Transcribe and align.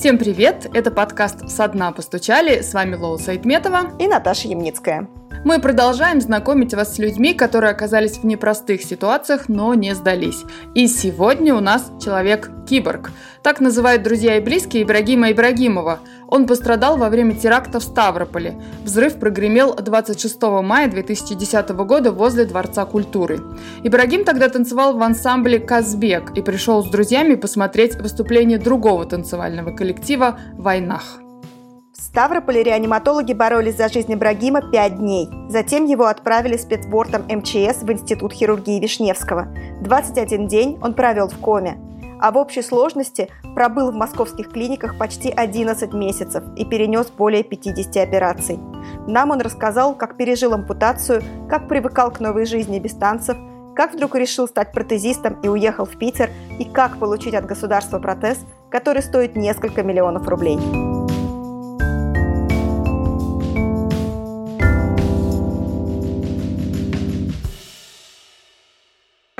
Всем 0.00 0.16
привет! 0.16 0.66
Это 0.72 0.90
подкаст 0.90 1.50
«Со 1.50 1.68
дна 1.68 1.92
постучали». 1.92 2.62
С 2.62 2.72
вами 2.72 2.94
Лола 2.94 3.18
Сайтметова 3.18 3.98
и 3.98 4.06
Наташа 4.06 4.48
Ямницкая. 4.48 5.06
Мы 5.42 5.58
продолжаем 5.58 6.20
знакомить 6.20 6.74
вас 6.74 6.94
с 6.94 6.98
людьми, 6.98 7.32
которые 7.32 7.70
оказались 7.70 8.18
в 8.18 8.24
непростых 8.24 8.82
ситуациях, 8.82 9.48
но 9.48 9.72
не 9.72 9.94
сдались. 9.94 10.44
И 10.74 10.86
сегодня 10.86 11.54
у 11.54 11.60
нас 11.60 11.90
человек-киборг. 12.04 13.10
Так 13.42 13.60
называют 13.60 14.02
друзья 14.02 14.36
и 14.36 14.42
близкие 14.42 14.82
Ибрагима 14.82 15.32
Ибрагимова. 15.32 16.00
Он 16.28 16.46
пострадал 16.46 16.98
во 16.98 17.08
время 17.08 17.34
теракта 17.34 17.80
в 17.80 17.84
Ставрополе. 17.84 18.60
Взрыв 18.84 19.18
прогремел 19.18 19.74
26 19.74 20.42
мая 20.62 20.90
2010 20.90 21.70
года 21.70 22.12
возле 22.12 22.44
Дворца 22.44 22.84
культуры. 22.84 23.40
Ибрагим 23.82 24.24
тогда 24.24 24.50
танцевал 24.50 24.92
в 24.98 25.02
ансамбле 25.02 25.58
«Казбек» 25.58 26.32
и 26.36 26.42
пришел 26.42 26.84
с 26.84 26.90
друзьями 26.90 27.36
посмотреть 27.36 27.94
выступление 27.94 28.58
другого 28.58 29.06
танцевального 29.06 29.74
коллектива 29.74 30.38
«Войнах». 30.52 31.20
Ставрополе 32.10 32.64
реаниматологи 32.64 33.32
боролись 33.32 33.76
за 33.76 33.88
жизнь 33.88 34.12
Ибрагима 34.12 34.62
пять 34.62 34.96
дней. 34.96 35.28
Затем 35.48 35.84
его 35.84 36.06
отправили 36.06 36.56
спецбортом 36.56 37.22
МЧС 37.28 37.82
в 37.82 37.92
Институт 37.92 38.32
хирургии 38.32 38.80
Вишневского. 38.80 39.46
21 39.82 40.48
день 40.48 40.76
он 40.82 40.94
провел 40.94 41.28
в 41.28 41.38
коме. 41.38 41.78
А 42.20 42.32
в 42.32 42.36
общей 42.36 42.62
сложности 42.62 43.28
пробыл 43.54 43.92
в 43.92 43.94
московских 43.94 44.50
клиниках 44.50 44.98
почти 44.98 45.30
11 45.30 45.92
месяцев 45.92 46.42
и 46.56 46.64
перенес 46.64 47.06
более 47.16 47.44
50 47.44 47.96
операций. 47.98 48.58
Нам 49.06 49.30
он 49.30 49.40
рассказал, 49.40 49.94
как 49.94 50.16
пережил 50.16 50.52
ампутацию, 50.52 51.22
как 51.48 51.68
привыкал 51.68 52.10
к 52.10 52.18
новой 52.18 52.44
жизни 52.44 52.80
без 52.80 52.94
танцев, 52.94 53.36
как 53.76 53.94
вдруг 53.94 54.16
решил 54.16 54.48
стать 54.48 54.72
протезистом 54.72 55.40
и 55.44 55.48
уехал 55.48 55.84
в 55.84 55.96
Питер, 55.96 56.28
и 56.58 56.64
как 56.64 56.98
получить 56.98 57.34
от 57.34 57.46
государства 57.46 58.00
протез, 58.00 58.38
который 58.68 59.00
стоит 59.00 59.36
несколько 59.36 59.84
миллионов 59.84 60.26
рублей. 60.26 60.58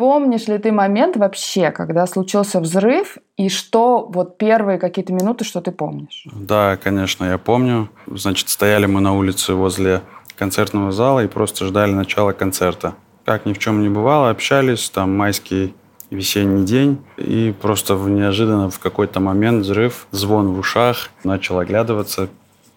Помнишь 0.00 0.48
ли 0.48 0.56
ты 0.56 0.72
момент 0.72 1.18
вообще, 1.18 1.70
когда 1.70 2.06
случился 2.06 2.58
взрыв, 2.58 3.18
и 3.36 3.50
что 3.50 4.08
вот 4.10 4.38
первые 4.38 4.78
какие-то 4.78 5.12
минуты, 5.12 5.44
что 5.44 5.60
ты 5.60 5.72
помнишь? 5.72 6.24
Да, 6.32 6.78
конечно, 6.82 7.26
я 7.26 7.36
помню. 7.36 7.90
Значит, 8.06 8.48
стояли 8.48 8.86
мы 8.86 9.02
на 9.02 9.14
улице 9.14 9.52
возле 9.52 10.00
концертного 10.38 10.90
зала 10.90 11.22
и 11.22 11.26
просто 11.26 11.66
ждали 11.66 11.92
начала 11.92 12.32
концерта. 12.32 12.94
Как 13.26 13.44
ни 13.44 13.52
в 13.52 13.58
чем 13.58 13.82
не 13.82 13.90
бывало, 13.90 14.30
общались, 14.30 14.88
там 14.88 15.14
майский 15.14 15.74
весенний 16.08 16.64
день, 16.64 17.02
и 17.18 17.54
просто 17.60 17.94
неожиданно 17.94 18.70
в 18.70 18.78
какой-то 18.78 19.20
момент 19.20 19.64
взрыв, 19.64 20.06
звон 20.12 20.54
в 20.54 20.58
ушах, 20.60 21.10
начал 21.24 21.58
оглядываться, 21.58 22.30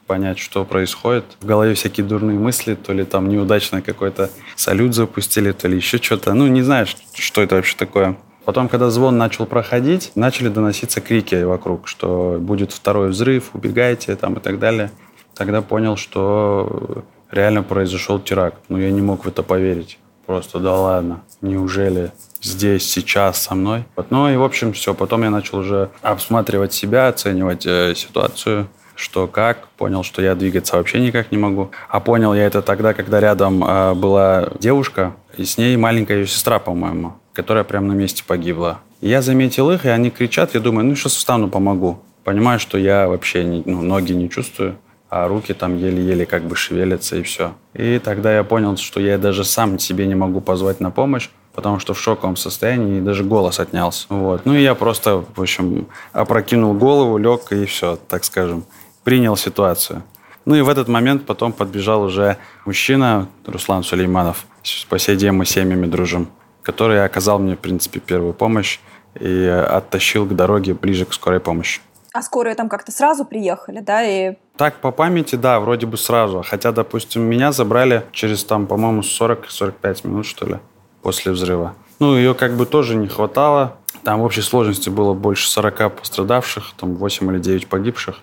понять, 0.05 0.39
что 0.39 0.65
происходит. 0.65 1.25
В 1.41 1.45
голове 1.45 1.73
всякие 1.73 2.05
дурные 2.05 2.37
мысли, 2.37 2.75
то 2.75 2.93
ли 2.93 3.03
там 3.03 3.29
неудачно 3.29 3.81
какой-то 3.81 4.29
салют 4.55 4.93
запустили, 4.95 5.51
то 5.51 5.67
ли 5.67 5.77
еще 5.77 5.97
что-то. 5.97 6.33
Ну, 6.33 6.47
не 6.47 6.61
знаешь, 6.61 6.95
что 7.13 7.41
это 7.41 7.55
вообще 7.55 7.75
такое. 7.77 8.17
Потом, 8.45 8.67
когда 8.67 8.89
звон 8.89 9.17
начал 9.17 9.45
проходить, 9.45 10.11
начали 10.15 10.49
доноситься 10.49 10.99
крики 10.99 11.43
вокруг, 11.43 11.87
что 11.87 12.37
будет 12.39 12.73
второй 12.73 13.09
взрыв, 13.09 13.51
убегайте 13.53 14.15
там 14.15 14.33
и 14.35 14.39
так 14.39 14.59
далее. 14.59 14.91
Тогда 15.33 15.61
понял, 15.61 15.95
что 15.95 17.05
реально 17.31 17.63
произошел 17.63 18.19
теракт. 18.19 18.59
Но 18.69 18.79
я 18.79 18.91
не 18.91 19.01
мог 19.01 19.25
в 19.25 19.27
это 19.27 19.43
поверить. 19.43 19.97
Просто 20.25 20.59
да 20.59 20.73
ладно, 20.73 21.21
неужели 21.41 22.11
здесь, 22.41 22.89
сейчас 22.89 23.41
со 23.41 23.55
мной? 23.55 23.85
Вот, 23.95 24.09
ну 24.09 24.29
и 24.29 24.37
в 24.37 24.43
общем 24.43 24.71
все. 24.73 24.93
Потом 24.93 25.23
я 25.23 25.29
начал 25.29 25.59
уже 25.59 25.89
обсматривать 26.01 26.73
себя, 26.73 27.07
оценивать 27.07 27.65
э, 27.65 27.93
ситуацию 27.95 28.67
что 28.95 29.27
как, 29.27 29.67
понял, 29.69 30.03
что 30.03 30.21
я 30.21 30.35
двигаться 30.35 30.77
вообще 30.77 30.99
никак 30.99 31.31
не 31.31 31.37
могу. 31.37 31.71
А 31.89 31.99
понял 31.99 32.33
я 32.33 32.45
это 32.45 32.61
тогда, 32.61 32.93
когда 32.93 33.19
рядом 33.19 33.63
э, 33.63 33.93
была 33.93 34.49
девушка, 34.59 35.13
и 35.37 35.45
с 35.45 35.57
ней 35.57 35.75
маленькая 35.77 36.19
ее 36.19 36.27
сестра, 36.27 36.59
по-моему, 36.59 37.13
которая 37.33 37.63
прямо 37.63 37.87
на 37.87 37.93
месте 37.93 38.23
погибла. 38.25 38.79
И 39.01 39.09
я 39.09 39.21
заметил 39.21 39.71
их, 39.71 39.85
и 39.85 39.89
они 39.89 40.11
кричат, 40.11 40.53
я 40.53 40.59
думаю, 40.59 40.85
ну 40.85 40.95
сейчас 40.95 41.15
встану, 41.15 41.49
помогу. 41.49 41.99
Понимаю, 42.23 42.59
что 42.59 42.77
я 42.77 43.07
вообще 43.07 43.43
не, 43.43 43.63
ну, 43.65 43.81
ноги 43.81 44.13
не 44.13 44.29
чувствую, 44.29 44.77
а 45.09 45.27
руки 45.27 45.53
там 45.53 45.77
еле-еле 45.77 46.25
как 46.25 46.43
бы 46.43 46.55
шевелятся 46.55 47.17
и 47.17 47.23
все. 47.23 47.53
И 47.73 47.99
тогда 47.99 48.33
я 48.33 48.43
понял, 48.43 48.77
что 48.77 48.99
я 49.01 49.17
даже 49.17 49.43
сам 49.43 49.77
себе 49.77 50.07
не 50.07 50.15
могу 50.15 50.39
позвать 50.39 50.79
на 50.79 50.89
помощь, 50.89 51.29
потому 51.53 51.79
что 51.79 51.93
в 51.93 51.99
шоковом 51.99 52.37
состоянии 52.37 52.99
и 52.99 53.01
даже 53.01 53.23
голос 53.23 53.59
отнялся. 53.59 54.05
Вот. 54.09 54.45
Ну 54.45 54.55
и 54.55 54.63
я 54.63 54.73
просто, 54.73 55.25
в 55.35 55.41
общем, 55.41 55.87
опрокинул 56.13 56.73
голову, 56.73 57.17
лег 57.17 57.51
и 57.51 57.65
все, 57.65 57.97
так 58.07 58.23
скажем 58.23 58.63
принял 59.03 59.35
ситуацию. 59.35 60.03
Ну 60.45 60.55
и 60.55 60.61
в 60.61 60.69
этот 60.69 60.87
момент 60.87 61.25
потом 61.25 61.53
подбежал 61.53 62.03
уже 62.03 62.37
мужчина, 62.65 63.27
Руслан 63.45 63.83
Сулейманов. 63.83 64.45
По 64.89 64.99
сей 64.99 65.15
день 65.15 65.31
мы 65.31 65.45
семьями 65.45 65.85
дружим, 65.85 66.29
который 66.63 67.03
оказал 67.03 67.39
мне, 67.39 67.55
в 67.55 67.59
принципе, 67.59 67.99
первую 67.99 68.33
помощь 68.33 68.79
и 69.19 69.45
оттащил 69.45 70.25
к 70.25 70.35
дороге 70.35 70.73
ближе 70.73 71.05
к 71.05 71.13
скорой 71.13 71.39
помощи. 71.39 71.79
А 72.13 72.21
скорые 72.21 72.55
там 72.55 72.69
как-то 72.69 72.91
сразу 72.91 73.25
приехали, 73.25 73.79
да? 73.79 74.03
И... 74.03 74.35
Так, 74.55 74.75
по 74.75 74.91
памяти, 74.91 75.35
да, 75.35 75.59
вроде 75.59 75.87
бы 75.87 75.97
сразу. 75.97 76.43
Хотя, 76.47 76.71
допустим, 76.71 77.23
меня 77.23 77.51
забрали 77.51 78.05
через, 78.11 78.43
там, 78.43 78.67
по-моему, 78.67 79.01
40-45 79.01 80.07
минут, 80.07 80.25
что 80.27 80.45
ли, 80.45 80.59
после 81.01 81.31
взрыва. 81.31 81.73
Ну, 81.99 82.15
ее 82.15 82.35
как 82.35 82.55
бы 82.55 82.67
тоже 82.67 82.95
не 82.95 83.07
хватало. 83.07 83.77
Там 84.03 84.19
в 84.19 84.25
общей 84.25 84.41
сложности 84.41 84.89
было 84.89 85.13
больше 85.13 85.49
40 85.49 85.95
пострадавших, 85.95 86.73
там 86.77 86.95
8 86.95 87.31
или 87.31 87.39
9 87.39 87.67
погибших. 87.67 88.19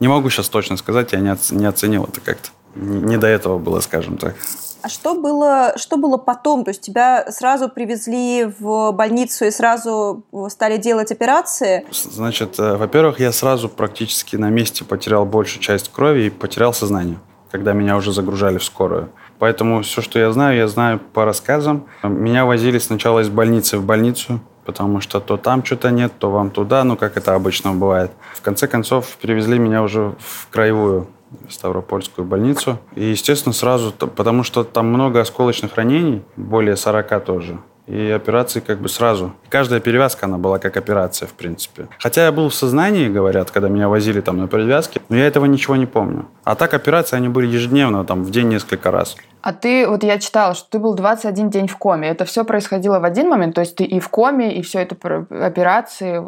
Не 0.00 0.08
могу 0.08 0.30
сейчас 0.30 0.48
точно 0.48 0.76
сказать, 0.76 1.12
я 1.12 1.20
не, 1.20 1.28
оц- 1.30 1.52
не 1.54 1.66
оценил 1.66 2.04
это 2.04 2.20
как-то. 2.20 2.50
Не 2.74 3.16
до 3.16 3.26
этого 3.26 3.58
было, 3.58 3.80
скажем 3.80 4.16
так. 4.16 4.34
А 4.82 4.88
что 4.90 5.14
было, 5.14 5.72
что 5.76 5.96
было 5.96 6.18
потом? 6.18 6.62
То 6.64 6.70
есть 6.70 6.82
тебя 6.82 7.24
сразу 7.30 7.70
привезли 7.70 8.52
в 8.58 8.92
больницу 8.92 9.46
и 9.46 9.50
сразу 9.50 10.24
стали 10.50 10.76
делать 10.76 11.10
операции? 11.10 11.86
Значит, 11.90 12.58
э, 12.58 12.76
во-первых, 12.76 13.18
я 13.18 13.32
сразу 13.32 13.70
практически 13.70 14.36
на 14.36 14.50
месте 14.50 14.84
потерял 14.84 15.24
большую 15.24 15.62
часть 15.62 15.90
крови 15.90 16.24
и 16.24 16.30
потерял 16.30 16.74
сознание, 16.74 17.18
когда 17.50 17.72
меня 17.72 17.96
уже 17.96 18.12
загружали 18.12 18.58
в 18.58 18.64
скорую. 18.64 19.08
Поэтому 19.38 19.82
все, 19.82 20.02
что 20.02 20.18
я 20.18 20.30
знаю, 20.32 20.58
я 20.58 20.68
знаю 20.68 21.00
по 21.00 21.24
рассказам. 21.24 21.86
Меня 22.02 22.44
возили 22.44 22.78
сначала 22.78 23.20
из 23.20 23.30
больницы 23.30 23.78
в 23.78 23.84
больницу, 23.86 24.40
потому 24.64 25.00
что 25.00 25.20
то 25.20 25.36
там 25.36 25.64
что-то 25.64 25.90
нет, 25.90 26.12
то 26.18 26.30
вам 26.30 26.50
туда, 26.50 26.84
ну, 26.84 26.96
как 26.96 27.16
это 27.16 27.34
обычно 27.34 27.72
бывает. 27.72 28.10
В 28.34 28.42
конце 28.42 28.66
концов, 28.66 29.16
перевезли 29.20 29.58
меня 29.58 29.82
уже 29.82 30.14
в 30.18 30.48
краевую 30.50 31.08
Ставропольскую 31.48 32.24
больницу. 32.24 32.78
И, 32.94 33.04
естественно, 33.04 33.52
сразу, 33.52 33.92
потому 33.92 34.44
что 34.44 34.62
там 34.62 34.86
много 34.86 35.20
осколочных 35.20 35.74
ранений, 35.74 36.22
более 36.36 36.76
40 36.76 37.24
тоже. 37.24 37.58
И 37.86 38.10
операции 38.10 38.60
как 38.60 38.78
бы 38.78 38.88
сразу. 38.88 39.32
Каждая 39.50 39.80
перевязка, 39.80 40.26
она 40.26 40.38
была 40.38 40.58
как 40.58 40.76
операция, 40.76 41.28
в 41.28 41.32
принципе. 41.32 41.88
Хотя 41.98 42.24
я 42.24 42.32
был 42.32 42.48
в 42.48 42.54
сознании, 42.54 43.08
говорят, 43.08 43.50
когда 43.50 43.68
меня 43.68 43.88
возили 43.88 44.20
там 44.20 44.38
на 44.38 44.48
перевязке, 44.48 45.02
но 45.10 45.16
я 45.16 45.26
этого 45.26 45.44
ничего 45.44 45.76
не 45.76 45.86
помню. 45.86 46.26
А 46.44 46.54
так 46.54 46.72
операции, 46.72 47.16
они 47.16 47.28
были 47.28 47.46
ежедневно, 47.46 48.04
там, 48.04 48.24
в 48.24 48.30
день 48.30 48.48
несколько 48.48 48.90
раз. 48.90 49.16
А 49.42 49.52
ты, 49.52 49.86
вот 49.86 50.02
я 50.02 50.18
читала, 50.18 50.54
что 50.54 50.70
ты 50.70 50.78
был 50.78 50.94
21 50.94 51.50
день 51.50 51.66
в 51.66 51.76
коме. 51.76 52.08
Это 52.08 52.24
все 52.24 52.44
происходило 52.44 52.98
в 52.98 53.04
один 53.04 53.28
момент? 53.28 53.54
То 53.54 53.60
есть 53.60 53.76
ты 53.76 53.84
и 53.84 54.00
в 54.00 54.08
коме, 54.08 54.56
и 54.56 54.62
все 54.62 54.80
это 54.80 55.26
операции? 55.30 56.26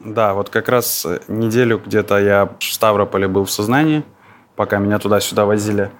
Да, 0.00 0.34
вот 0.34 0.48
как 0.48 0.68
раз 0.68 1.06
неделю 1.28 1.80
где-то 1.84 2.18
я 2.18 2.48
в 2.58 2.64
Ставрополе 2.64 3.28
был 3.28 3.44
в 3.44 3.50
сознании, 3.50 4.02
пока 4.56 4.78
меня 4.78 4.98
туда-сюда 4.98 5.44
возили 5.44 5.90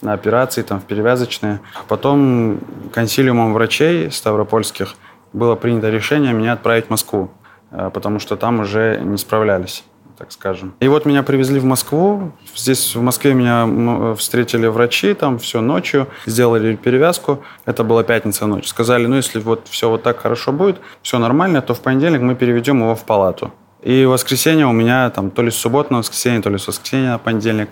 на 0.00 0.12
операции, 0.12 0.62
там, 0.62 0.80
в 0.80 0.84
перевязочные. 0.84 1.60
Потом 1.88 2.60
консилиумом 2.92 3.54
врачей 3.54 4.10
ставропольских 4.10 4.94
было 5.32 5.54
принято 5.54 5.90
решение 5.90 6.32
меня 6.32 6.52
отправить 6.52 6.86
в 6.86 6.90
Москву, 6.90 7.30
э, 7.70 7.90
потому 7.92 8.18
что 8.18 8.36
там 8.36 8.60
уже 8.60 9.00
не 9.02 9.16
справлялись 9.16 9.84
так 10.22 10.30
скажем. 10.30 10.74
И 10.78 10.86
вот 10.86 11.04
меня 11.04 11.24
привезли 11.24 11.58
в 11.58 11.64
Москву. 11.64 12.30
Здесь 12.54 12.94
в 12.94 13.02
Москве 13.02 13.34
меня 13.34 14.14
встретили 14.14 14.68
врачи, 14.68 15.14
там 15.14 15.40
все 15.40 15.60
ночью, 15.60 16.06
сделали 16.26 16.76
перевязку. 16.76 17.42
Это 17.64 17.82
была 17.82 18.04
пятница 18.04 18.46
ночь. 18.46 18.68
Сказали, 18.68 19.06
ну 19.06 19.16
если 19.16 19.40
вот 19.40 19.66
все 19.68 19.90
вот 19.90 20.04
так 20.04 20.20
хорошо 20.20 20.52
будет, 20.52 20.80
все 21.02 21.18
нормально, 21.18 21.60
то 21.60 21.74
в 21.74 21.80
понедельник 21.80 22.20
мы 22.20 22.36
переведем 22.36 22.82
его 22.82 22.94
в 22.94 23.04
палату. 23.04 23.52
И 23.82 24.04
воскресенье 24.04 24.66
у 24.66 24.72
меня 24.72 25.10
там 25.10 25.32
то 25.32 25.42
ли 25.42 25.50
с 25.50 25.56
субботы 25.56 25.92
на 25.92 25.98
воскресенье, 25.98 26.40
то 26.40 26.50
ли 26.50 26.58
с 26.58 26.68
воскресенья 26.68 27.12
на 27.12 27.18
понедельник 27.18 27.70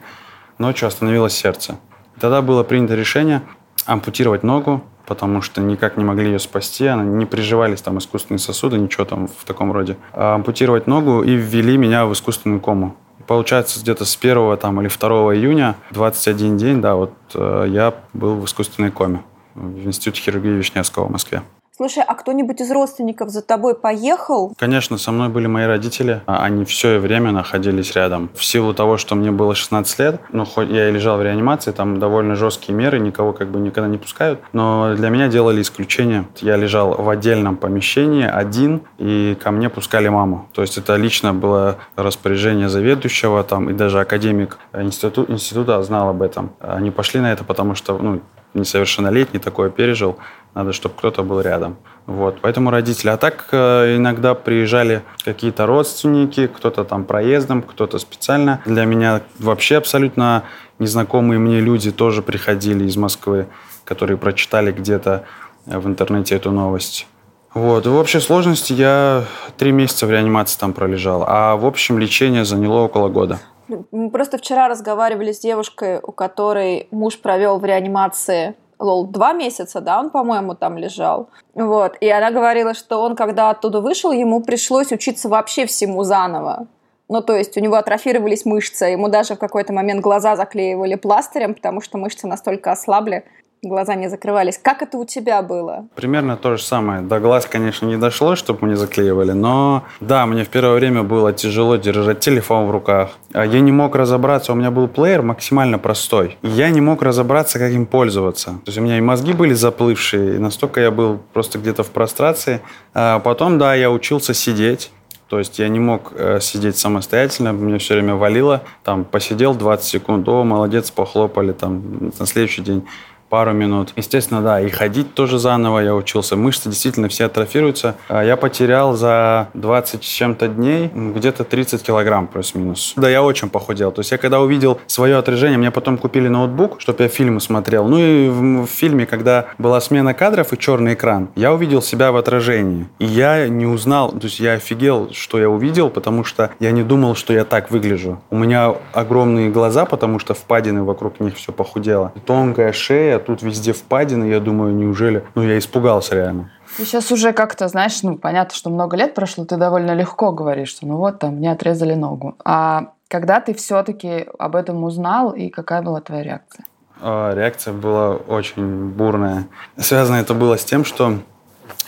ночью 0.61 0.87
остановилось 0.87 1.33
сердце. 1.33 1.79
Тогда 2.21 2.43
было 2.43 2.63
принято 2.63 2.95
решение 2.95 3.43
ампутировать 3.87 4.43
ногу, 4.43 4.85
потому 5.07 5.43
что 5.43 5.61
никак 5.61 5.97
не 5.97 6.05
могли 6.05 6.27
ее 6.27 6.39
спасти, 6.39 6.87
она 6.87 7.03
не 7.03 7.27
приживались 7.27 7.81
там 7.83 7.99
искусственные 7.99 8.39
сосуды, 8.39 8.79
ничего 8.79 9.05
там 9.05 9.27
в 9.27 9.45
таком 9.45 9.73
роде. 9.73 9.97
А 10.13 10.35
ампутировать 10.35 10.87
ногу 10.87 11.23
и 11.23 11.35
ввели 11.35 11.77
меня 11.77 12.07
в 12.07 12.13
искусственную 12.13 12.61
кому. 12.61 12.95
Получается, 13.27 13.81
где-то 13.81 14.05
с 14.05 14.17
1 14.17 14.57
там, 14.59 14.81
или 14.81 14.89
2 14.89 15.09
июня, 15.35 15.77
21 15.93 16.57
день, 16.57 16.81
да, 16.81 16.95
вот 16.95 17.13
э, 17.35 17.67
я 17.69 17.95
был 18.13 18.37
в 18.37 18.45
искусственной 18.45 18.91
коме 18.91 19.23
в 19.55 19.87
Институте 19.87 20.23
хирургии 20.23 20.51
Вишневского 20.51 21.07
в 21.07 21.11
Москве. 21.11 21.43
Слушай, 21.81 22.05
а 22.07 22.15
кто-нибудь 22.15 22.61
из 22.61 22.71
родственников 22.71 23.31
за 23.31 23.41
тобой 23.41 23.75
поехал? 23.75 24.53
Конечно, 24.59 24.99
со 24.99 25.13
мной 25.13 25.31
были 25.31 25.47
мои 25.47 25.65
родители. 25.65 26.21
А 26.27 26.45
они 26.45 26.67
все 26.67 26.99
время 26.99 27.33
находились 27.33 27.97
рядом. 27.97 28.29
В 28.35 28.45
силу 28.45 28.75
того, 28.75 28.99
что 28.99 29.15
мне 29.15 29.31
было 29.31 29.55
16 29.55 29.99
лет, 29.99 30.21
ну, 30.31 30.45
хоть 30.45 30.69
я 30.69 30.91
и 30.91 30.93
лежал 30.93 31.17
в 31.17 31.23
реанимации, 31.23 31.73
там 31.73 31.99
довольно 31.99 32.35
жесткие 32.35 32.77
меры, 32.77 32.99
никого 32.99 33.33
как 33.33 33.51
бы 33.51 33.59
никогда 33.61 33.89
не 33.89 33.97
пускают. 33.97 34.41
Но 34.53 34.95
для 34.95 35.09
меня 35.09 35.29
делали 35.29 35.63
исключение. 35.63 36.27
Я 36.43 36.57
лежал 36.57 36.91
в 37.03 37.09
отдельном 37.09 37.57
помещении, 37.57 38.27
один, 38.27 38.83
и 38.99 39.35
ко 39.43 39.51
мне 39.51 39.71
пускали 39.71 40.09
маму. 40.09 40.51
То 40.53 40.61
есть 40.61 40.77
это 40.77 40.97
лично 40.97 41.33
было 41.33 41.79
распоряжение 41.97 42.69
заведующего, 42.69 43.43
там, 43.43 43.71
и 43.71 43.73
даже 43.73 44.01
академик 44.01 44.59
институ, 44.75 45.25
института 45.29 45.83
знал 45.83 46.11
об 46.11 46.21
этом. 46.21 46.51
Они 46.61 46.91
пошли 46.91 47.21
на 47.21 47.33
это, 47.33 47.43
потому 47.43 47.75
что, 47.75 47.97
ну, 47.97 48.21
несовершеннолетний 48.55 49.41
такое 49.41 49.71
пережил, 49.71 50.19
надо, 50.55 50.73
чтобы 50.73 50.95
кто-то 50.97 51.23
был 51.23 51.41
рядом. 51.41 51.77
Вот, 52.07 52.39
поэтому 52.41 52.71
родители. 52.71 53.11
А 53.11 53.17
так 53.17 53.49
э, 53.53 53.97
иногда 53.97 54.35
приезжали 54.35 55.03
какие-то 55.25 55.67
родственники, 55.67 56.49
кто-то 56.49 56.85
там 56.85 57.05
проездом, 57.05 57.63
кто-то 57.63 57.99
специально. 57.99 58.61
Для 58.67 58.85
меня 58.85 59.23
вообще 59.39 59.77
абсолютно 59.77 60.45
незнакомые 60.79 61.39
мне 61.39 61.61
люди 61.61 61.93
тоже 61.93 62.23
приходили 62.23 62.85
из 62.85 62.97
Москвы, 62.97 63.47
которые 63.85 64.17
прочитали 64.17 64.73
где-то 64.73 65.25
в 65.67 65.87
интернете 65.87 66.35
эту 66.35 66.51
новость. 66.51 67.07
Вот. 67.55 67.87
В 67.87 67.95
общей 67.97 68.21
сложности 68.21 68.73
я 68.73 69.25
три 69.57 69.73
месяца 69.73 70.07
в 70.07 70.11
реанимации 70.11 70.59
там 70.59 70.73
пролежал, 70.73 71.25
а 71.27 71.57
в 71.57 71.67
общем 71.67 71.99
лечение 71.99 72.45
заняло 72.45 72.81
около 72.81 73.09
года. 73.09 73.41
Мы 73.91 74.11
просто 74.11 74.39
вчера 74.39 74.69
разговаривали 74.69 75.33
с 75.33 75.41
девушкой, 75.41 76.01
у 76.03 76.13
которой 76.13 76.89
муж 76.91 77.21
провел 77.21 77.59
в 77.59 77.65
реанимации 77.65 78.55
лол, 78.79 79.07
два 79.07 79.33
месяца, 79.33 79.81
да, 79.81 80.01
он, 80.01 80.11
по-моему, 80.11 80.55
там 80.55 80.79
лежал. 80.79 81.29
Вот. 81.55 81.97
И 82.01 82.09
она 82.09 82.31
говорила, 82.31 82.75
что 82.75 83.03
он, 83.03 83.15
когда 83.15 83.51
оттуда 83.51 83.81
вышел, 83.81 84.11
ему 84.11 84.43
пришлось 84.43 84.91
учиться 84.91 85.29
вообще 85.29 85.67
всему 85.67 86.03
заново. 86.03 86.67
Ну, 87.09 87.21
то 87.23 87.35
есть 87.35 87.57
у 87.57 87.61
него 87.61 87.75
атрофировались 87.75 88.45
мышцы, 88.45 88.85
ему 88.85 89.09
даже 89.09 89.35
в 89.35 89.39
какой-то 89.39 89.73
момент 89.73 90.01
глаза 90.01 90.37
заклеивали 90.37 90.95
пластырем, 90.95 91.55
потому 91.55 91.81
что 91.81 91.99
мышцы 91.99 92.29
настолько 92.29 92.71
ослабли, 92.71 93.25
глаза 93.63 93.95
не 93.95 94.09
закрывались. 94.09 94.59
Как 94.59 94.83
это 94.83 94.97
у 94.97 95.05
тебя 95.05 95.43
было? 95.43 95.87
Примерно 95.95 96.37
то 96.37 96.57
же 96.57 96.63
самое. 96.63 97.03
До 97.03 97.21
глаз, 97.21 97.47
конечно, 97.47 97.87
не 97.87 97.97
дошло, 97.97 98.35
чтобы 98.35 98.61
мы 98.63 98.69
не 98.69 98.75
заклеивали, 98.75 99.33
но 99.33 99.85
да, 100.01 100.25
мне 100.27 100.45
в 100.45 100.49
первое 100.49 100.75
время 100.75 101.03
было 101.03 101.33
тяжело 101.33 101.77
держать 101.77 102.21
телефон 102.21 102.67
в 102.67 102.71
руках. 102.71 103.11
А 103.33 103.45
я 103.45 103.61
не 103.61 103.73
мог 103.73 103.95
разобраться, 103.95 104.53
у 104.53 104.55
меня 104.55 104.71
был 104.71 104.89
плеер 104.89 105.23
максимально 105.23 105.79
простой. 105.79 106.39
Я 106.43 106.71
не 106.71 106.81
мог 106.81 107.03
разобраться, 107.03 107.59
как 107.59 107.71
им 107.73 107.87
пользоваться. 107.87 108.51
То 108.51 108.69
есть 108.69 108.79
у 108.79 108.81
меня 108.83 108.97
и 108.97 109.01
мозги 109.01 109.33
были 109.33 109.53
заплывшие, 109.53 110.37
и 110.37 110.39
настолько 110.39 110.81
я 110.81 110.91
был 110.91 111.21
просто 111.33 111.59
где-то 111.59 111.83
в 111.83 111.91
прострации. 111.91 112.61
А 112.95 113.19
потом, 113.19 113.59
да, 113.59 113.75
я 113.75 113.91
учился 113.91 114.33
сидеть. 114.33 114.91
То 115.29 115.39
есть 115.39 115.61
я 115.61 115.69
не 115.69 115.79
мог 115.79 116.13
э, 116.17 116.41
сидеть 116.41 116.77
самостоятельно, 116.77 117.53
мне 117.53 117.79
все 117.79 117.95
время 117.95 118.17
валило. 118.17 118.63
Там 118.83 119.05
посидел 119.05 119.55
20 119.55 119.87
секунд, 119.87 120.29
о, 120.29 120.43
молодец, 120.43 120.91
похлопали. 120.91 121.53
Там 121.53 122.11
на 122.19 122.27
следующий 122.27 122.63
день 122.63 122.85
пару 123.31 123.53
минут. 123.53 123.93
Естественно, 123.97 124.43
да, 124.43 124.61
и 124.61 124.69
ходить 124.69 125.15
тоже 125.15 125.39
заново 125.39 125.79
я 125.79 125.95
учился. 125.95 126.37
Мышцы 126.37 126.69
действительно 126.69 127.09
все 127.09 127.27
атрофируются. 127.27 127.95
А 128.09 128.23
я 128.23 128.37
потерял 128.37 128.95
за 128.95 129.49
20 129.55 130.05
с 130.05 130.07
чем-то 130.07 130.49
дней 130.49 130.91
где-то 130.93 131.45
30 131.45 131.83
килограмм 131.83 132.27
плюс-минус. 132.27 132.93
Да, 132.97 133.09
я 133.09 133.23
очень 133.23 133.49
похудел. 133.49 133.93
То 133.93 134.01
есть 134.01 134.11
я 134.11 134.19
когда 134.19 134.41
увидел 134.41 134.81
свое 134.87 135.17
отражение, 135.17 135.59
мне 135.59 135.71
потом 135.71 135.97
купили 135.97 136.29
ноутбук, 136.29 136.81
чтобы 136.81 137.05
я 137.05 137.09
фильмы 137.09 137.41
смотрел. 137.41 137.87
Ну 137.87 137.99
и 137.99 138.29
в, 138.29 138.67
в 138.67 138.67
фильме, 138.67 139.07
когда 139.07 139.47
была 139.59 139.81
смена 139.81 140.13
кадров 140.13 140.53
и 140.53 140.59
черный 140.59 140.95
экран, 140.95 141.29
я 141.37 141.53
увидел 141.55 141.83
себя 141.83 142.11
в 142.11 142.17
отражении. 142.17 142.89
И 142.99 143.05
я 143.05 143.49
не 143.49 143.67
узнал, 143.67 144.11
то 144.11 144.25
есть 144.25 144.41
я 144.41 144.55
офигел, 144.55 145.11
что 145.13 145.39
я 145.39 145.49
увидел, 145.49 145.89
потому 145.89 146.25
что 146.25 146.51
я 146.59 146.73
не 146.73 146.83
думал, 146.83 147.15
что 147.15 147.33
я 147.33 147.45
так 147.45 147.71
выгляжу. 147.71 148.21
У 148.31 148.37
меня 148.37 148.75
огромные 148.93 149.51
глаза, 149.51 149.85
потому 149.85 150.19
что 150.19 150.35
впадины 150.35 150.83
вокруг 150.83 151.21
них 151.21 151.37
все 151.37 151.53
похудело. 151.53 152.13
Тонкая 152.27 152.73
шея, 152.73 153.20
тут 153.21 153.43
везде 153.43 153.73
впадины, 153.73 154.25
я 154.25 154.41
думаю, 154.41 154.75
неужели... 154.75 155.25
Ну, 155.35 155.43
я 155.43 155.59
испугался 155.59 156.15
реально. 156.15 156.51
Ты 156.77 156.85
сейчас 156.85 157.11
уже 157.13 157.33
как-то, 157.33 157.69
знаешь, 157.69 158.03
ну, 158.03 158.17
понятно, 158.17 158.55
что 158.55 158.71
много 158.71 158.97
лет 158.97 159.15
прошло, 159.15 159.45
ты 159.45 159.57
довольно 159.57 159.93
легко 159.93 160.33
говоришь, 160.33 160.69
что 160.69 160.87
ну 160.87 160.97
вот 160.97 161.19
там, 161.19 161.37
мне 161.37 161.51
отрезали 161.53 161.95
ногу. 161.95 162.37
А 162.45 162.93
когда 163.09 163.41
ты 163.41 163.55
все-таки 163.55 164.27
об 164.39 164.57
этом 164.57 164.85
узнал, 164.85 165.31
и 165.31 165.49
какая 165.49 165.83
была 165.83 166.01
твоя 166.01 166.23
реакция? 166.23 166.65
А, 167.01 167.35
реакция 167.35 167.73
была 167.73 168.15
очень 168.15 168.91
бурная. 168.91 169.47
Связано 169.77 170.17
это 170.17 170.35
было 170.35 170.57
с 170.57 170.65
тем, 170.65 170.85
что 170.85 171.19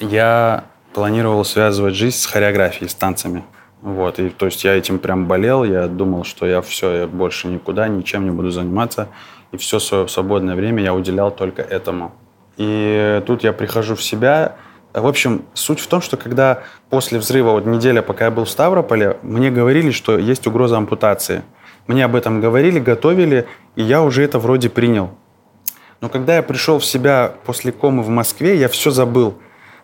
я 0.01 0.65
планировал 0.95 1.45
связывать 1.45 1.95
жизнь 1.95 2.17
с 2.17 2.27
хореографией, 2.27 2.89
с 2.89 2.95
танцами. 2.95 3.45
Вот, 3.83 4.19
и 4.21 4.31
то 4.31 4.47
есть 4.47 4.63
я 4.63 4.75
этим 4.75 4.99
прям 4.99 5.27
болел, 5.27 5.65
я 5.65 5.89
думал, 5.89 6.25
что 6.25 6.47
я 6.47 6.63
все, 6.63 7.01
я 7.01 7.07
больше 7.07 7.49
никуда, 7.49 7.89
ничем 7.89 8.25
не 8.25 8.31
буду 8.31 8.51
заниматься 8.51 9.09
и 9.53 9.57
все 9.59 9.79
свое 9.79 10.09
свободное 10.09 10.57
время 10.57 10.83
я 10.83 10.95
уделял 10.95 11.31
только 11.31 11.63
этому. 11.63 12.13
И 12.57 13.23
тут 13.27 13.45
я 13.45 13.53
прихожу 13.53 13.95
в 13.95 14.03
себя. 14.03 14.57
В 14.93 15.07
общем, 15.07 15.45
суть 15.55 15.81
в 15.81 15.87
том, 15.87 16.01
что 16.01 16.17
когда 16.17 16.63
после 16.91 17.19
взрыва, 17.19 17.53
вот 17.53 17.67
неделя, 17.67 18.03
пока 18.03 18.27
я 18.27 18.31
был 18.31 18.45
в 18.45 18.51
Ставрополе, 18.51 19.19
мне 19.23 19.51
говорили, 19.51 19.91
что 19.91 20.19
есть 20.19 20.47
угроза 20.47 20.77
ампутации. 20.77 21.43
Мне 21.87 22.05
об 22.05 22.15
этом 22.15 22.41
говорили, 22.41 22.79
готовили, 22.79 23.47
и 23.77 23.83
я 23.83 24.03
уже 24.03 24.23
это 24.23 24.39
вроде 24.39 24.69
принял. 24.69 25.11
Но 26.01 26.09
когда 26.09 26.37
я 26.37 26.43
пришел 26.43 26.79
в 26.79 26.85
себя 26.85 27.33
после 27.45 27.73
комы 27.73 28.03
в 28.03 28.09
Москве, 28.09 28.57
я 28.57 28.69
все 28.69 28.91
забыл. 28.91 29.35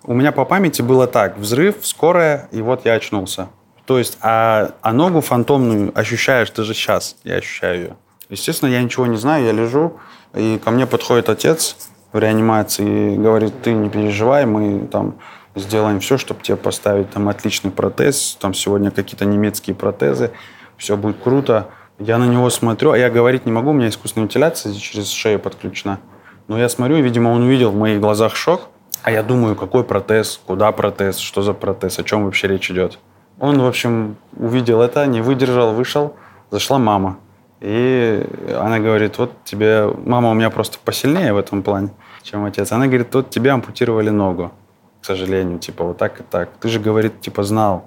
У 0.03 0.15
меня 0.15 0.33
по 0.33 0.45
памяти 0.45 0.83
было 0.83 1.07
так, 1.07 1.39
взрыв, 1.39 1.77
скорая, 1.83 2.49
и 2.53 2.63
вот 2.63 2.85
я 2.85 2.95
очнулся. 2.95 3.49
То 3.87 3.99
есть, 3.99 4.19
а, 4.21 4.73
а 4.83 4.93
ногу 4.93 5.21
фантомную 5.21 5.93
ощущаешь 5.95 6.51
ты 6.51 6.63
же 6.63 6.75
сейчас, 6.75 7.17
я 7.25 7.37
ощущаю 7.37 7.81
ее. 7.81 7.97
Естественно, 8.31 8.69
я 8.71 8.83
ничего 8.83 9.07
не 9.07 9.17
знаю, 9.17 9.45
я 9.45 9.53
лежу, 9.53 9.99
и 10.35 10.61
ко 10.63 10.71
мне 10.71 10.87
подходит 10.87 11.29
отец 11.29 11.77
в 12.13 12.19
реанимации 12.19 13.15
и 13.15 13.17
говорит, 13.17 13.63
ты 13.63 13.73
не 13.73 13.89
переживай, 13.89 14.45
мы 14.45 14.87
там 14.87 15.17
сделаем 15.55 16.01
все, 16.01 16.19
чтобы 16.19 16.43
тебе 16.43 16.57
поставить 16.57 17.11
там 17.11 17.29
отличный 17.29 17.71
протез, 17.71 18.37
там 18.41 18.55
сегодня 18.55 18.91
какие-то 18.91 19.25
немецкие 19.25 19.75
протезы, 19.75 20.31
все 20.77 20.97
будет 20.97 21.21
круто. 21.23 21.69
Я 21.99 22.19
на 22.19 22.27
него 22.27 22.49
смотрю, 22.51 22.93
а 22.93 22.99
я 22.99 23.11
говорить 23.11 23.47
не 23.47 23.53
могу, 23.53 23.71
у 23.71 23.73
меня 23.73 23.89
искусственная 23.89 24.27
вентиляция 24.27 24.73
через 24.75 25.11
шею 25.11 25.41
подключена. 25.41 25.99
Но 26.47 26.59
я 26.59 26.69
смотрю, 26.69 26.97
и, 26.97 27.03
видимо, 27.03 27.31
он 27.31 27.43
увидел 27.43 27.71
в 27.71 27.77
моих 27.77 28.01
глазах 28.01 28.37
шок, 28.37 28.69
а 29.03 29.11
я 29.11 29.23
думаю, 29.23 29.57
какой 29.57 29.85
протез, 29.85 30.41
куда 30.47 30.71
протез, 30.73 31.19
что 31.19 31.43
за 31.43 31.55
протез, 31.55 31.99
о 31.99 32.05
чем 32.05 32.25
вообще 32.25 32.47
речь 32.47 32.71
идет. 32.71 32.99
Он, 33.41 33.61
в 33.61 33.67
общем, 33.67 34.17
увидел 34.37 34.81
это, 34.81 35.07
не 35.07 35.21
выдержал, 35.21 35.73
вышел, 35.73 36.15
зашла 36.51 36.79
мама. 36.79 37.19
И 37.61 38.25
она 38.57 38.79
говорит, 38.79 39.19
вот 39.19 39.33
тебе... 39.45 39.87
Мама 40.05 40.31
у 40.31 40.35
меня 40.35 40.51
просто 40.51 40.79
посильнее 40.85 41.33
в 41.33 41.39
этом 41.39 41.63
плане, 41.63 41.91
чем 42.23 42.45
отец. 42.45 42.71
Она 42.73 42.87
говорит, 42.87 43.15
вот 43.15 43.31
тебе 43.31 43.51
ампутировали 43.51 44.11
ногу, 44.11 44.53
к 45.01 45.05
сожалению, 45.05 45.59
типа 45.59 45.85
вот 45.85 45.99
так 45.99 46.21
и 46.21 46.23
так. 46.23 46.51
Ты 46.61 46.69
же, 46.69 46.79
говорит, 46.79 47.21
типа 47.21 47.43
знал. 47.43 47.87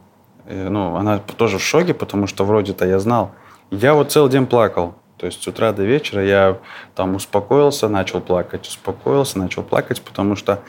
И, 0.49 0.53
ну, 0.53 0.95
она 0.95 1.19
тоже 1.19 1.57
в 1.57 1.63
шоке, 1.63 1.93
потому 1.93 2.27
что 2.27 2.43
вроде-то 2.43 2.85
я 2.85 2.99
знал. 2.99 3.31
Я 3.69 3.93
вот 3.93 4.11
целый 4.11 4.29
день 4.29 4.45
плакал. 4.45 4.95
То 5.17 5.27
есть 5.27 5.43
с 5.43 5.47
утра 5.47 5.71
до 5.71 5.83
вечера 5.83 6.25
я 6.25 6.57
там 6.95 7.15
успокоился, 7.15 7.87
начал 7.87 8.21
плакать, 8.21 8.67
успокоился, 8.67 9.37
начал 9.37 9.61
плакать, 9.61 10.01
потому 10.01 10.35
что 10.35 10.59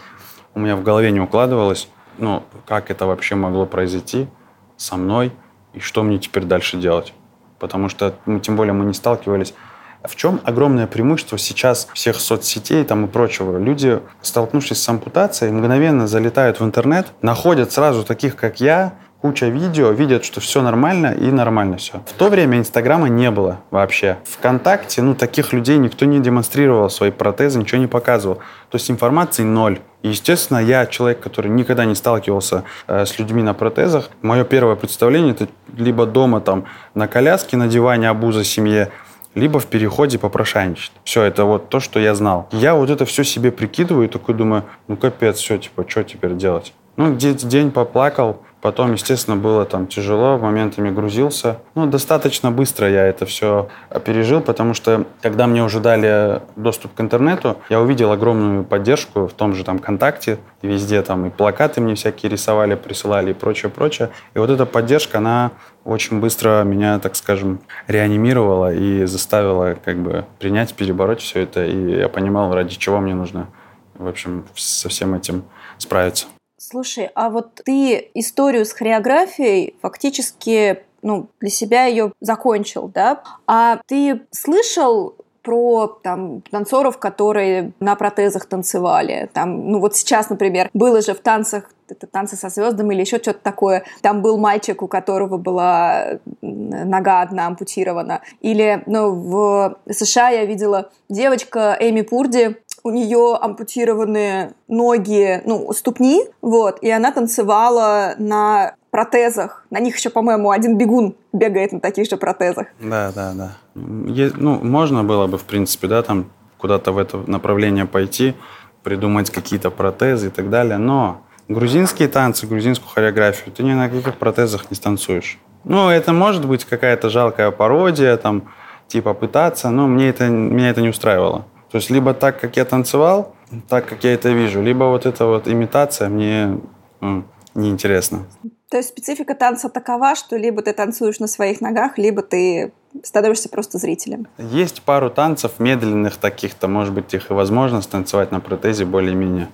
у 0.55 0.61
меня 0.61 0.77
в 0.77 0.83
голове 0.83 1.11
не 1.11 1.21
укладывалось, 1.21 1.89
ну, 2.19 2.43
как 2.67 2.91
это 2.91 3.07
вообще 3.07 3.35
могло 3.35 3.65
произойти 3.65 4.29
со 4.77 4.97
мной 4.97 5.33
и 5.73 5.81
что 5.81 6.03
мне 6.03 6.19
теперь 6.19 6.45
дальше 6.45 6.77
делать 6.77 7.15
потому 7.63 7.89
что, 7.89 8.17
ну, 8.27 8.41
тем 8.41 8.57
более, 8.57 8.73
мы 8.73 8.85
не 8.85 8.93
сталкивались. 8.93 9.55
В 10.03 10.17
чем 10.17 10.41
огромное 10.43 10.89
преимущество 10.89 11.39
сейчас 11.39 11.87
всех 11.95 12.17
соцсетей 12.17 12.85
там 12.85 13.05
и 13.05 13.09
прочего? 13.09 13.57
Люди, 13.57 14.01
столкнувшись 14.21 14.83
с 14.83 14.89
ампутацией, 14.89 15.53
мгновенно 15.53 16.09
залетают 16.09 16.59
в 16.59 16.65
интернет, 16.65 17.07
находят 17.23 17.71
сразу 17.71 18.03
таких, 18.03 18.35
как 18.35 18.61
я, 18.61 18.95
куча 19.21 19.47
видео, 19.47 19.93
видят, 19.93 20.25
что 20.25 20.41
все 20.41 20.61
нормально 20.61 21.15
и 21.17 21.31
нормально 21.31 21.77
все. 21.77 22.03
В 22.05 22.15
то 22.15 22.29
время 22.29 22.59
Инстаграма 22.59 23.09
не 23.09 23.31
было 23.31 23.61
вообще. 23.71 24.19
Вконтакте, 24.25 25.03
ну, 25.03 25.15
таких 25.15 25.53
людей 25.53 25.79
никто 25.79 26.05
не 26.05 26.19
демонстрировал 26.19 26.91
свои 26.91 27.13
протезы, 27.13 27.61
ничего 27.61 27.81
не 27.81 27.87
показывал. 27.87 28.39
То 28.71 28.79
есть 28.79 28.91
информации 28.91 29.45
ноль. 29.45 29.79
И, 30.03 30.09
естественно, 30.09 30.59
я 30.59 30.87
человек, 30.87 31.21
который 31.21 31.51
никогда 31.51 31.85
не 31.85 31.95
сталкивался 31.95 32.65
э, 32.87 33.07
с 33.07 33.19
людьми 33.19 33.43
на 33.43 33.55
протезах. 33.55 34.11
Мое 34.21 34.45
первое 34.45 34.77
представление 34.77 35.33
это 35.33 35.49
либо 35.77 36.07
дома 36.07 36.41
там 36.41 36.65
на 36.95 37.09
коляске, 37.09 37.57
на 37.57 37.69
диване, 37.69 38.09
обуза 38.09 38.45
семье, 38.45 38.91
либо 39.35 39.59
в 39.59 39.67
переходе 39.67 40.19
попрошайничать. 40.19 40.93
Все, 41.05 41.23
это 41.23 41.45
вот 41.45 41.69
то, 41.69 41.81
что 41.81 42.01
я 42.01 42.15
знал. 42.15 42.49
Я 42.53 42.75
вот 42.75 42.91
это 42.91 43.05
все 43.05 43.25
себе 43.25 43.51
прикидываю 43.53 44.09
и 44.09 44.11
такой 44.11 44.35
думаю, 44.35 44.65
ну 44.89 44.97
капец, 44.97 45.39
все, 45.39 45.57
типа, 45.59 45.85
что 45.89 46.03
теперь 46.03 46.35
делать? 46.35 46.75
Ну, 46.97 47.15
день 47.17 47.71
поплакал, 47.71 48.43
Потом, 48.63 48.93
естественно, 48.93 49.37
было 49.37 49.65
там 49.65 49.89
тяжело, 49.89 50.39
моментами 50.39 50.89
грузился. 50.89 51.59
Ну, 51.75 51.87
достаточно 51.87 52.53
быстро 52.53 52.89
я 52.89 53.05
это 53.07 53.27
все 53.27 53.69
пережил, 54.05 54.41
потому 54.41 54.73
что, 54.73 55.05
когда 55.21 55.49
мне 55.49 55.65
уже 55.65 55.81
дали 55.81 56.41
доступ 56.55 56.95
к 56.95 57.01
интернету, 57.01 57.57
я 57.69 57.81
увидел 57.81 58.13
огромную 58.13 58.63
поддержку 58.63 59.27
в 59.27 59.33
том 59.33 59.53
же 59.55 59.65
там 59.65 59.81
ВКонтакте, 59.81 60.39
везде 60.63 61.03
там 61.03 61.27
и 61.27 61.31
плакаты 61.31 61.81
мне 61.81 61.97
всякие 61.97 62.31
рисовали, 62.31 62.77
присылали 62.77 63.33
и 63.33 63.35
прочее, 63.35 63.69
прочее. 63.69 64.11
И 64.35 64.39
вот 64.39 64.49
эта 64.49 64.65
поддержка, 64.65 65.19
она 65.19 65.51
очень 65.85 66.21
быстро 66.21 66.63
меня, 66.63 67.01
так 67.01 67.17
скажем, 67.17 67.59
реанимировала 67.89 68.73
и 68.73 69.07
заставила 69.07 69.75
как 69.85 69.99
бы 69.99 70.25
принять, 70.39 70.73
перебороть 70.75 71.21
все 71.21 71.41
это. 71.41 71.65
И 71.65 71.99
я 71.99 72.09
понимал, 72.09 72.55
ради 72.55 72.77
чего 72.77 73.01
мне 73.01 73.17
нужно, 73.17 73.49
в 73.95 74.07
общем, 74.07 74.45
со 74.55 74.89
всем 74.89 75.15
этим 75.15 75.43
справиться. 75.79 76.27
Слушай, 76.65 77.11
а 77.17 77.29
вот 77.29 77.61
ты 77.65 78.11
историю 78.15 78.65
с 78.65 78.73
хореографией 78.73 79.75
фактически 79.83 80.85
ну, 81.03 81.27
для 81.41 81.51
себя 81.51 81.87
ее 81.87 82.13
закончил, 82.21 82.87
да? 82.87 83.21
А 83.49 83.81
ты 83.89 84.21
слышал 84.31 85.17
про 85.43 85.89
там 86.05 86.41
танцоров, 86.43 86.99
которые 86.99 87.73
на 87.81 87.97
протезах 87.97 88.47
танцевали. 88.47 89.29
Там, 89.33 89.73
ну 89.73 89.81
вот 89.81 89.97
сейчас, 89.97 90.31
например, 90.31 90.71
было 90.73 91.03
же 91.03 91.15
в 91.15 91.21
танцах 91.21 91.69
это 91.89 92.07
танцы 92.07 92.37
со 92.37 92.49
звездами 92.49 92.95
или 92.95 93.03
еще 93.03 93.19
что-то 93.19 93.41
такое. 93.41 93.85
Там 94.01 94.23
был 94.23 94.39
мальчик, 94.39 94.83
у 94.83 94.89
которого 94.89 95.37
была 95.37 96.19
нога 96.41 97.21
одна 97.21 97.49
ампутирована. 97.49 98.23
Или, 98.41 98.83
ну, 98.87 99.11
в 99.11 99.77
США 99.91 100.31
я 100.31 100.45
видела 100.47 100.91
девочка 101.09 101.77
Эми 101.79 102.01
Пурди, 102.01 102.57
у 102.85 102.91
нее 102.91 103.39
ампутированы 103.41 104.55
ноги, 104.69 105.43
ну, 105.45 105.73
ступни, 105.73 106.25
вот, 106.41 106.79
и 106.83 106.91
она 106.91 107.13
танцевала 107.13 108.15
на 108.19 108.75
протезах. 108.91 109.65
На 109.71 109.81
них 109.81 109.97
еще, 109.97 110.11
по-моему, 110.11 110.51
один 110.51 110.77
бегун 110.77 111.15
бегает 111.33 111.73
на 111.73 111.81
таких 111.81 112.09
же 112.09 112.17
протезах. 112.17 112.67
Да, 112.81 113.13
да, 113.15 113.33
да. 113.35 113.53
Ну, 113.75 114.59
можно 114.63 115.03
было 115.03 115.27
бы, 115.27 115.39
в 115.39 115.45
принципе, 115.45 115.87
да, 115.87 116.03
там 116.03 116.31
куда-то 116.59 116.93
в 116.93 116.99
это 116.99 117.19
направление 117.27 117.87
пойти, 117.87 118.35
придумать 118.83 119.31
какие-то 119.31 119.71
протезы 119.71 120.27
и 120.27 120.31
так 120.31 120.51
далее, 120.51 120.79
но 120.79 121.23
грузинские 121.49 122.09
танцы, 122.09 122.47
грузинскую 122.47 122.91
хореографию 122.91 123.53
ты 123.55 123.63
ни 123.63 123.73
на 123.73 123.89
каких 123.89 124.17
протезах 124.17 124.71
не 124.71 124.77
станцуешь. 124.77 125.39
Ну, 125.65 125.89
это 125.89 126.13
может 126.13 126.47
быть 126.47 126.65
какая-то 126.65 127.09
жалкая 127.09 127.51
пародия, 127.51 128.17
там, 128.17 128.53
типа 128.89 129.15
пытаться, 129.15 129.71
но 129.71 129.87
мне 129.87 130.09
это, 130.09 130.29
меня 130.29 130.71
это 130.71 130.83
не 130.83 130.89
устраивало. 130.89 131.47
То 131.73 131.79
есть 131.79 131.89
либо 131.89 132.13
так, 132.13 132.39
как 132.39 132.59
я 132.59 132.67
танцевал, 132.67 133.35
так, 133.67 133.87
как 133.87 134.05
я 134.05 134.13
это 134.13 134.29
вижу, 134.29 134.61
либо 134.61 134.85
вот 134.85 135.07
эта 135.07 135.25
вот 135.25 135.49
имитация 135.49 136.11
мне 136.11 136.61
м, 137.01 137.27
неинтересна. 137.55 138.27
То 138.69 138.77
есть 138.77 138.91
специфика 138.91 139.35
танца 139.35 139.71
такова, 139.71 140.15
что 140.15 140.37
либо 140.37 140.61
ты 140.61 140.75
танцуешь 140.75 141.19
на 141.19 141.27
своих 141.27 141.63
ногах, 141.63 141.97
либо 141.97 142.21
ты 142.21 142.73
становишься 143.03 143.49
просто 143.49 143.79
зрителем. 143.79 144.27
Есть 144.37 144.83
пару 144.83 145.09
танцев 145.09 145.53
медленных 145.59 146.19
таких-то, 146.19 146.69
может 146.69 146.93
быть, 146.93 147.15
их 147.15 147.31
и 147.31 147.33
возможно 147.33 147.81
станцевать 147.81 148.33
на 148.33 148.41
протезе 148.41 148.85
более-менее. 148.85 149.49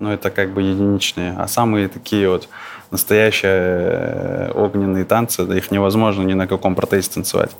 Но 0.00 0.12
это 0.12 0.30
как 0.30 0.52
бы 0.52 0.62
единичные. 0.62 1.36
А 1.38 1.46
самые 1.46 1.86
такие 1.86 2.28
вот 2.28 2.48
настоящие 2.90 3.52
э, 3.52 4.52
огненные 4.52 5.04
танцы, 5.04 5.42
их 5.56 5.70
невозможно 5.70 6.22
ни 6.22 6.34
на 6.34 6.48
каком 6.48 6.74
протезе 6.74 7.08
танцевать 7.08 7.52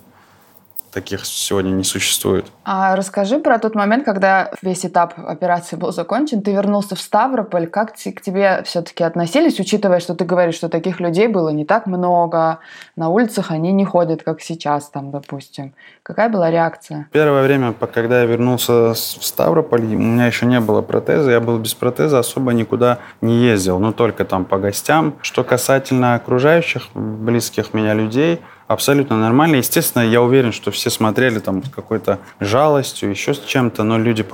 таких 0.93 1.25
сегодня 1.25 1.71
не 1.71 1.85
существует. 1.85 2.47
А 2.65 2.95
расскажи 2.97 3.39
про 3.39 3.59
тот 3.59 3.75
момент, 3.75 4.05
когда 4.05 4.53
весь 4.63 4.85
этап 4.85 5.15
операции 5.17 5.77
был 5.77 5.93
закончен, 5.93 6.43
ты 6.43 6.53
вернулся 6.53 6.95
в 6.95 7.01
Ставрополь, 7.01 7.67
как 7.67 7.95
к 7.95 8.21
тебе 8.21 8.63
все-таки 8.65 9.03
относились, 9.03 9.59
учитывая, 9.59 10.01
что 10.01 10.15
ты 10.15 10.25
говоришь, 10.25 10.57
что 10.57 10.69
таких 10.69 11.01
людей 11.01 11.29
было 11.29 11.49
не 11.49 11.65
так 11.65 11.87
много, 11.87 12.59
на 12.97 13.09
улицах 13.09 13.51
они 13.51 13.73
не 13.73 13.85
ходят, 13.85 14.23
как 14.23 14.41
сейчас 14.41 14.91
там, 14.91 15.11
допустим. 15.11 15.75
Какая 16.03 16.29
была 16.29 16.51
реакция? 16.51 17.09
Первое 17.13 17.43
время, 17.43 17.73
когда 17.73 18.21
я 18.21 18.27
вернулся 18.27 18.93
в 18.93 18.97
Ставрополь, 18.97 19.83
у 19.83 19.99
меня 19.99 20.27
еще 20.27 20.47
не 20.47 20.61
было 20.61 20.83
протеза, 20.83 21.31
я 21.31 21.41
был 21.41 21.59
без 21.59 21.75
протеза, 21.75 22.19
особо 22.19 22.53
никуда 22.53 22.99
не 23.21 23.37
ездил, 23.37 23.79
ну 23.79 23.93
только 23.93 24.25
там 24.25 24.45
по 24.45 24.59
гостям. 24.59 25.15
Что 25.23 25.45
касательно 25.45 26.15
окружающих, 26.15 26.89
близких 26.95 27.75
меня 27.75 27.95
людей, 27.95 28.41
абсолютно 28.67 29.19
нормально. 29.19 29.57
Естественно, 29.57 30.03
я 30.03 30.23
уверен, 30.23 30.53
что 30.53 30.71
все 30.71 30.91
смотрели 30.91 31.39
там 31.39 31.65
с 31.65 31.69
какой-то 31.69 32.19
жалостью, 32.41 33.11
еще 33.11 33.35
с 33.35 33.41
чем-то, 33.41 33.83
но 33.83 33.99
люди 33.99 34.25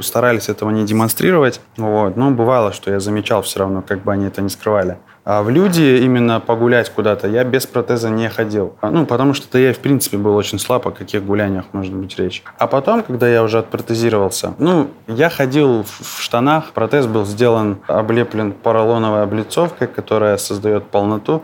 старались 0.00 0.48
этого 0.48 0.70
не 0.70 0.84
демонстрировать. 0.84 1.60
Вот. 1.76 2.16
Но 2.16 2.30
бывало, 2.30 2.72
что 2.72 2.90
я 2.90 3.00
замечал 3.00 3.42
все 3.42 3.60
равно, 3.60 3.82
как 3.82 4.02
бы 4.02 4.12
они 4.12 4.26
это 4.26 4.42
не 4.42 4.48
скрывали. 4.48 4.98
А 5.26 5.42
в 5.42 5.50
люди 5.50 5.82
именно 6.04 6.38
погулять 6.38 6.88
куда-то 6.90 7.26
я 7.26 7.42
без 7.42 7.66
протеза 7.66 8.10
не 8.10 8.28
ходил. 8.28 8.76
Ну, 8.80 9.04
потому 9.06 9.34
что 9.34 9.58
я, 9.58 9.72
в 9.72 9.80
принципе, 9.80 10.18
был 10.18 10.36
очень 10.36 10.60
слаб, 10.60 10.86
о 10.86 10.92
каких 10.92 11.24
гуляниях 11.24 11.64
может 11.72 11.92
быть 11.92 12.16
речь. 12.16 12.44
А 12.58 12.68
потом, 12.68 13.02
когда 13.02 13.28
я 13.28 13.42
уже 13.42 13.58
отпротезировался, 13.58 14.54
ну, 14.58 14.88
я 15.08 15.28
ходил 15.28 15.82
в 15.82 16.22
штанах, 16.22 16.70
протез 16.70 17.06
был 17.06 17.26
сделан, 17.26 17.78
облеплен 17.88 18.52
поролоновой 18.52 19.24
облицовкой, 19.24 19.88
которая 19.88 20.36
создает 20.36 20.86
полноту 20.86 21.42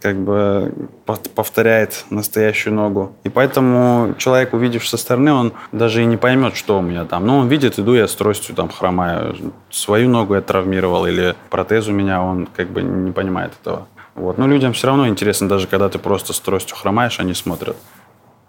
как 0.00 0.16
бы 0.16 0.72
повторяет 1.34 2.04
настоящую 2.10 2.74
ногу. 2.74 3.12
И 3.24 3.28
поэтому 3.28 4.14
человек, 4.18 4.54
увидев 4.54 4.86
со 4.86 4.96
стороны, 4.96 5.32
он 5.32 5.52
даже 5.72 6.02
и 6.02 6.06
не 6.06 6.16
поймет, 6.16 6.56
что 6.56 6.78
у 6.78 6.82
меня 6.82 7.04
там. 7.04 7.26
Но 7.26 7.38
он 7.38 7.48
видит, 7.48 7.78
иду 7.78 7.94
я 7.94 8.06
с 8.06 8.14
тростью 8.14 8.54
там 8.54 8.68
хромаю. 8.68 9.36
Свою 9.70 10.08
ногу 10.08 10.34
я 10.34 10.40
травмировал 10.40 11.06
или 11.06 11.34
протез 11.50 11.88
у 11.88 11.92
меня, 11.92 12.22
он 12.22 12.46
как 12.46 12.68
бы 12.68 12.82
не 12.82 13.12
понимает 13.12 13.52
этого. 13.60 13.86
Вот. 14.14 14.36
Но 14.38 14.46
людям 14.46 14.72
все 14.72 14.88
равно 14.88 15.06
интересно, 15.06 15.48
даже 15.48 15.66
когда 15.66 15.88
ты 15.88 15.98
просто 15.98 16.32
с 16.32 16.40
тростью 16.40 16.76
хромаешь, 16.76 17.20
они 17.20 17.34
смотрят. 17.34 17.76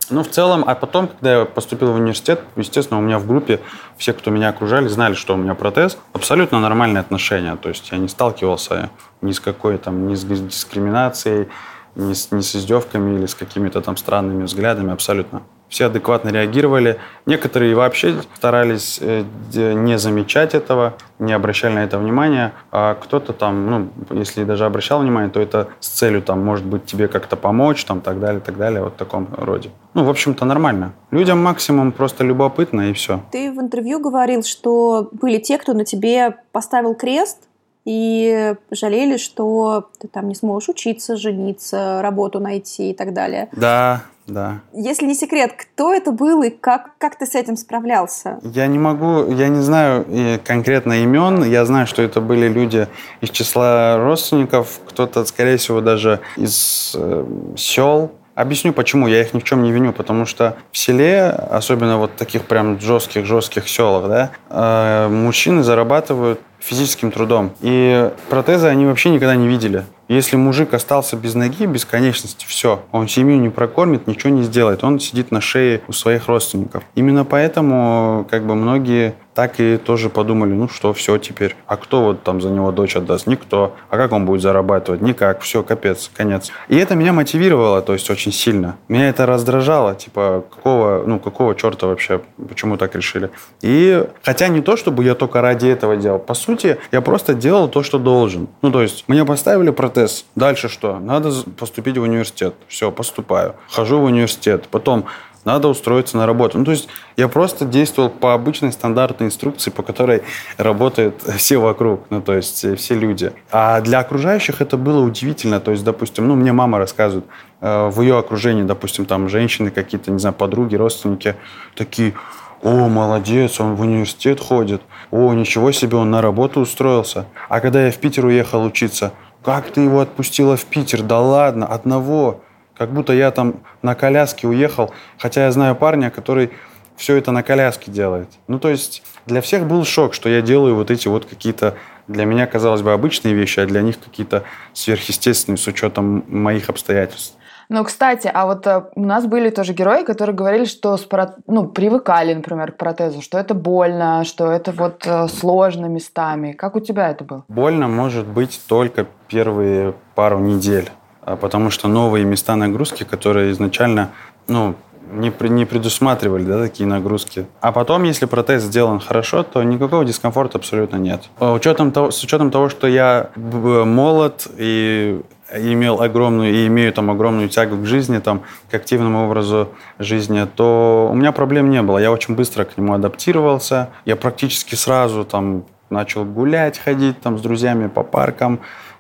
Ну, 0.10 0.24
в 0.24 0.30
целом, 0.30 0.63
а 0.66 0.75
потом, 0.75 1.08
когда 1.08 1.39
я 1.39 1.46
поступил 1.46 1.92
в 1.92 1.96
университет, 1.96 2.42
естественно, 2.56 3.00
у 3.00 3.04
меня 3.04 3.20
в 3.20 3.28
группе 3.28 3.60
все, 3.98 4.13
кто 4.13 4.32
меня 4.32 4.50
окружали, 4.50 4.88
знали, 4.88 5.13
что 5.13 5.36
у 5.36 5.38
меня 5.38 5.54
протез. 5.56 5.98
Абсолютно 6.13 6.60
нормальные 6.60 7.01
отношения. 7.01 7.56
То 7.56 7.70
есть 7.70 7.92
я 7.92 7.98
не 7.98 8.08
сталкивался 8.08 8.89
ни 9.22 9.32
с 9.32 9.39
какой 9.39 9.78
там, 9.78 10.08
ни 10.08 10.16
с 10.16 10.24
дискриминацией, 10.24 11.50
ни 11.96 12.13
с, 12.13 12.32
ни 12.32 12.42
с 12.42 12.56
издевками 12.56 13.18
или 13.18 13.25
с 13.25 13.36
какими-то 13.36 13.82
там 13.82 13.98
странными 13.98 14.44
взглядами, 14.44 14.94
абсолютно 14.94 15.42
все 15.69 15.85
адекватно 15.85 16.29
реагировали. 16.29 16.99
Некоторые 17.25 17.75
вообще 17.75 18.15
старались 18.35 18.99
э, 19.01 19.23
не 19.53 19.97
замечать 19.97 20.55
этого, 20.55 20.95
не 21.19 21.31
обращали 21.31 21.73
на 21.73 21.83
это 21.83 21.97
внимания, 21.97 22.53
а 22.71 22.95
кто-то 22.95 23.33
там, 23.33 23.69
ну, 23.69 23.89
если 24.11 24.43
даже 24.43 24.65
обращал 24.65 25.01
внимание, 25.01 25.29
то 25.29 25.39
это 25.39 25.69
с 25.79 25.88
целью, 25.88 26.21
там, 26.21 26.43
может 26.43 26.65
быть, 26.65 26.85
тебе 26.85 27.07
как-то 27.07 27.35
помочь, 27.35 27.85
там, 27.85 28.01
так 28.01 28.19
далее, 28.19 28.41
так 28.41 28.57
далее, 28.57 28.81
вот 28.81 28.93
в 28.93 28.97
таком 28.97 29.27
роде. 29.38 29.69
Ну, 29.93 30.03
в 30.03 30.09
общем-то, 30.09 30.43
нормально. 30.45 30.93
Людям 31.11 31.41
максимум 31.41 31.91
просто 31.91 32.23
любопытно, 32.23 32.89
и 32.89 32.93
все. 32.93 33.21
Ты 33.31 33.51
в 33.51 33.59
интервью 33.59 33.99
говорил, 33.99 34.43
что 34.43 35.09
были 35.11 35.38
те, 35.38 35.57
кто 35.57 35.73
на 35.73 35.85
тебе 35.85 36.38
поставил 36.51 36.95
крест, 36.95 37.43
и 37.85 38.55
жалели, 38.71 39.17
что 39.17 39.89
ты 39.99 40.07
там 40.07 40.27
не 40.27 40.35
сможешь 40.35 40.69
учиться, 40.69 41.15
жениться, 41.15 42.01
работу 42.03 42.39
найти 42.39 42.91
и 42.91 42.93
так 42.93 43.13
далее. 43.13 43.49
Да, 43.53 44.03
да. 44.29 44.59
Если 44.74 45.05
не 45.05 45.15
секрет, 45.15 45.53
кто 45.53 45.93
это 45.93 46.12
был 46.12 46.43
и 46.43 46.50
как, 46.50 46.98
как 46.98 47.17
ты 47.17 47.25
с 47.25 47.36
этим 47.36 47.57
справлялся? 47.57 48.39
Я 48.43 48.67
не 48.67 48.79
могу, 48.79 49.31
я 49.31 49.50
не 49.50 49.62
знаю 49.62 50.05
конкретно 50.45 51.03
имен. 51.03 51.43
Я 51.43 51.65
знаю, 51.65 51.88
что 51.88 52.01
это 52.01 52.21
были 52.21 52.48
люди 52.48 52.88
из 53.21 53.29
числа 53.29 53.98
родственников, 53.98 54.79
кто-то, 54.88 55.25
скорее 55.25 55.57
всего, 55.57 55.81
даже 55.81 56.19
из 56.38 56.93
э, 56.95 57.25
сел. 57.57 58.12
Объясню, 58.36 58.71
почему. 58.71 59.07
Я 59.07 59.21
их 59.21 59.33
ни 59.33 59.39
в 59.39 59.43
чем 59.43 59.63
не 59.63 59.71
виню, 59.71 59.91
потому 59.91 60.25
что 60.25 60.55
в 60.71 60.77
селе, 60.77 61.25
особенно 61.25 61.98
вот 61.98 62.15
таких 62.15 62.43
прям 62.43 62.79
жестких-жестких 62.79 63.67
селах, 63.67 64.07
да, 64.07 64.31
э, 64.50 65.09
мужчины 65.09 65.62
зарабатывают 65.62 66.39
физическим 66.59 67.12
трудом. 67.12 67.51
И 67.59 68.09
протезы 68.29 68.67
они 68.67 68.86
вообще 68.86 69.09
никогда 69.09 69.36
не 69.36 69.48
видели. 69.48 69.83
Если 70.10 70.38
мужик 70.38 70.74
остался 70.74 71.16
без 71.16 71.36
ноги, 71.36 71.68
без 71.68 71.86
конечности, 71.86 72.44
все, 72.48 72.84
он 72.92 73.08
семью 73.08 73.38
не 73.39 73.50
прокормит, 73.50 74.08
ничего 74.08 74.32
не 74.32 74.42
сделает, 74.42 74.84
он 74.84 75.00
сидит 75.00 75.30
на 75.30 75.39
шее 75.39 75.82
у 75.88 75.92
своих 75.92 76.28
родственников. 76.28 76.84
Именно 76.96 77.25
поэтому 77.25 78.28
как 78.30 78.44
бы 78.44 78.56
многие 78.56 79.13
так 79.39 79.62
и 79.62 79.78
тоже 79.78 80.10
подумали, 80.10 80.51
ну 80.51 80.68
что, 80.68 80.92
все 80.92 81.18
теперь. 81.18 81.56
А 81.66 81.78
кто 81.78 82.04
вот 82.04 82.24
там 82.24 82.42
за 82.42 82.50
него 82.50 82.74
дочь 82.74 82.98
отдаст? 82.98 83.25
Никто. 83.25 83.74
А 83.89 83.96
как 83.96 84.12
он 84.12 84.25
будет 84.25 84.42
зарабатывать? 84.42 85.01
Никак. 85.01 85.39
Все, 85.39 85.63
капец, 85.63 86.12
конец. 86.13 86.51
И 86.68 86.75
это 86.75 86.96
меня 86.96 87.13
мотивировало, 87.13 87.82
то 87.82 87.94
есть 87.94 88.10
очень 88.10 88.34
сильно. 88.34 88.75
Меня 88.89 89.08
это 89.08 89.25
раздражало, 89.25 89.96
типа, 89.96 90.44
какого, 90.54 91.04
ну, 91.08 91.20
какого 91.20 91.56
черта 91.56 91.88
вообще, 91.88 92.20
почему 92.50 92.75
так 92.75 92.96
решили? 92.96 93.30
И 93.62 94.06
хотя 94.24 94.50
не 94.50 94.62
то, 94.62 94.75
чтобы 94.75 95.06
я 95.06 95.16
только 95.16 95.39
ради 95.39 95.68
этого 95.68 95.96
делал. 95.96 96.20
По 96.20 96.34
сути, 96.34 96.78
я 96.92 97.00
просто 97.00 97.34
делал 97.34 97.70
то, 97.70 97.82
что 97.82 97.98
должен. 97.98 98.50
Ну, 98.62 98.72
то 98.72 98.82
есть, 98.82 99.06
мне 99.08 99.24
поставили 99.24 99.70
протез. 100.00 100.25
Дальше 100.36 100.70
что? 100.70 101.00
Надо 101.00 101.32
поступить 101.58 101.98
в 101.98 102.01
университет. 102.01 102.56
Все, 102.68 102.91
поступаю. 102.91 103.56
Хожу 103.70 104.00
в 104.00 104.03
университет. 104.03 104.68
Потом 104.72 105.06
надо 105.46 105.68
устроиться 105.68 106.18
на 106.18 106.25
работу. 106.25 106.58
Ну, 106.58 106.65
то 106.65 106.72
есть 106.72 106.89
я 107.18 107.27
просто 107.27 107.65
действовал 107.65 108.10
по 108.10 108.34
обычной 108.34 108.72
стандартной 108.72 109.27
инструкции, 109.27 109.72
по 109.72 109.84
которой 109.84 110.22
работают 110.58 111.22
все 111.38 111.58
вокруг, 111.58 112.01
ну, 112.10 112.22
то 112.22 112.34
есть 112.34 112.65
э, 112.65 112.75
все 112.75 112.96
люди. 112.96 113.32
А 113.51 113.82
для 113.82 114.00
окружающих 114.00 114.62
это 114.62 114.77
было 114.77 115.03
удивительно. 115.03 115.60
То 115.60 115.72
есть, 115.72 115.84
допустим, 115.84 116.27
ну, 116.27 116.36
мне 116.36 116.51
мама 116.51 116.77
рассказывает, 116.77 117.25
э, 117.62 117.89
в 117.89 118.01
ее 118.01 118.18
окружении, 118.18 118.63
допустим, 118.63 119.06
там 119.06 119.29
женщины 119.29 119.72
какие-то, 119.72 120.12
не 120.12 120.20
знаю, 120.20 120.36
подруги, 120.36 120.75
родственники, 120.75 121.36
такие, 121.75 122.13
о, 122.62 122.89
молодец, 122.89 123.60
он 123.62 123.75
в 123.75 123.82
университет 123.82 124.39
ходит, 124.41 124.82
о, 125.12 125.34
ничего 125.34 125.72
себе, 125.72 125.96
он 125.98 126.12
на 126.12 126.22
работу 126.22 126.60
устроился. 126.60 127.25
А 127.48 127.62
когда 127.62 127.86
я 127.86 127.91
в 127.91 127.98
Питер 127.98 128.25
уехал 128.25 128.65
учиться, 128.65 129.13
как 129.43 129.72
ты 129.72 129.81
его 129.81 130.01
отпустила 130.01 130.58
в 130.58 130.65
Питер? 130.65 131.01
Да 131.01 131.19
ладно, 131.19 131.65
одного. 131.65 132.41
Как 132.77 132.91
будто 132.91 133.13
я 133.13 133.31
там 133.31 133.55
на 133.81 133.96
коляске 133.96 134.48
уехал, 134.48 134.93
хотя 135.17 135.46
я 135.46 135.51
знаю 135.51 135.75
парня, 135.75 136.10
который 136.10 136.51
все 136.96 137.15
это 137.15 137.31
на 137.31 137.43
коляске 137.43 137.91
делает. 137.91 138.29
Ну, 138.48 138.60
то 138.60 138.69
есть 138.69 139.03
для 139.25 139.41
всех 139.41 139.65
был 139.65 139.86
шок, 139.86 140.13
что 140.13 140.27
я 140.27 140.41
делаю 140.41 140.75
вот 140.75 140.91
эти 140.91 141.08
вот 141.08 141.25
какие-то 141.25 141.75
для 142.08 142.25
меня, 142.25 142.46
казалось 142.48 142.81
бы, 142.81 142.91
обычные 142.91 143.34
вещи, 143.34 143.60
а 143.60 143.65
для 143.65 143.81
них 143.81 144.00
какие-то 144.00 144.43
сверхъестественные 144.74 145.58
с 145.58 145.67
учетом 145.67 146.25
моих 146.27 146.69
обстоятельств. 146.69 147.36
Ну, 147.69 147.83
кстати, 147.83 148.29
а 148.33 148.47
вот 148.47 148.65
э, 148.65 148.83
у 148.95 149.05
нас 149.05 149.27
были 149.27 149.51
тоже 149.51 149.73
герои, 149.73 150.03
которые 150.03 150.35
говорили, 150.35 150.65
что 150.65 150.97
с 150.97 151.01
про... 151.01 151.35
ну, 151.45 151.67
привыкали, 151.67 152.33
например, 152.33 152.71
к 152.71 152.77
протезу, 152.77 153.21
что 153.21 153.38
это 153.38 153.53
больно, 153.53 154.23
что 154.23 154.51
это 154.51 154.71
вот 154.71 155.05
э, 155.05 155.27
сложно 155.27 155.85
местами. 155.85 156.53
Как 156.53 156.75
у 156.75 156.79
тебя 156.79 157.09
это 157.09 157.23
было? 157.23 157.43
Больно 157.47 157.88
может 157.88 158.25
быть 158.25 158.59
только 158.67 159.05
первые 159.27 159.93
пару 160.15 160.39
недель. 160.39 160.89
А, 161.21 161.35
потому 161.35 161.69
что 161.69 161.88
новые 161.88 162.25
места 162.25 162.55
нагрузки, 162.55 163.03
которые 163.03 163.51
изначально 163.51 164.09
ну, 164.47 164.73
не, 165.12 165.34
не 165.50 165.66
предусматривали 165.66 166.44
да, 166.44 166.60
такие 166.60 166.88
нагрузки. 166.88 167.46
А 167.62 167.72
потом, 167.72 168.04
если 168.04 168.25
протез 168.25 168.63
сделан 168.63 169.00
хорошо, 169.00 169.44
то 169.44 169.63
никакого 169.63 170.06
дискомфорта 170.06 170.58
абсолютно 170.58 170.98
нет. 170.98 171.30
А 171.39 171.54
учетом 171.54 171.92
того, 171.92 172.12
с 172.12 172.24
учетом 172.24 172.51
того, 172.51 172.70
что 172.70 172.88
я 172.88 173.30
молод 173.36 174.48
и 174.58 175.22
имел 175.54 176.01
огромную 176.01 176.54
и 176.54 176.68
имею 176.68 176.94
там 176.94 177.10
огромную 177.10 177.50
тягу 177.50 177.78
к 177.78 177.86
жизни, 177.86 178.20
там, 178.20 178.44
к 178.70 178.74
активному 178.74 179.25
образу 179.25 179.70
жизни, 179.98 180.48
то 180.56 181.10
у 181.12 181.16
меня 181.16 181.32
проблем 181.32 181.70
не 181.70 181.82
было. 181.82 181.98
Я 181.98 182.12
очень 182.12 182.36
быстро 182.36 182.66
к 182.66 182.78
нему 182.78 182.94
адаптировался. 182.94 183.89
Я 184.06 184.16
практически 184.16 184.75
сразу 184.75 185.24
там 185.24 185.63
начал 185.89 186.24
гулять, 186.24 186.78
ходить 186.78 187.20
там 187.20 187.38
с 187.38 187.42
друзьями 187.42 187.88
по 187.88 188.04
паркам, 188.04 188.60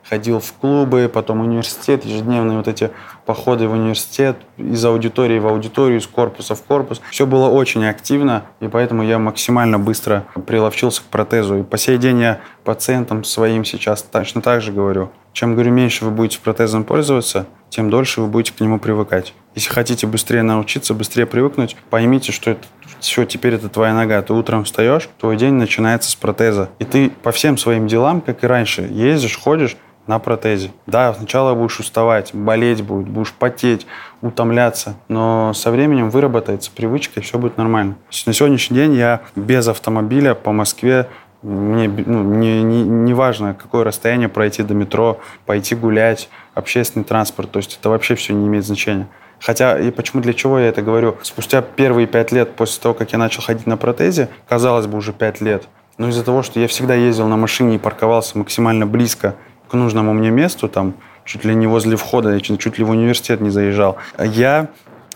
ходил 0.09 0.39
в 0.39 0.53
клубы, 0.53 1.09
потом 1.13 1.41
университет, 1.41 2.03
ежедневные 2.03 2.57
вот 2.57 2.67
эти 2.67 2.89
походы 3.25 3.67
в 3.67 3.73
университет, 3.73 4.37
из 4.57 4.83
аудитории 4.83 5.37
в 5.37 5.47
аудиторию, 5.47 5.99
из 5.99 6.07
корпуса 6.07 6.55
в 6.55 6.63
корпус. 6.63 6.99
Все 7.11 7.27
было 7.27 7.47
очень 7.47 7.85
активно, 7.85 8.45
и 8.59 8.67
поэтому 8.67 9.03
я 9.03 9.19
максимально 9.19 9.77
быстро 9.77 10.25
приловчился 10.47 11.01
к 11.01 11.05
протезу. 11.05 11.59
И 11.59 11.63
по 11.63 11.77
сей 11.77 11.97
день 11.97 12.21
я 12.21 12.39
пациентам 12.63 13.23
своим 13.23 13.63
сейчас 13.65 14.01
точно 14.01 14.41
так 14.41 14.61
же 14.61 14.71
говорю. 14.71 15.11
Чем, 15.31 15.53
говорю, 15.53 15.71
меньше 15.71 16.05
вы 16.05 16.11
будете 16.11 16.39
протезом 16.39 16.83
пользоваться, 16.83 17.45
тем 17.69 17.91
дольше 17.91 18.21
вы 18.21 18.27
будете 18.27 18.53
к 18.53 18.59
нему 18.61 18.79
привыкать. 18.79 19.33
Если 19.53 19.69
хотите 19.69 20.07
быстрее 20.07 20.41
научиться, 20.41 20.95
быстрее 20.95 21.27
привыкнуть, 21.27 21.75
поймите, 21.89 22.31
что 22.31 22.51
это 22.51 22.65
все, 22.99 23.25
теперь 23.25 23.53
это 23.53 23.69
твоя 23.69 23.93
нога. 23.93 24.21
Ты 24.21 24.33
утром 24.33 24.63
встаешь, 24.63 25.07
твой 25.19 25.37
день 25.37 25.53
начинается 25.53 26.09
с 26.09 26.15
протеза. 26.15 26.69
И 26.79 26.83
ты 26.83 27.09
по 27.09 27.31
всем 27.31 27.57
своим 27.57 27.87
делам, 27.87 28.21
как 28.21 28.43
и 28.43 28.47
раньше, 28.47 28.81
ездишь, 28.81 29.37
ходишь, 29.37 29.77
на 30.09 30.17
протезе. 30.17 30.71
Да, 30.87 31.13
сначала 31.13 31.53
будешь 31.53 31.79
уставать, 31.79 32.31
болеть 32.33 32.81
будет, 32.81 33.07
будешь 33.07 33.31
потеть, 33.31 33.85
утомляться, 34.21 34.95
но 35.07 35.53
со 35.53 35.69
временем 35.69 36.09
выработается 36.09 36.71
привычка, 36.71 37.19
и 37.19 37.23
все 37.23 37.37
будет 37.37 37.57
нормально. 37.57 37.95
На 38.25 38.33
сегодняшний 38.33 38.75
день 38.75 38.95
я 38.95 39.21
без 39.35 39.67
автомобиля 39.67 40.33
по 40.33 40.51
Москве 40.51 41.07
мне 41.43 41.87
ну, 41.87 42.23
не, 42.23 42.63
не, 42.63 42.81
не 42.81 43.13
важно, 43.13 43.53
какое 43.53 43.83
расстояние 43.83 44.29
пройти 44.29 44.63
до 44.63 44.73
метро, 44.73 45.19
пойти 45.45 45.75
гулять, 45.75 46.27
общественный 46.55 47.05
транспорт, 47.05 47.51
то 47.51 47.57
есть 47.57 47.77
это 47.79 47.89
вообще 47.89 48.15
все 48.15 48.33
не 48.33 48.47
имеет 48.47 48.65
значения. 48.65 49.07
Хотя, 49.39 49.77
и 49.77 49.91
почему, 49.91 50.23
для 50.23 50.33
чего 50.33 50.57
я 50.57 50.69
это 50.69 50.81
говорю? 50.81 51.17
Спустя 51.21 51.61
первые 51.61 52.07
пять 52.07 52.31
лет 52.31 52.55
после 52.55 52.81
того, 52.81 52.95
как 52.95 53.11
я 53.11 53.19
начал 53.19 53.43
ходить 53.43 53.67
на 53.67 53.77
протезе, 53.77 54.27
казалось 54.49 54.87
бы, 54.87 54.97
уже 54.97 55.13
пять 55.13 55.39
лет, 55.39 55.67
но 55.99 56.07
из-за 56.09 56.23
того, 56.23 56.41
что 56.41 56.59
я 56.59 56.67
всегда 56.67 56.95
ездил 56.95 57.27
на 57.27 57.37
машине 57.37 57.75
и 57.75 57.77
парковался 57.77 58.39
максимально 58.39 58.87
близко 58.87 59.35
к 59.69 59.73
нужному 59.73 60.13
мне 60.13 60.31
месту, 60.31 60.67
там, 60.67 60.93
чуть 61.25 61.45
ли 61.45 61.55
не 61.55 61.67
возле 61.67 61.95
входа, 61.95 62.33
я 62.33 62.39
чуть 62.39 62.77
ли 62.77 62.83
в 62.83 62.89
университет 62.89 63.41
не 63.41 63.49
заезжал. 63.49 63.97
Я 64.17 64.69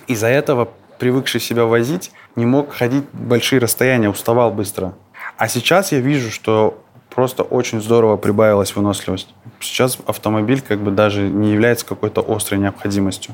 из-за 0.07 0.27
этого, 0.27 0.69
привыкший 0.99 1.41
себя 1.41 1.65
возить, 1.65 2.11
не 2.35 2.45
мог 2.45 2.73
ходить 2.73 3.03
большие 3.13 3.59
расстояния, 3.59 4.09
уставал 4.09 4.51
быстро. 4.51 4.93
А 5.37 5.47
сейчас 5.47 5.91
я 5.91 5.99
вижу, 5.99 6.31
что 6.31 6.79
просто 7.13 7.43
очень 7.43 7.81
здорово 7.81 8.17
прибавилась 8.17 8.75
выносливость. 8.75 9.33
Сейчас 9.59 9.97
автомобиль 10.05 10.61
как 10.61 10.79
бы 10.79 10.91
даже 10.91 11.21
не 11.21 11.51
является 11.51 11.85
какой-то 11.85 12.23
острой 12.27 12.59
необходимостью. 12.59 13.33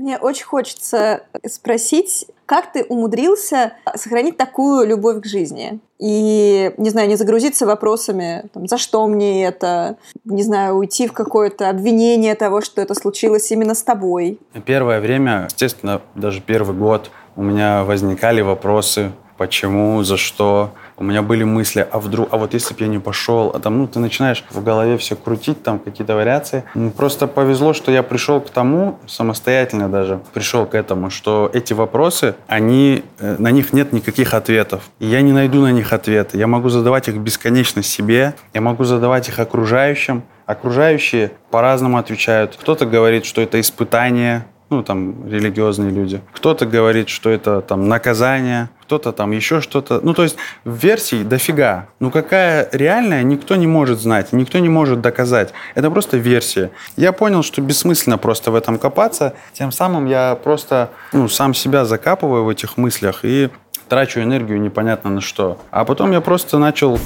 Мне 0.00 0.16
очень 0.16 0.46
хочется 0.46 1.24
спросить, 1.46 2.26
как 2.46 2.72
ты 2.72 2.84
умудрился 2.84 3.74
сохранить 3.94 4.38
такую 4.38 4.88
любовь 4.88 5.20
к 5.20 5.26
жизни? 5.26 5.78
И, 5.98 6.72
не 6.78 6.88
знаю, 6.88 7.06
не 7.06 7.16
загрузиться 7.16 7.66
вопросами, 7.66 8.48
там, 8.54 8.66
за 8.66 8.78
что 8.78 9.06
мне 9.06 9.44
это, 9.44 9.98
не 10.24 10.42
знаю, 10.42 10.76
уйти 10.76 11.06
в 11.06 11.12
какое-то 11.12 11.68
обвинение 11.68 12.34
того, 12.34 12.62
что 12.62 12.80
это 12.80 12.94
случилось 12.94 13.50
именно 13.52 13.74
с 13.74 13.82
тобой. 13.82 14.38
Первое 14.64 15.02
время, 15.02 15.48
естественно, 15.50 16.00
даже 16.14 16.40
первый 16.40 16.74
год 16.74 17.10
у 17.36 17.42
меня 17.42 17.84
возникали 17.84 18.40
вопросы, 18.40 19.12
почему, 19.36 20.02
за 20.02 20.16
что, 20.16 20.70
у 21.00 21.04
меня 21.04 21.22
были 21.22 21.44
мысли, 21.44 21.86
а 21.90 21.98
вдруг, 21.98 22.28
а 22.30 22.36
вот 22.36 22.52
если 22.52 22.74
бы 22.74 22.80
я 22.82 22.86
не 22.86 22.98
пошел, 22.98 23.50
а 23.54 23.58
там, 23.58 23.78
ну, 23.78 23.88
ты 23.88 23.98
начинаешь 23.98 24.44
в 24.50 24.62
голове 24.62 24.98
все 24.98 25.16
крутить, 25.16 25.62
там 25.62 25.78
какие-то 25.78 26.14
вариации. 26.14 26.62
Просто 26.94 27.26
повезло, 27.26 27.72
что 27.72 27.90
я 27.90 28.02
пришел 28.02 28.38
к 28.40 28.50
тому, 28.50 28.98
самостоятельно 29.06 29.88
даже 29.88 30.20
пришел 30.34 30.66
к 30.66 30.74
этому, 30.74 31.08
что 31.08 31.50
эти 31.54 31.72
вопросы, 31.72 32.34
они, 32.46 33.02
э, 33.18 33.36
на 33.38 33.50
них 33.50 33.72
нет 33.72 33.94
никаких 33.94 34.34
ответов. 34.34 34.82
И 34.98 35.06
я 35.06 35.22
не 35.22 35.32
найду 35.32 35.62
на 35.62 35.72
них 35.72 35.94
ответы. 35.94 36.36
Я 36.36 36.46
могу 36.46 36.68
задавать 36.68 37.08
их 37.08 37.16
бесконечно 37.16 37.82
себе, 37.82 38.34
я 38.52 38.60
могу 38.60 38.84
задавать 38.84 39.26
их 39.26 39.38
окружающим. 39.38 40.22
Окружающие 40.44 41.30
по-разному 41.50 41.96
отвечают. 41.96 42.58
Кто-то 42.60 42.84
говорит, 42.84 43.24
что 43.24 43.40
это 43.40 43.58
испытание, 43.58 44.44
ну, 44.68 44.82
там, 44.82 45.26
религиозные 45.28 45.90
люди. 45.90 46.20
Кто-то 46.32 46.66
говорит, 46.66 47.08
что 47.08 47.30
это 47.30 47.62
там 47.62 47.88
наказание, 47.88 48.68
кто-то 48.90 49.12
там 49.12 49.30
еще 49.30 49.60
что-то. 49.60 50.00
Ну, 50.02 50.14
то 50.14 50.24
есть 50.24 50.36
версий 50.64 51.22
дофига. 51.22 51.86
Ну, 52.00 52.10
какая 52.10 52.68
реальная, 52.72 53.22
никто 53.22 53.54
не 53.54 53.68
может 53.68 54.00
знать, 54.00 54.32
никто 54.32 54.58
не 54.58 54.68
может 54.68 55.00
доказать. 55.00 55.52
Это 55.76 55.92
просто 55.92 56.16
версия. 56.16 56.72
Я 56.96 57.12
понял, 57.12 57.44
что 57.44 57.60
бессмысленно 57.60 58.18
просто 58.18 58.50
в 58.50 58.56
этом 58.56 58.80
копаться. 58.80 59.34
Тем 59.52 59.70
самым 59.70 60.06
я 60.06 60.36
просто 60.42 60.90
ну, 61.12 61.28
сам 61.28 61.54
себя 61.54 61.84
закапываю 61.84 62.42
в 62.42 62.48
этих 62.48 62.76
мыслях 62.76 63.20
и 63.22 63.50
трачу 63.88 64.18
энергию 64.22 64.60
непонятно 64.60 65.10
на 65.10 65.20
что. 65.20 65.60
А 65.70 65.84
потом 65.84 66.10
я 66.10 66.20
просто 66.20 66.58
начал 66.58 66.98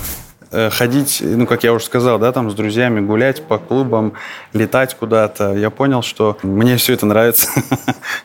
ходить, 0.71 1.21
ну, 1.23 1.47
как 1.47 1.65
я 1.65 1.73
уже 1.73 1.85
сказал, 1.85 2.19
да, 2.19 2.33
там 2.33 2.51
с 2.51 2.55
друзьями 2.55 3.01
гулять 3.01 3.43
по 3.43 3.59
клубам, 3.59 4.15
летать 4.53 4.95
куда-то. 4.95 5.55
Я 5.55 5.71
понял, 5.71 6.03
что 6.03 6.37
мне 6.43 6.77
все 6.77 6.95
это 6.95 7.07
нравится. 7.07 7.49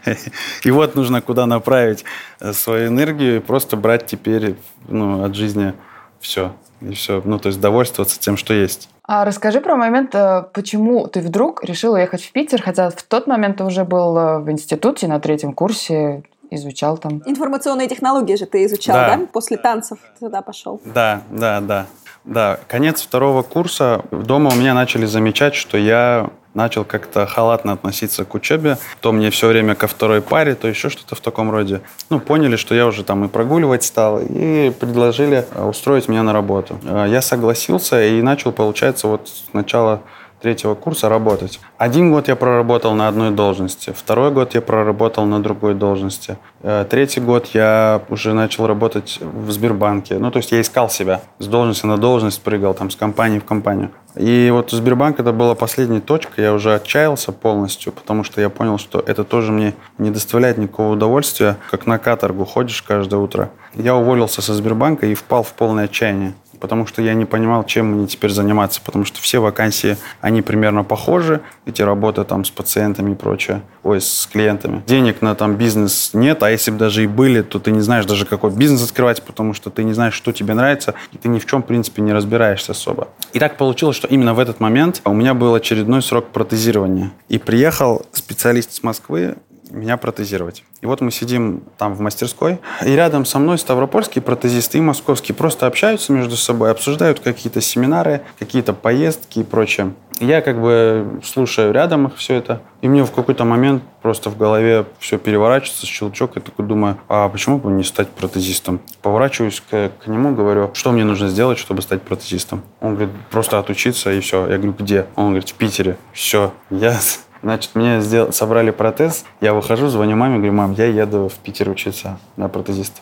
И 0.63 0.71
вот 0.71 0.95
нужно 0.95 1.21
куда 1.21 1.45
направить 1.45 2.05
э, 2.39 2.53
свою 2.53 2.87
энергию 2.87 3.37
и 3.37 3.39
просто 3.39 3.77
брать 3.77 4.05
теперь 4.05 4.55
ну, 4.87 5.23
от 5.23 5.35
жизни 5.35 5.73
все. 6.19 6.53
И 6.81 6.93
все. 6.93 7.21
Ну, 7.23 7.39
то 7.39 7.47
есть 7.47 7.59
довольствоваться 7.59 8.19
тем, 8.19 8.37
что 8.37 8.53
есть. 8.53 8.89
А 9.03 9.25
расскажи 9.25 9.59
про 9.61 9.75
момент, 9.75 10.13
э, 10.13 10.43
почему 10.53 11.07
ты 11.07 11.21
вдруг 11.21 11.63
решил 11.63 11.93
уехать 11.93 12.23
в 12.23 12.31
Питер, 12.31 12.61
хотя 12.61 12.89
в 12.89 13.03
тот 13.03 13.27
момент 13.27 13.57
ты 13.57 13.63
уже 13.63 13.83
был 13.83 14.13
в 14.41 14.51
институте 14.51 15.07
на 15.07 15.19
третьем 15.19 15.53
курсе, 15.53 16.23
изучал 16.51 16.97
там. 16.97 17.21
Информационные 17.25 17.87
технологии 17.87 18.35
же 18.35 18.45
ты 18.45 18.65
изучал, 18.65 18.95
да? 18.95 19.17
да? 19.17 19.25
После 19.31 19.57
танцев 19.57 19.99
туда 20.19 20.41
пошел. 20.41 20.81
Да, 20.85 21.21
да, 21.29 21.61
да. 21.61 21.85
Да, 22.29 22.59
конец 22.67 23.01
второго 23.01 23.41
курса. 23.41 24.03
Дома 24.11 24.51
у 24.53 24.55
меня 24.55 24.75
начали 24.75 25.07
замечать, 25.07 25.55
что 25.55 25.79
я 25.79 26.29
начал 26.53 26.85
как-то 26.85 27.25
халатно 27.25 27.73
относиться 27.73 28.23
к 28.23 28.35
учебе, 28.35 28.77
то 29.01 29.11
мне 29.11 29.31
все 29.31 29.47
время 29.47 29.73
ко 29.73 29.87
второй 29.87 30.21
паре, 30.21 30.53
то 30.53 30.67
еще 30.67 30.89
что-то 30.89 31.15
в 31.15 31.21
таком 31.21 31.49
роде. 31.49 31.81
Ну, 32.11 32.19
поняли, 32.19 32.55
что 32.55 32.75
я 32.75 32.85
уже 32.85 33.03
там 33.03 33.25
и 33.25 33.27
прогуливать 33.29 33.83
стал, 33.83 34.19
и 34.21 34.69
предложили 34.69 35.43
устроить 35.55 36.07
меня 36.07 36.21
на 36.21 36.31
работу. 36.31 36.79
Я 36.83 37.23
согласился 37.23 38.03
и 38.03 38.21
начал, 38.21 38.51
получается, 38.51 39.07
вот 39.07 39.27
сначала 39.49 40.01
третьего 40.41 40.75
курса 40.75 41.09
работать. 41.09 41.59
Один 41.77 42.11
год 42.11 42.27
я 42.27 42.35
проработал 42.35 42.93
на 42.93 43.07
одной 43.07 43.31
должности, 43.31 43.93
второй 43.95 44.31
год 44.31 44.55
я 44.55 44.61
проработал 44.61 45.25
на 45.25 45.41
другой 45.41 45.73
должности, 45.73 46.37
э, 46.61 46.85
третий 46.89 47.19
год 47.19 47.47
я 47.53 48.01
уже 48.09 48.33
начал 48.33 48.67
работать 48.67 49.19
в 49.21 49.51
Сбербанке. 49.51 50.17
Ну, 50.17 50.31
то 50.31 50.37
есть 50.37 50.51
я 50.51 50.61
искал 50.61 50.89
себя, 50.89 51.21
с 51.39 51.47
должности 51.47 51.85
на 51.85 51.97
должность 51.97 52.41
прыгал, 52.41 52.73
там, 52.73 52.89
с 52.89 52.95
компании 52.95 53.39
в 53.39 53.45
компанию. 53.45 53.91
И 54.15 54.49
вот 54.51 54.71
Сбербанк 54.71 55.19
это 55.19 55.31
была 55.31 55.55
последняя 55.55 56.01
точка, 56.01 56.41
я 56.41 56.53
уже 56.53 56.73
отчаялся 56.73 57.31
полностью, 57.31 57.93
потому 57.93 58.23
что 58.23 58.41
я 58.41 58.49
понял, 58.49 58.77
что 58.77 58.99
это 58.99 59.23
тоже 59.23 59.51
мне 59.51 59.73
не 59.97 60.09
доставляет 60.09 60.57
никакого 60.57 60.93
удовольствия, 60.93 61.57
как 61.69 61.85
на 61.85 61.99
каторгу 61.99 62.45
ходишь 62.45 62.81
каждое 62.81 63.17
утро. 63.17 63.51
Я 63.75 63.95
уволился 63.95 64.41
со 64.41 64.53
Сбербанка 64.53 65.05
и 65.05 65.13
впал 65.13 65.43
в 65.43 65.53
полное 65.53 65.85
отчаяние 65.85 66.33
потому 66.59 66.85
что 66.85 67.01
я 67.01 67.13
не 67.13 67.25
понимал, 67.25 67.63
чем 67.65 67.87
мне 67.93 68.07
теперь 68.07 68.31
заниматься, 68.31 68.81
потому 68.83 69.05
что 69.05 69.21
все 69.21 69.39
вакансии, 69.39 69.97
они 70.21 70.41
примерно 70.41 70.83
похожи, 70.83 71.41
эти 71.65 71.81
работы 71.81 72.23
там 72.23 72.45
с 72.45 72.51
пациентами 72.51 73.11
и 73.11 73.15
прочее, 73.15 73.61
ой, 73.83 74.01
с 74.01 74.27
клиентами. 74.31 74.83
Денег 74.87 75.21
на 75.21 75.35
там 75.35 75.55
бизнес 75.55 76.11
нет, 76.13 76.43
а 76.43 76.51
если 76.51 76.71
бы 76.71 76.77
даже 76.77 77.03
и 77.03 77.07
были, 77.07 77.41
то 77.41 77.59
ты 77.59 77.71
не 77.71 77.81
знаешь 77.81 78.05
даже, 78.05 78.25
какой 78.25 78.51
бизнес 78.51 78.83
открывать, 78.83 79.21
потому 79.23 79.53
что 79.53 79.69
ты 79.69 79.83
не 79.83 79.93
знаешь, 79.93 80.13
что 80.13 80.31
тебе 80.31 80.53
нравится, 80.53 80.95
и 81.11 81.17
ты 81.17 81.27
ни 81.29 81.39
в 81.39 81.45
чем, 81.45 81.63
в 81.63 81.65
принципе, 81.65 82.01
не 82.01 82.13
разбираешься 82.13 82.71
особо. 82.71 83.09
И 83.33 83.39
так 83.39 83.57
получилось, 83.57 83.95
что 83.95 84.07
именно 84.07 84.33
в 84.33 84.39
этот 84.39 84.59
момент 84.59 85.01
у 85.05 85.13
меня 85.13 85.33
был 85.33 85.53
очередной 85.55 86.01
срок 86.01 86.29
протезирования. 86.29 87.11
И 87.27 87.37
приехал 87.37 88.05
специалист 88.11 88.73
с 88.73 88.83
Москвы, 88.83 89.35
меня 89.69 89.97
протезировать. 89.97 90.63
И 90.81 90.85
вот 90.85 91.01
мы 91.01 91.11
сидим 91.11 91.63
там 91.77 91.93
в 91.93 91.99
мастерской, 91.99 92.59
и 92.85 92.91
рядом 92.91 93.25
со 93.25 93.39
мной 93.39 93.57
ставропольские 93.57 94.21
протезисты 94.21 94.77
и 94.77 94.81
московские 94.81 95.35
просто 95.35 95.67
общаются 95.67 96.11
между 96.13 96.35
собой, 96.35 96.71
обсуждают 96.71 97.19
какие-то 97.19 97.61
семинары, 97.61 98.21
какие-то 98.37 98.73
поездки 98.73 99.39
и 99.39 99.43
прочее. 99.43 99.93
И 100.19 100.25
я 100.25 100.41
как 100.41 100.59
бы 100.59 101.21
слушаю 101.23 101.71
рядом 101.71 102.07
их 102.07 102.17
все 102.17 102.35
это, 102.35 102.61
и 102.81 102.89
мне 102.89 103.05
в 103.05 103.11
какой-то 103.11 103.45
момент 103.45 103.83
просто 104.01 104.29
в 104.29 104.37
голове 104.37 104.85
все 104.99 105.17
переворачивается, 105.17 105.85
щелчок, 105.85 106.35
и 106.35 106.39
такой 106.41 106.65
думаю, 106.65 106.97
а 107.07 107.29
почему 107.29 107.57
бы 107.57 107.71
не 107.71 107.83
стать 107.83 108.09
протезистом? 108.09 108.81
Поворачиваюсь 109.01 109.61
к, 109.61 109.91
к 110.03 110.07
нему, 110.07 110.35
говорю, 110.35 110.71
что 110.73 110.91
мне 110.91 111.05
нужно 111.05 111.29
сделать, 111.29 111.57
чтобы 111.57 111.81
стать 111.81 112.01
протезистом? 112.01 112.63
Он 112.81 112.95
говорит, 112.95 113.13
просто 113.31 113.59
отучиться 113.59 114.11
и 114.11 114.19
все. 114.19 114.47
Я 114.47 114.57
говорю, 114.57 114.75
где? 114.77 115.05
Он 115.15 115.27
говорит, 115.27 115.49
в 115.49 115.53
Питере. 115.53 115.97
Все, 116.11 116.53
я 116.69 116.99
Значит, 117.41 117.75
мне 117.75 118.01
сделали, 118.01 118.31
собрали 118.31 118.71
протез, 118.71 119.25
я 119.39 119.53
выхожу, 119.53 119.87
звоню 119.87 120.15
маме, 120.15 120.37
говорю, 120.37 120.53
мам, 120.53 120.73
я 120.73 120.85
еду 120.85 121.29
в 121.29 121.35
Питер 121.35 121.69
учиться 121.69 122.19
на 122.35 122.49
протезиста. 122.49 123.01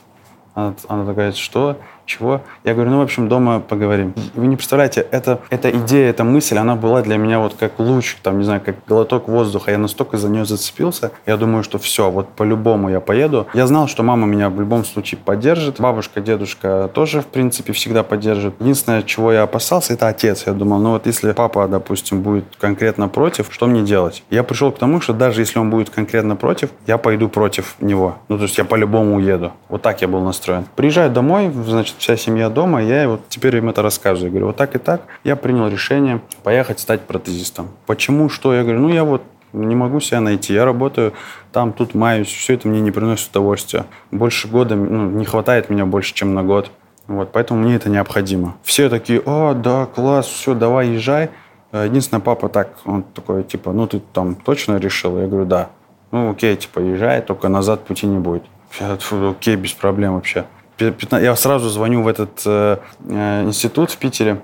Она, 0.53 0.75
она 0.87 1.05
такая, 1.05 1.31
что? 1.31 1.77
Чего? 2.07 2.41
Я 2.63 2.73
говорю, 2.73 2.91
ну, 2.91 2.99
в 2.99 3.01
общем, 3.01 3.27
дома 3.27 3.59
поговорим. 3.59 4.13
Вы 4.33 4.47
не 4.47 4.55
представляете, 4.55 5.05
это, 5.11 5.41
эта 5.49 5.69
идея, 5.71 6.09
эта 6.09 6.23
мысль, 6.23 6.57
она 6.57 6.75
была 6.75 7.01
для 7.01 7.17
меня 7.17 7.39
вот 7.39 7.55
как 7.59 7.79
луч, 7.79 8.15
там, 8.23 8.39
не 8.39 8.45
знаю, 8.45 8.61
как 8.65 8.77
глоток 8.87 9.27
воздуха. 9.27 9.71
Я 9.71 9.77
настолько 9.77 10.17
за 10.17 10.29
нее 10.29 10.45
зацепился. 10.45 11.11
Я 11.25 11.35
думаю, 11.35 11.63
что 11.63 11.77
все, 11.79 12.09
вот 12.09 12.29
по-любому 12.29 12.89
я 12.89 13.01
поеду. 13.01 13.47
Я 13.53 13.67
знал, 13.67 13.89
что 13.89 14.03
мама 14.03 14.25
меня 14.25 14.49
в 14.49 14.57
любом 14.57 14.85
случае 14.85 15.19
поддержит. 15.19 15.81
Бабушка, 15.81 16.21
дедушка 16.21 16.89
тоже, 16.93 17.19
в 17.19 17.25
принципе, 17.25 17.73
всегда 17.73 18.03
поддержат. 18.03 18.53
Единственное, 18.61 19.03
чего 19.03 19.33
я 19.33 19.43
опасался, 19.43 19.93
это 19.93 20.07
отец. 20.07 20.43
Я 20.47 20.53
думал, 20.53 20.79
ну 20.79 20.91
вот 20.91 21.07
если 21.07 21.33
папа, 21.33 21.67
допустим, 21.67 22.21
будет 22.21 22.45
конкретно 22.57 23.09
против, 23.09 23.47
что 23.51 23.67
мне 23.67 23.81
делать? 23.81 24.23
Я 24.29 24.43
пришел 24.43 24.71
к 24.71 24.79
тому, 24.79 25.01
что 25.01 25.11
даже 25.11 25.41
если 25.41 25.59
он 25.59 25.69
будет 25.69 25.89
конкретно 25.89 26.37
против, 26.37 26.69
я 26.85 26.97
пойду 26.97 27.27
против 27.27 27.75
него. 27.81 28.15
Ну, 28.29 28.37
то 28.37 28.43
есть 28.43 28.57
я 28.57 28.63
по-любому 28.63 29.17
уеду. 29.17 29.51
Вот 29.67 29.81
так 29.81 30.01
я 30.01 30.07
был 30.07 30.21
настроен. 30.21 30.65
Приезжаю 30.77 31.11
домой, 31.11 31.51
значит, 31.65 31.96
вся 31.97 32.17
семья 32.17 32.49
дома, 32.49 32.81
я 32.81 33.07
вот 33.07 33.27
теперь 33.29 33.55
им 33.57 33.69
это 33.69 33.81
рассказываю. 33.81 34.25
Я 34.25 34.29
говорю, 34.31 34.47
вот 34.47 34.55
так 34.55 34.75
и 34.75 34.79
так 34.79 35.01
я 35.23 35.35
принял 35.35 35.67
решение 35.67 36.21
поехать 36.43 36.79
стать 36.79 37.01
протезистом. 37.01 37.69
Почему, 37.85 38.29
что? 38.29 38.53
Я 38.53 38.63
говорю, 38.63 38.79
ну 38.79 38.89
я 38.89 39.03
вот 39.03 39.23
не 39.53 39.75
могу 39.75 39.99
себя 39.99 40.21
найти. 40.21 40.53
Я 40.53 40.65
работаю 40.65 41.13
там, 41.51 41.73
тут 41.73 41.93
маюсь. 41.93 42.27
Все 42.27 42.53
это 42.53 42.67
мне 42.67 42.81
не 42.81 42.91
приносит 42.91 43.29
удовольствия. 43.31 43.85
Больше 44.11 44.47
года, 44.47 44.75
ну, 44.75 45.09
не 45.09 45.25
хватает 45.25 45.69
меня 45.69 45.85
больше, 45.85 46.13
чем 46.13 46.33
на 46.33 46.43
год. 46.43 46.71
Вот, 47.07 47.31
поэтому 47.31 47.61
мне 47.61 47.75
это 47.75 47.89
необходимо. 47.89 48.57
Все 48.63 48.89
такие, 48.89 49.21
о, 49.25 49.53
да, 49.53 49.85
класс, 49.85 50.27
все, 50.27 50.53
давай, 50.53 50.89
езжай. 50.89 51.29
Э, 51.71 51.85
единственное, 51.85 52.21
папа 52.21 52.49
так, 52.49 52.73
он 52.85 53.03
такой, 53.03 53.43
типа, 53.43 53.71
ну, 53.71 53.87
ты 53.87 54.01
там 54.11 54.35
точно 54.35 54.77
решил? 54.77 55.17
Я 55.17 55.27
говорю, 55.27 55.45
да. 55.45 55.69
Ну, 56.11 56.31
окей, 56.31 56.55
типа, 56.57 56.79
езжай, 56.79 57.21
только 57.21 57.47
назад 57.47 57.85
пути 57.85 58.07
не 58.07 58.19
будет. 58.19 58.43
Я, 58.79 58.97
окей, 59.29 59.55
без 59.55 59.71
проблем 59.71 60.15
вообще. 60.15 60.45
15, 60.77 61.23
я 61.23 61.35
сразу 61.35 61.69
звоню 61.69 62.03
в 62.03 62.07
этот 62.07 62.41
э, 62.45 62.77
э, 63.07 63.43
институт 63.43 63.91
в 63.91 63.97
Питере, 63.97 64.41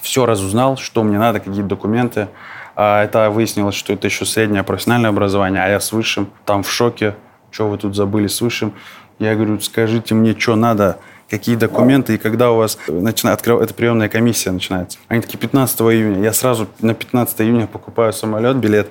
все 0.00 0.26
разузнал, 0.26 0.76
что 0.76 1.02
мне 1.02 1.18
надо, 1.18 1.40
какие 1.40 1.62
документы. 1.62 2.28
А 2.76 3.02
это 3.02 3.30
выяснилось, 3.30 3.74
что 3.74 3.92
это 3.92 4.06
еще 4.06 4.24
среднее 4.24 4.62
профессиональное 4.62 5.10
образование, 5.10 5.62
а 5.62 5.68
я 5.68 5.80
с 5.80 5.92
высшим, 5.92 6.30
там 6.46 6.62
в 6.62 6.70
шоке, 6.70 7.14
что 7.50 7.68
вы 7.68 7.76
тут 7.76 7.94
забыли 7.94 8.26
с 8.26 8.40
высшим. 8.40 8.72
Я 9.18 9.34
говорю, 9.34 9.60
скажите 9.60 10.14
мне, 10.14 10.38
что 10.38 10.56
надо, 10.56 10.98
какие 11.28 11.56
документы 11.56 12.14
и 12.14 12.18
когда 12.18 12.50
у 12.52 12.56
вас 12.56 12.78
начинает 12.88 13.38
открывать, 13.38 13.64
эта 13.64 13.74
приемная 13.74 14.08
комиссия 14.08 14.50
начинается. 14.50 14.98
Они 15.08 15.20
такие 15.20 15.38
15 15.38 15.80
июня. 15.80 16.22
Я 16.22 16.32
сразу 16.32 16.68
на 16.80 16.94
15 16.94 17.40
июня 17.42 17.66
покупаю 17.66 18.12
самолет, 18.12 18.56
билет, 18.56 18.88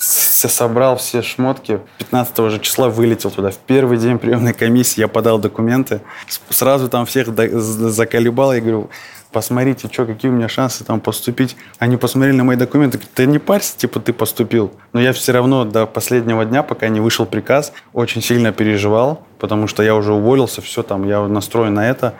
все 0.00 0.48
собрал, 0.48 0.96
все 0.96 1.20
шмотки. 1.20 1.80
15 1.98 2.50
же 2.50 2.58
числа 2.60 2.88
вылетел 2.88 3.30
туда. 3.30 3.50
В 3.50 3.58
первый 3.58 3.98
день 3.98 4.18
приемной 4.18 4.54
комиссии 4.54 5.00
я 5.00 5.08
подал 5.08 5.38
документы. 5.38 6.00
Сразу 6.48 6.88
там 6.88 7.04
всех 7.04 7.28
заколебал. 7.28 8.54
Я 8.54 8.60
говорю, 8.62 8.88
посмотрите, 9.30 9.90
что, 9.92 10.06
какие 10.06 10.30
у 10.30 10.34
меня 10.34 10.48
шансы 10.48 10.84
там 10.84 11.00
поступить. 11.00 11.54
Они 11.78 11.98
посмотрели 11.98 12.34
на 12.34 12.44
мои 12.44 12.56
документы, 12.56 12.96
говорят, 12.96 13.14
ты 13.14 13.26
не 13.26 13.38
парься, 13.38 13.76
типа 13.76 14.00
ты 14.00 14.14
поступил. 14.14 14.72
Но 14.94 15.00
я 15.02 15.12
все 15.12 15.32
равно 15.32 15.66
до 15.66 15.84
последнего 15.84 16.46
дня, 16.46 16.62
пока 16.62 16.88
не 16.88 17.00
вышел 17.00 17.26
приказ, 17.26 17.74
очень 17.92 18.22
сильно 18.22 18.52
переживал, 18.52 19.26
потому 19.38 19.66
что 19.66 19.82
я 19.82 19.94
уже 19.94 20.14
уволился, 20.14 20.62
все 20.62 20.82
там, 20.82 21.06
я 21.06 21.20
настроен 21.28 21.74
на 21.74 21.86
это. 21.86 22.14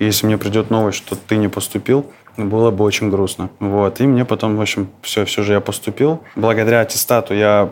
Если 0.00 0.26
мне 0.26 0.38
придет 0.38 0.70
новость, 0.70 0.98
что 0.98 1.14
ты 1.14 1.36
не 1.36 1.48
поступил, 1.48 2.06
было 2.36 2.70
бы 2.70 2.84
очень 2.84 3.10
грустно. 3.10 3.50
Вот. 3.60 4.00
И 4.00 4.06
мне 4.06 4.24
потом, 4.24 4.56
в 4.56 4.60
общем, 4.60 4.88
все, 5.02 5.24
все 5.24 5.42
же 5.42 5.54
я 5.54 5.60
поступил. 5.60 6.22
Благодаря 6.36 6.80
аттестату 6.80 7.34
я 7.34 7.70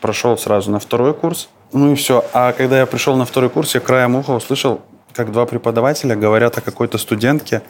прошел 0.00 0.38
сразу 0.38 0.70
на 0.70 0.78
второй 0.78 1.14
курс. 1.14 1.48
Ну 1.72 1.92
и 1.92 1.94
все. 1.94 2.24
А 2.32 2.52
когда 2.52 2.78
я 2.78 2.86
пришел 2.86 3.16
на 3.16 3.24
второй 3.24 3.50
курс, 3.50 3.74
я 3.74 3.80
краем 3.80 4.14
уха 4.14 4.30
услышал, 4.30 4.82
как 5.12 5.32
два 5.32 5.46
преподавателя 5.46 6.14
говорят 6.14 6.56
о 6.58 6.60
какой-то 6.60 6.98
студентке, 6.98 7.62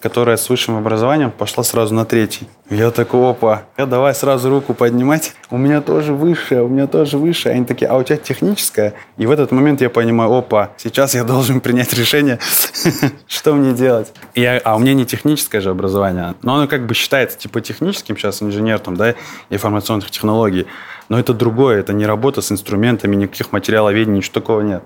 которая 0.00 0.36
с 0.36 0.50
высшим 0.50 0.76
образованием 0.76 1.30
пошла 1.30 1.64
сразу 1.64 1.94
на 1.94 2.04
третий. 2.04 2.46
Я 2.68 2.90
такой, 2.90 3.30
опа, 3.30 3.62
я 3.78 3.86
давай 3.86 4.14
сразу 4.14 4.50
руку 4.50 4.74
поднимать. 4.74 5.34
У 5.50 5.56
меня 5.56 5.80
тоже 5.80 6.12
высшее, 6.12 6.62
у 6.62 6.68
меня 6.68 6.86
тоже 6.86 7.16
высшее. 7.16 7.54
Они 7.54 7.64
такие, 7.64 7.88
а 7.88 7.96
у 7.96 8.02
тебя 8.02 8.18
техническое? 8.18 8.92
И 9.16 9.24
в 9.24 9.30
этот 9.30 9.50
момент 9.50 9.80
я 9.80 9.88
понимаю, 9.88 10.30
опа, 10.32 10.72
сейчас 10.76 11.14
я 11.14 11.24
должен 11.24 11.62
принять 11.62 11.94
решение, 11.94 12.38
что 13.26 13.54
мне 13.54 13.72
делать. 13.72 14.12
Я, 14.34 14.60
а 14.64 14.76
у 14.76 14.78
меня 14.78 14.92
не 14.92 15.06
техническое 15.06 15.62
же 15.62 15.70
образование, 15.70 16.34
но 16.42 16.56
оно 16.56 16.68
как 16.68 16.86
бы 16.86 16.92
считается 16.92 17.38
типа 17.38 17.62
техническим, 17.62 18.16
сейчас 18.18 18.42
инженер 18.42 18.80
там, 18.80 18.96
да, 18.96 19.14
информационных 19.48 20.10
технологий. 20.10 20.66
Но 21.08 21.18
это 21.18 21.32
другое, 21.32 21.80
это 21.80 21.94
не 21.94 22.04
работа 22.04 22.42
с 22.42 22.52
инструментами, 22.52 23.16
никаких 23.16 23.52
материаловедений, 23.52 24.18
ничего 24.18 24.34
такого 24.34 24.60
нет. 24.60 24.82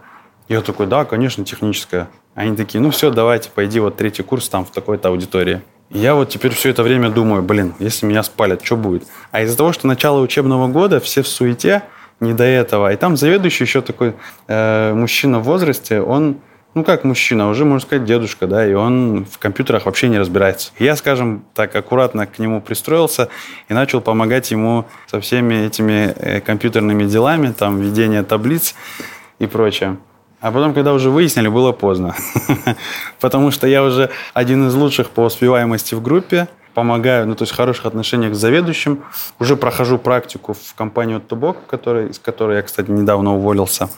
Я 0.48 0.62
такой, 0.62 0.86
да, 0.86 1.04
конечно, 1.04 1.44
техническое. 1.44 2.08
Они 2.38 2.54
такие, 2.54 2.80
ну 2.80 2.92
все, 2.92 3.10
давайте, 3.10 3.50
пойди 3.52 3.80
вот 3.80 3.96
третий 3.96 4.22
курс 4.22 4.48
там 4.48 4.64
в 4.64 4.70
такой-то 4.70 5.08
аудитории. 5.08 5.60
Я 5.90 6.14
вот 6.14 6.28
теперь 6.28 6.52
все 6.52 6.68
это 6.70 6.84
время 6.84 7.10
думаю, 7.10 7.42
блин, 7.42 7.74
если 7.80 8.06
меня 8.06 8.22
спалят, 8.22 8.64
что 8.64 8.76
будет? 8.76 9.08
А 9.32 9.42
из-за 9.42 9.56
того, 9.56 9.72
что 9.72 9.88
начало 9.88 10.20
учебного 10.20 10.68
года, 10.68 11.00
все 11.00 11.22
в 11.22 11.26
суете, 11.26 11.82
не 12.20 12.34
до 12.34 12.44
этого. 12.44 12.92
И 12.92 12.96
там 12.96 13.16
заведующий 13.16 13.64
еще 13.64 13.80
такой 13.80 14.14
э, 14.46 14.92
мужчина 14.94 15.40
в 15.40 15.42
возрасте, 15.42 16.00
он, 16.00 16.36
ну 16.74 16.84
как 16.84 17.02
мужчина, 17.02 17.50
уже, 17.50 17.64
можно 17.64 17.84
сказать, 17.84 18.04
дедушка, 18.04 18.46
да, 18.46 18.64
и 18.64 18.72
он 18.72 19.24
в 19.24 19.38
компьютерах 19.38 19.86
вообще 19.86 20.06
не 20.06 20.20
разбирается. 20.20 20.70
Я, 20.78 20.94
скажем 20.94 21.44
так, 21.54 21.74
аккуратно 21.74 22.28
к 22.28 22.38
нему 22.38 22.60
пристроился 22.60 23.30
и 23.68 23.74
начал 23.74 24.00
помогать 24.00 24.52
ему 24.52 24.84
со 25.10 25.20
всеми 25.20 25.66
этими 25.66 26.14
э, 26.16 26.40
компьютерными 26.40 27.02
делами, 27.02 27.50
там, 27.50 27.80
ведение 27.80 28.22
таблиц 28.22 28.76
и 29.40 29.48
прочее. 29.48 29.96
А 30.40 30.52
потом, 30.52 30.72
когда 30.72 30.92
уже 30.92 31.10
выяснили, 31.10 31.48
было 31.48 31.72
поздно. 31.72 32.14
Потому 33.20 33.50
что 33.50 33.66
я 33.66 33.82
уже 33.82 34.10
один 34.34 34.68
из 34.68 34.74
лучших 34.74 35.10
по 35.10 35.22
успеваемости 35.22 35.94
в 35.94 36.02
группе, 36.02 36.48
помогаю, 36.78 37.26
ну, 37.26 37.34
то 37.34 37.42
есть 37.42 37.52
в 37.52 37.56
хороших 37.56 37.86
отношениях 37.86 38.36
с 38.36 38.38
заведующим. 38.38 39.02
Уже 39.40 39.56
прохожу 39.56 39.98
практику 39.98 40.52
в 40.52 40.74
компанию 40.76 41.20
Тубок, 41.20 41.56
из 41.72 42.20
которой 42.20 42.56
я, 42.56 42.62
кстати, 42.62 42.88
недавно 42.88 43.34
уволился. 43.34 43.88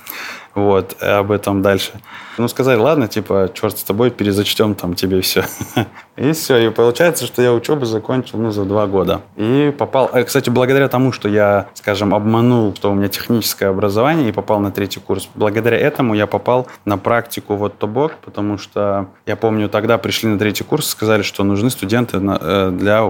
Вот, 0.54 0.96
э, 1.00 1.06
об 1.06 1.30
этом 1.30 1.62
дальше. 1.62 1.92
Ну, 2.36 2.48
сказали, 2.48 2.78
ладно, 2.78 3.06
типа, 3.06 3.50
черт 3.54 3.78
с 3.78 3.84
тобой, 3.84 4.10
перезачтем 4.10 4.74
там 4.74 4.94
тебе 4.94 5.20
все. 5.20 5.44
И 6.16 6.32
все, 6.32 6.58
и 6.58 6.70
получается, 6.70 7.24
что 7.24 7.40
я 7.40 7.50
учебу 7.50 7.86
закончил, 7.86 8.38
ну, 8.38 8.50
за 8.50 8.64
два 8.64 8.86
года. 8.86 9.22
И 9.36 9.72
попал, 9.78 10.10
э, 10.12 10.24
кстати, 10.24 10.50
благодаря 10.50 10.88
тому, 10.88 11.12
что 11.12 11.28
я, 11.30 11.68
скажем, 11.72 12.14
обманул, 12.14 12.74
что 12.74 12.90
у 12.90 12.94
меня 12.94 13.08
техническое 13.08 13.68
образование 13.68 14.28
и 14.28 14.32
попал 14.32 14.60
на 14.60 14.70
третий 14.70 15.00
курс, 15.00 15.30
благодаря 15.34 15.78
этому 15.78 16.14
я 16.14 16.26
попал 16.26 16.66
на 16.84 16.98
практику 16.98 17.54
вот 17.56 17.78
Тобок, 17.78 18.16
потому 18.22 18.58
что 18.58 19.06
я 19.24 19.36
помню, 19.36 19.70
тогда 19.70 19.96
пришли 19.96 20.28
на 20.28 20.38
третий 20.38 20.64
курс, 20.64 20.88
сказали, 20.88 21.22
что 21.22 21.42
нужны 21.42 21.70
студенты 21.70 22.18
на, 22.20 22.38
э, 22.38 22.69
для 22.70 23.06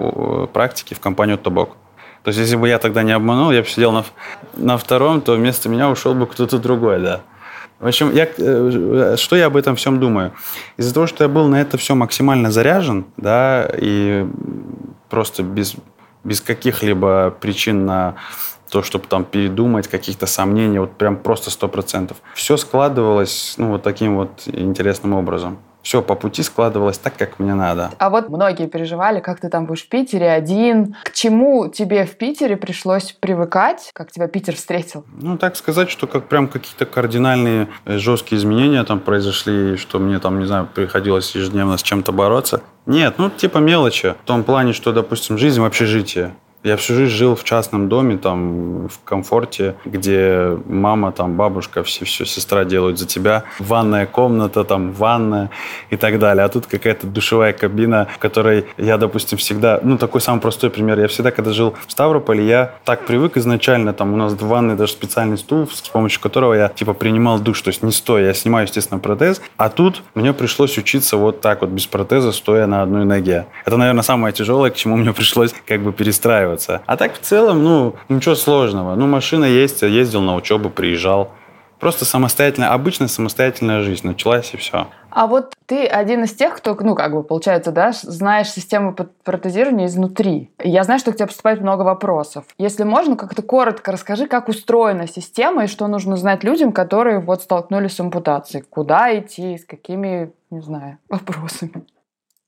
практики 0.52 0.94
в 0.94 1.00
компанию 1.00 1.38
Тобок. 1.38 1.76
То 2.22 2.28
есть, 2.28 2.40
если 2.40 2.56
бы 2.56 2.68
я 2.68 2.78
тогда 2.78 3.02
не 3.02 3.12
обманул, 3.12 3.50
я 3.50 3.62
бы 3.62 3.68
сидел 3.68 3.92
на, 3.92 4.04
на 4.54 4.76
втором, 4.76 5.22
то 5.22 5.34
вместо 5.34 5.68
меня 5.68 5.88
ушел 5.88 6.14
бы 6.14 6.26
кто-то 6.26 6.58
другой, 6.58 7.00
да. 7.00 7.22
В 7.78 7.86
общем, 7.86 8.12
я, 8.12 8.28
э, 8.36 9.16
что 9.16 9.36
я 9.36 9.46
об 9.46 9.56
этом 9.56 9.74
всем 9.74 10.00
думаю? 10.00 10.32
Из-за 10.76 10.92
того, 10.92 11.06
что 11.06 11.24
я 11.24 11.28
был 11.28 11.48
на 11.48 11.58
это 11.60 11.78
все 11.78 11.94
максимально 11.94 12.50
заряжен, 12.50 13.06
да, 13.16 13.70
и 13.74 14.26
просто 15.08 15.42
без, 15.42 15.76
без 16.22 16.42
каких-либо 16.42 17.34
причин 17.40 17.86
на 17.86 18.16
то, 18.70 18.82
чтобы 18.82 19.06
там 19.08 19.24
передумать, 19.24 19.88
каких-то 19.88 20.26
сомнений, 20.26 20.78
вот 20.78 20.92
прям 20.92 21.16
просто 21.16 21.50
сто 21.50 21.68
процентов. 21.68 22.18
Все 22.34 22.58
складывалось, 22.58 23.54
ну, 23.56 23.68
вот 23.68 23.82
таким 23.82 24.16
вот 24.16 24.42
интересным 24.46 25.14
образом 25.14 25.58
все 25.82 26.02
по 26.02 26.14
пути 26.14 26.42
складывалось 26.42 26.98
так, 26.98 27.16
как 27.16 27.38
мне 27.38 27.54
надо. 27.54 27.90
А 27.98 28.10
вот 28.10 28.28
многие 28.28 28.66
переживали, 28.66 29.20
как 29.20 29.40
ты 29.40 29.48
там 29.48 29.66
будешь 29.66 29.84
в 29.84 29.88
Питере 29.88 30.30
один. 30.30 30.96
К 31.04 31.12
чему 31.12 31.68
тебе 31.68 32.04
в 32.04 32.16
Питере 32.16 32.56
пришлось 32.56 33.12
привыкать? 33.12 33.90
Как 33.92 34.12
тебя 34.12 34.28
Питер 34.28 34.56
встретил? 34.56 35.04
Ну, 35.20 35.38
так 35.38 35.56
сказать, 35.56 35.90
что 35.90 36.06
как 36.06 36.28
прям 36.28 36.48
какие-то 36.48 36.86
кардинальные 36.86 37.68
э, 37.84 37.98
жесткие 37.98 38.38
изменения 38.38 38.84
там 38.84 39.00
произошли, 39.00 39.76
что 39.76 39.98
мне 39.98 40.18
там, 40.18 40.38
не 40.38 40.46
знаю, 40.46 40.68
приходилось 40.72 41.34
ежедневно 41.34 41.76
с 41.76 41.82
чем-то 41.82 42.12
бороться. 42.12 42.62
Нет, 42.86 43.14
ну, 43.18 43.30
типа 43.30 43.58
мелочи. 43.58 44.14
В 44.22 44.26
том 44.26 44.44
плане, 44.44 44.72
что, 44.72 44.92
допустим, 44.92 45.38
жизнь 45.38 45.60
в 45.60 45.64
общежитии. 45.64 46.30
Я 46.62 46.76
всю 46.76 46.94
жизнь 46.94 47.14
жил 47.14 47.36
в 47.36 47.42
частном 47.42 47.88
доме, 47.88 48.18
там, 48.18 48.88
в 48.88 49.00
комфорте, 49.02 49.76
где 49.86 50.58
мама, 50.66 51.10
там, 51.10 51.34
бабушка, 51.34 51.82
все, 51.82 52.04
все, 52.04 52.26
сестра 52.26 52.64
делают 52.64 52.98
за 52.98 53.06
тебя. 53.06 53.44
Ванная 53.58 54.04
комната, 54.04 54.64
там, 54.64 54.92
ванная 54.92 55.48
и 55.88 55.96
так 55.96 56.18
далее. 56.18 56.44
А 56.44 56.50
тут 56.50 56.66
какая-то 56.66 57.06
душевая 57.06 57.54
кабина, 57.54 58.08
в 58.14 58.18
которой 58.18 58.66
я, 58.76 58.98
допустим, 58.98 59.38
всегда... 59.38 59.80
Ну, 59.82 59.96
такой 59.96 60.20
самый 60.20 60.40
простой 60.40 60.68
пример. 60.68 61.00
Я 61.00 61.08
всегда, 61.08 61.30
когда 61.30 61.54
жил 61.54 61.74
в 61.86 61.92
Ставрополе, 61.92 62.46
я 62.46 62.74
так 62.84 63.06
привык 63.06 63.38
изначально, 63.38 63.94
там, 63.94 64.12
у 64.12 64.16
нас 64.16 64.34
в 64.34 64.46
ванной 64.46 64.76
даже 64.76 64.92
специальный 64.92 65.38
стул, 65.38 65.66
с 65.66 65.88
помощью 65.88 66.20
которого 66.20 66.52
я, 66.52 66.68
типа, 66.68 66.92
принимал 66.92 67.38
душ, 67.38 67.62
то 67.62 67.68
есть 67.68 67.82
не 67.82 67.90
стоя. 67.90 68.26
Я 68.26 68.34
снимаю, 68.34 68.66
естественно, 68.66 69.00
протез. 69.00 69.40
А 69.56 69.70
тут 69.70 70.02
мне 70.14 70.34
пришлось 70.34 70.76
учиться 70.76 71.16
вот 71.16 71.40
так 71.40 71.62
вот, 71.62 71.70
без 71.70 71.86
протеза, 71.86 72.32
стоя 72.32 72.66
на 72.66 72.82
одной 72.82 73.06
ноге. 73.06 73.46
Это, 73.64 73.78
наверное, 73.78 74.02
самое 74.02 74.34
тяжелое, 74.34 74.70
к 74.70 74.74
чему 74.74 74.96
мне 74.96 75.14
пришлось, 75.14 75.54
как 75.66 75.80
бы, 75.80 75.94
перестраиваться 75.94 76.49
устраиваться. 76.50 76.82
А 76.86 76.96
так 76.96 77.14
в 77.14 77.20
целом, 77.20 77.62
ну, 77.62 77.94
ничего 78.08 78.34
сложного. 78.34 78.94
Ну, 78.94 79.06
машина 79.06 79.44
есть, 79.44 79.82
ездил 79.82 80.20
на 80.22 80.34
учебу, 80.34 80.70
приезжал. 80.70 81.30
Просто 81.78 82.04
самостоятельная, 82.04 82.74
обычная 82.74 83.08
самостоятельная 83.08 83.80
жизнь 83.80 84.06
началась 84.06 84.52
и 84.52 84.58
все. 84.58 84.88
А 85.08 85.26
вот 85.26 85.54
ты 85.64 85.86
один 85.86 86.24
из 86.24 86.34
тех, 86.34 86.54
кто, 86.54 86.76
ну, 86.78 86.94
как 86.94 87.14
бы, 87.14 87.22
получается, 87.22 87.72
да, 87.72 87.92
знаешь 87.92 88.50
систему 88.50 88.94
протезирования 89.24 89.86
изнутри. 89.86 90.50
Я 90.62 90.84
знаю, 90.84 91.00
что 91.00 91.10
к 91.10 91.16
тебе 91.16 91.26
поступает 91.26 91.62
много 91.62 91.82
вопросов. 91.82 92.44
Если 92.58 92.84
можно, 92.84 93.16
как-то 93.16 93.40
коротко 93.40 93.92
расскажи, 93.92 94.26
как 94.26 94.50
устроена 94.50 95.08
система 95.08 95.64
и 95.64 95.68
что 95.68 95.86
нужно 95.86 96.18
знать 96.18 96.44
людям, 96.44 96.72
которые 96.72 97.18
вот 97.18 97.42
столкнулись 97.42 97.96
с 97.96 98.00
ампутацией. 98.00 98.62
Куда 98.68 99.18
идти, 99.18 99.56
с 99.56 99.64
какими, 99.64 100.32
не 100.50 100.60
знаю, 100.60 100.98
вопросами. 101.08 101.86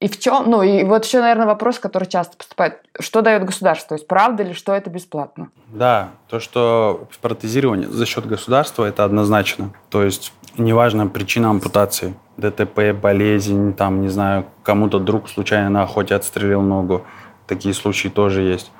И 0.02 0.08
в 0.08 0.18
чем, 0.18 0.50
ну 0.50 0.64
и 0.64 0.82
вот 0.82 1.04
еще, 1.04 1.20
наверное, 1.20 1.46
вопрос, 1.46 1.78
который 1.78 2.08
часто 2.08 2.36
поступает. 2.36 2.80
Что 2.98 3.22
дает 3.22 3.44
государство? 3.44 3.90
То 3.90 3.94
есть 3.94 4.08
правда 4.08 4.42
ли, 4.42 4.52
что 4.52 4.74
это 4.74 4.90
бесплатно? 4.90 5.50
Да, 5.68 6.08
то, 6.26 6.40
что 6.40 7.06
протезирование 7.20 7.88
за 7.88 8.04
счет 8.04 8.26
государства, 8.26 8.84
это 8.84 9.04
однозначно. 9.04 9.72
То 9.90 10.02
есть 10.02 10.32
неважно 10.58 11.06
причина 11.06 11.50
ампутации. 11.50 12.14
ДТП, 12.36 12.92
болезнь, 13.00 13.74
там, 13.74 14.00
не 14.00 14.08
знаю, 14.08 14.46
кому-то 14.64 14.98
друг 14.98 15.28
случайно 15.28 15.70
на 15.70 15.82
охоте 15.84 16.16
отстрелил 16.16 16.62
ногу. 16.62 17.02
Такие 17.46 17.72
случаи 17.72 18.08
тоже 18.08 18.42
есть. 18.42 18.72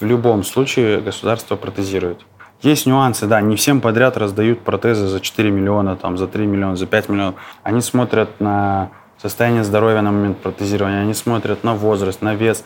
В 0.00 0.06
любом 0.06 0.44
случае 0.44 1.02
государство 1.02 1.56
протезирует. 1.56 2.24
Есть 2.62 2.86
нюансы, 2.86 3.26
да, 3.26 3.42
не 3.42 3.56
всем 3.56 3.82
подряд 3.82 4.16
раздают 4.16 4.60
протезы 4.60 5.08
за 5.08 5.20
4 5.20 5.50
миллиона, 5.50 5.96
там, 5.96 6.16
за 6.16 6.26
3 6.26 6.46
миллиона, 6.46 6.76
за 6.76 6.86
5 6.86 7.10
миллионов. 7.10 7.34
Они 7.62 7.82
смотрят 7.82 8.40
на 8.40 8.90
состояние 9.20 9.64
здоровья 9.64 10.00
на 10.00 10.12
момент 10.12 10.38
протезирования, 10.38 11.02
они 11.02 11.14
смотрят 11.14 11.64
на 11.64 11.74
возраст, 11.74 12.22
на 12.22 12.34
вес, 12.34 12.64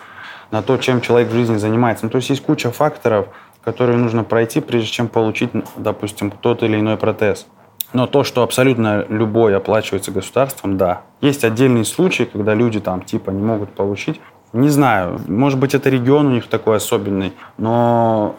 на 0.51 0.63
то, 0.63 0.77
чем 0.77 1.01
человек 1.01 1.31
в 1.31 1.33
жизни 1.33 1.57
занимается. 1.57 2.05
Ну, 2.05 2.11
то 2.11 2.17
есть 2.17 2.31
есть 2.31 2.43
куча 2.43 2.71
факторов, 2.71 3.29
которые 3.63 3.99
нужно 3.99 4.25
пройти, 4.25 4.61
прежде 4.61 4.89
чем 4.89 5.09
получить, 5.09 5.51
допустим, 5.77 6.31
тот 6.31 6.63
или 6.63 6.79
иной 6.79 6.97
протез. 6.97 7.47
Но 7.93 8.07
то, 8.07 8.25
что 8.25 8.43
абсолютно 8.43 9.07
любой 9.09 9.57
оплачивается 9.57 10.11
государством, 10.11 10.77
да. 10.77 11.03
Есть 11.21 11.45
отдельные 11.45 11.85
случаи, 11.85 12.25
когда 12.25 12.55
люди 12.55 12.81
там 12.81 13.03
типа 13.03 13.31
не 13.31 13.43
могут 13.43 13.71
получить. 13.71 14.21
Не 14.53 14.69
знаю, 14.69 15.21
может 15.27 15.59
быть, 15.59 15.75
это 15.75 15.91
регион 15.91 16.27
у 16.27 16.31
них 16.31 16.47
такой 16.47 16.77
особенный, 16.77 17.33
но 17.57 18.37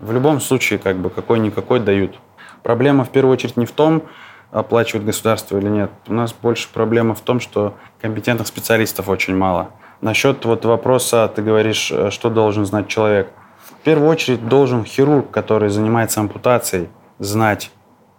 в 0.00 0.12
любом 0.12 0.40
случае, 0.40 0.78
как 0.78 0.96
бы, 0.96 1.10
какой-никакой 1.10 1.78
дают. 1.78 2.18
Проблема 2.62 3.04
в 3.04 3.10
первую 3.10 3.32
очередь 3.34 3.56
не 3.56 3.66
в 3.66 3.72
том, 3.72 4.02
оплачивает 4.52 5.04
государство 5.04 5.58
или 5.58 5.68
нет. 5.68 5.90
У 6.06 6.12
нас 6.12 6.32
больше 6.32 6.68
проблема 6.72 7.14
в 7.14 7.20
том, 7.22 7.40
что 7.40 7.74
компетентных 8.00 8.46
специалистов 8.46 9.08
очень 9.08 9.34
мало. 9.34 9.70
Насчет 10.00 10.44
вот 10.44 10.64
вопроса, 10.64 11.30
ты 11.34 11.42
говоришь, 11.42 11.90
э, 11.90 12.10
что 12.10 12.28
должен 12.30 12.66
знать 12.66 12.86
человек. 12.86 13.30
В 13.64 13.84
первую 13.84 14.08
очередь 14.10 14.46
должен 14.46 14.84
хирург, 14.84 15.30
который 15.30 15.70
занимается 15.70 16.20
ампутацией, 16.20 16.88
знать, 17.18 17.70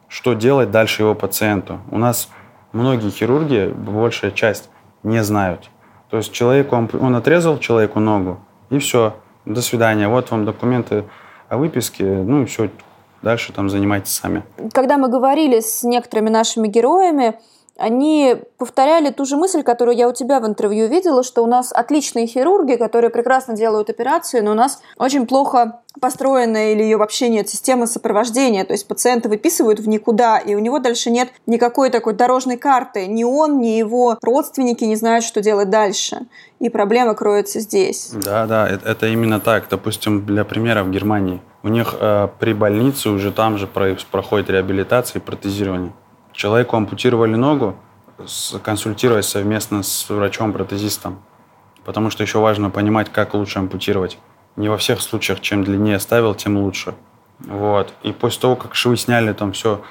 что 0.08 0.34
делать 0.34 0.72
дальше 0.72 1.04
его 1.04 1.14
пациенту. 1.14 1.80
У 1.92 1.98
нас 1.98 2.30
многие 2.72 3.12
хирурги, 3.12 3.72
большая 3.76 4.32
часть, 4.32 4.70
не 5.04 5.24
знают. 5.24 5.70
То 6.10 6.18
есть 6.18 6.32
человеку, 6.32 6.76
он 6.76 7.16
отрезал 7.16 7.60
человеку 7.60 8.00
ногу, 8.00 8.40
и 8.70 8.80
все, 8.80 9.16
до 9.46 9.62
свидания, 9.62 10.08
вот 10.08 10.32
вам 10.32 10.46
документы 10.46 11.06
о 11.50 11.58
выписке, 11.58 12.06
ну 12.06 12.44
и 12.44 12.46
все, 12.46 12.70
Дальше 13.24 13.54
там 13.54 13.70
занимайтесь 13.70 14.14
сами. 14.14 14.44
Когда 14.74 14.98
мы 14.98 15.08
говорили 15.08 15.62
с 15.62 15.84
некоторыми 15.84 16.30
нашими 16.30 16.68
героями, 16.68 17.40
они 17.76 18.36
повторяли 18.60 19.10
ту 19.10 19.26
же 19.26 19.36
мысль, 19.36 19.64
которую 19.64 19.98
я 19.98 20.08
у 20.08 20.14
тебя 20.14 20.40
в 20.40 20.46
интервью 20.46 20.88
видела, 20.88 21.24
что 21.24 21.44
у 21.44 21.48
нас 21.48 21.72
отличные 21.72 22.28
хирурги, 22.28 22.76
которые 22.76 23.10
прекрасно 23.10 23.56
делают 23.56 23.90
операции, 23.90 24.42
но 24.42 24.52
у 24.52 24.54
нас 24.54 24.80
очень 24.98 25.26
плохо 25.26 25.82
построена 26.00 26.72
или 26.72 26.84
ее 26.84 26.98
вообще 26.98 27.30
нет 27.30 27.50
системы 27.50 27.88
сопровождения. 27.88 28.64
То 28.64 28.74
есть 28.74 28.88
пациента 28.88 29.28
выписывают 29.28 29.80
в 29.80 29.88
никуда, 29.88 30.38
и 30.38 30.54
у 30.54 30.60
него 30.60 30.78
дальше 30.78 31.10
нет 31.10 31.30
никакой 31.48 31.90
такой 31.90 32.14
дорожной 32.14 32.58
карты. 32.58 33.08
Ни 33.08 33.24
он, 33.24 33.60
ни 33.60 33.70
его 33.70 34.18
родственники 34.22 34.84
не 34.84 34.96
знают, 34.96 35.26
что 35.26 35.42
делать 35.42 35.70
дальше. 35.72 36.28
И 36.60 36.70
проблема 36.70 37.16
кроется 37.16 37.60
здесь. 37.60 38.12
Да, 38.14 38.46
да, 38.46 38.70
это 38.70 39.08
именно 39.08 39.40
так. 39.40 39.68
Допустим, 39.70 40.26
для 40.26 40.46
примера 40.46 40.84
в 40.84 40.92
Германии. 40.92 41.42
У 41.64 41.70
них 41.70 41.96
э, 41.98 42.28
при 42.40 42.54
больнице 42.54 43.10
уже 43.10 43.32
там 43.32 43.58
же 43.58 43.68
проходит 43.68 44.50
реабилитация 44.50 45.20
и 45.20 45.24
протезирование. 45.24 45.94
Человеку 46.34 46.76
ампутировали 46.76 47.36
ногу, 47.36 47.78
консультируясь 48.62 49.28
совместно 49.28 49.82
с 49.82 50.10
врачом-протезистом. 50.10 51.20
Потому 51.86 52.10
что 52.10 52.22
еще 52.22 52.40
важно 52.40 52.70
понимать, 52.70 53.12
как 53.12 53.34
лучше 53.34 53.60
ампутировать. 53.60 54.18
Не 54.58 54.68
во 54.68 54.78
всех 54.78 55.02
случаях, 55.02 55.40
чем 55.40 55.64
длиннее 55.64 56.00
ставил, 56.00 56.36
тем 56.36 56.58
лучше. 56.58 56.96
Вот. 57.40 57.94
И 58.04 58.12
после 58.12 58.42
того, 58.42 58.56
как 58.58 58.76
швы 58.76 58.98
сняли, 58.98 59.32
там 59.32 59.54
все, 59.54 59.82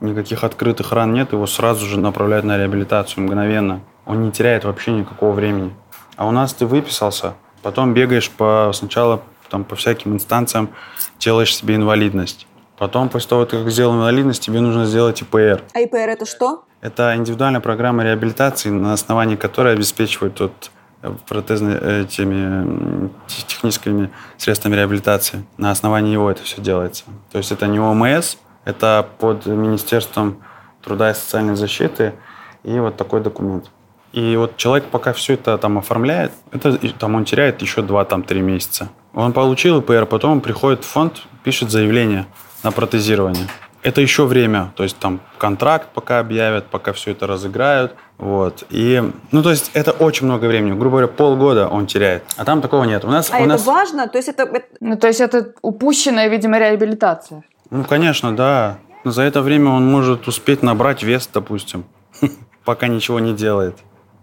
никаких 0.00 0.42
открытых 0.42 0.90
ран 0.92 1.12
нет, 1.12 1.32
его 1.32 1.46
сразу 1.46 1.86
же 1.86 2.00
направляют 2.00 2.44
на 2.44 2.58
реабилитацию 2.58 3.24
мгновенно. 3.24 3.82
Он 4.04 4.22
не 4.22 4.32
теряет 4.32 4.64
вообще 4.64 4.92
никакого 4.92 5.32
времени. 5.32 5.74
А 6.16 6.26
у 6.26 6.32
нас 6.32 6.52
ты 6.54 6.66
выписался, 6.66 7.34
потом 7.62 7.94
бегаешь 7.94 8.30
по, 8.30 8.72
сначала 8.74 9.22
там, 9.50 9.64
по 9.64 9.76
всяким 9.76 10.14
инстанциям, 10.14 10.70
делаешь 11.18 11.54
себе 11.54 11.74
инвалидность. 11.74 12.46
Потом, 12.78 13.10
после 13.10 13.28
того, 13.28 13.44
как 13.44 13.70
сделал 13.70 13.94
инвалидность, 13.94 14.42
тебе 14.42 14.60
нужно 14.60 14.86
сделать 14.86 15.20
ИПР. 15.20 15.62
А 15.74 15.80
ИПР 15.80 16.08
это 16.08 16.24
что? 16.24 16.64
Это 16.80 17.14
индивидуальная 17.14 17.60
программа 17.60 18.04
реабилитации, 18.04 18.70
на 18.70 18.94
основании 18.94 19.36
которой 19.36 19.74
обеспечивают 19.74 20.40
вот 20.40 20.70
э, 21.02 21.12
протезными 21.28 22.02
этими 22.04 23.10
техническими 23.26 24.10
средствами 24.38 24.76
реабилитации. 24.76 25.44
На 25.58 25.72
основании 25.72 26.14
его 26.14 26.30
это 26.30 26.42
все 26.42 26.62
делается. 26.62 27.04
То 27.30 27.36
есть 27.36 27.52
это 27.52 27.66
не 27.66 27.78
ОМС, 27.78 28.36
это 28.64 29.06
под 29.18 29.44
Министерством 29.44 30.42
труда 30.82 31.10
и 31.10 31.14
социальной 31.14 31.56
защиты 31.56 32.14
и 32.62 32.78
вот 32.78 32.96
такой 32.96 33.20
документ. 33.20 33.70
И 34.12 34.36
вот 34.36 34.56
человек 34.56 34.86
пока 34.86 35.12
все 35.12 35.34
это 35.34 35.56
там 35.58 35.78
оформляет, 35.78 36.32
это 36.50 36.78
там 36.98 37.14
он 37.14 37.24
теряет 37.24 37.62
еще 37.62 37.82
2-3 37.82 38.40
месяца. 38.40 38.88
Он 39.14 39.32
получил 39.32 39.80
ИПР, 39.80 40.06
потом 40.06 40.32
он 40.32 40.40
приходит 40.40 40.84
в 40.84 40.88
фонд, 40.88 41.22
пишет 41.42 41.70
заявление 41.70 42.26
на 42.62 42.70
протезирование. 42.70 43.46
Это 43.82 44.02
еще 44.02 44.26
время, 44.26 44.72
то 44.76 44.82
есть 44.82 44.98
там 44.98 45.20
контракт 45.38 45.88
пока 45.94 46.18
объявят, 46.18 46.66
пока 46.66 46.92
все 46.92 47.12
это 47.12 47.26
разыграют, 47.26 47.94
вот. 48.18 48.64
И, 48.68 49.02
ну, 49.32 49.42
то 49.42 49.50
есть 49.50 49.70
это 49.72 49.92
очень 49.92 50.26
много 50.26 50.44
времени, 50.44 50.72
грубо 50.72 50.98
говоря, 50.98 51.08
полгода 51.08 51.66
он 51.66 51.86
теряет, 51.86 52.22
а 52.36 52.44
там 52.44 52.60
такого 52.60 52.84
нет. 52.84 53.06
У 53.06 53.08
нас, 53.08 53.30
а 53.32 53.36
у 53.36 53.40
это 53.40 53.48
нас... 53.48 53.64
важно? 53.64 54.06
То 54.06 54.18
есть 54.18 54.28
это... 54.28 54.62
Ну, 54.80 54.98
то 54.98 55.06
есть 55.06 55.20
это 55.20 55.54
упущенная, 55.62 56.28
видимо, 56.28 56.58
реабилитация? 56.58 57.42
Ну, 57.70 57.84
конечно, 57.84 58.36
да. 58.36 58.78
За 59.04 59.22
это 59.22 59.40
время 59.40 59.70
он 59.70 59.90
может 59.90 60.28
успеть 60.28 60.62
набрать 60.62 61.02
вес, 61.02 61.26
допустим, 61.32 61.86
пока 62.66 62.86
ничего 62.86 63.18
не 63.18 63.32
делает, 63.32 63.78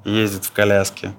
ездит 0.06 0.46
в 0.46 0.52
коляске. 0.52 1.14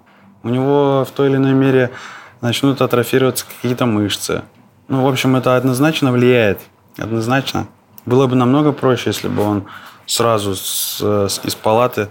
У 0.45 0.49
него 0.49 1.05
в 1.05 1.11
той 1.11 1.29
или 1.29 1.37
иной 1.37 1.55
мере 1.55 1.91
начнут 2.41 2.81
атрофироваться 2.81 3.45
какие-то 3.47 3.87
мышцы. 3.87 4.43
Ну, 4.89 5.05
в 5.05 5.09
общем, 5.09 5.37
это 5.37 5.57
однозначно 5.57 6.13
влияет. 6.13 6.61
Однозначно. 6.97 7.69
Было 8.07 8.27
бы 8.27 8.37
намного 8.37 8.73
проще, 8.73 9.11
если 9.11 9.29
бы 9.29 9.43
он 9.43 9.65
сразу 10.07 10.55
с, 10.55 11.01
с, 11.01 11.41
из 11.45 11.55
палаты 11.55 12.09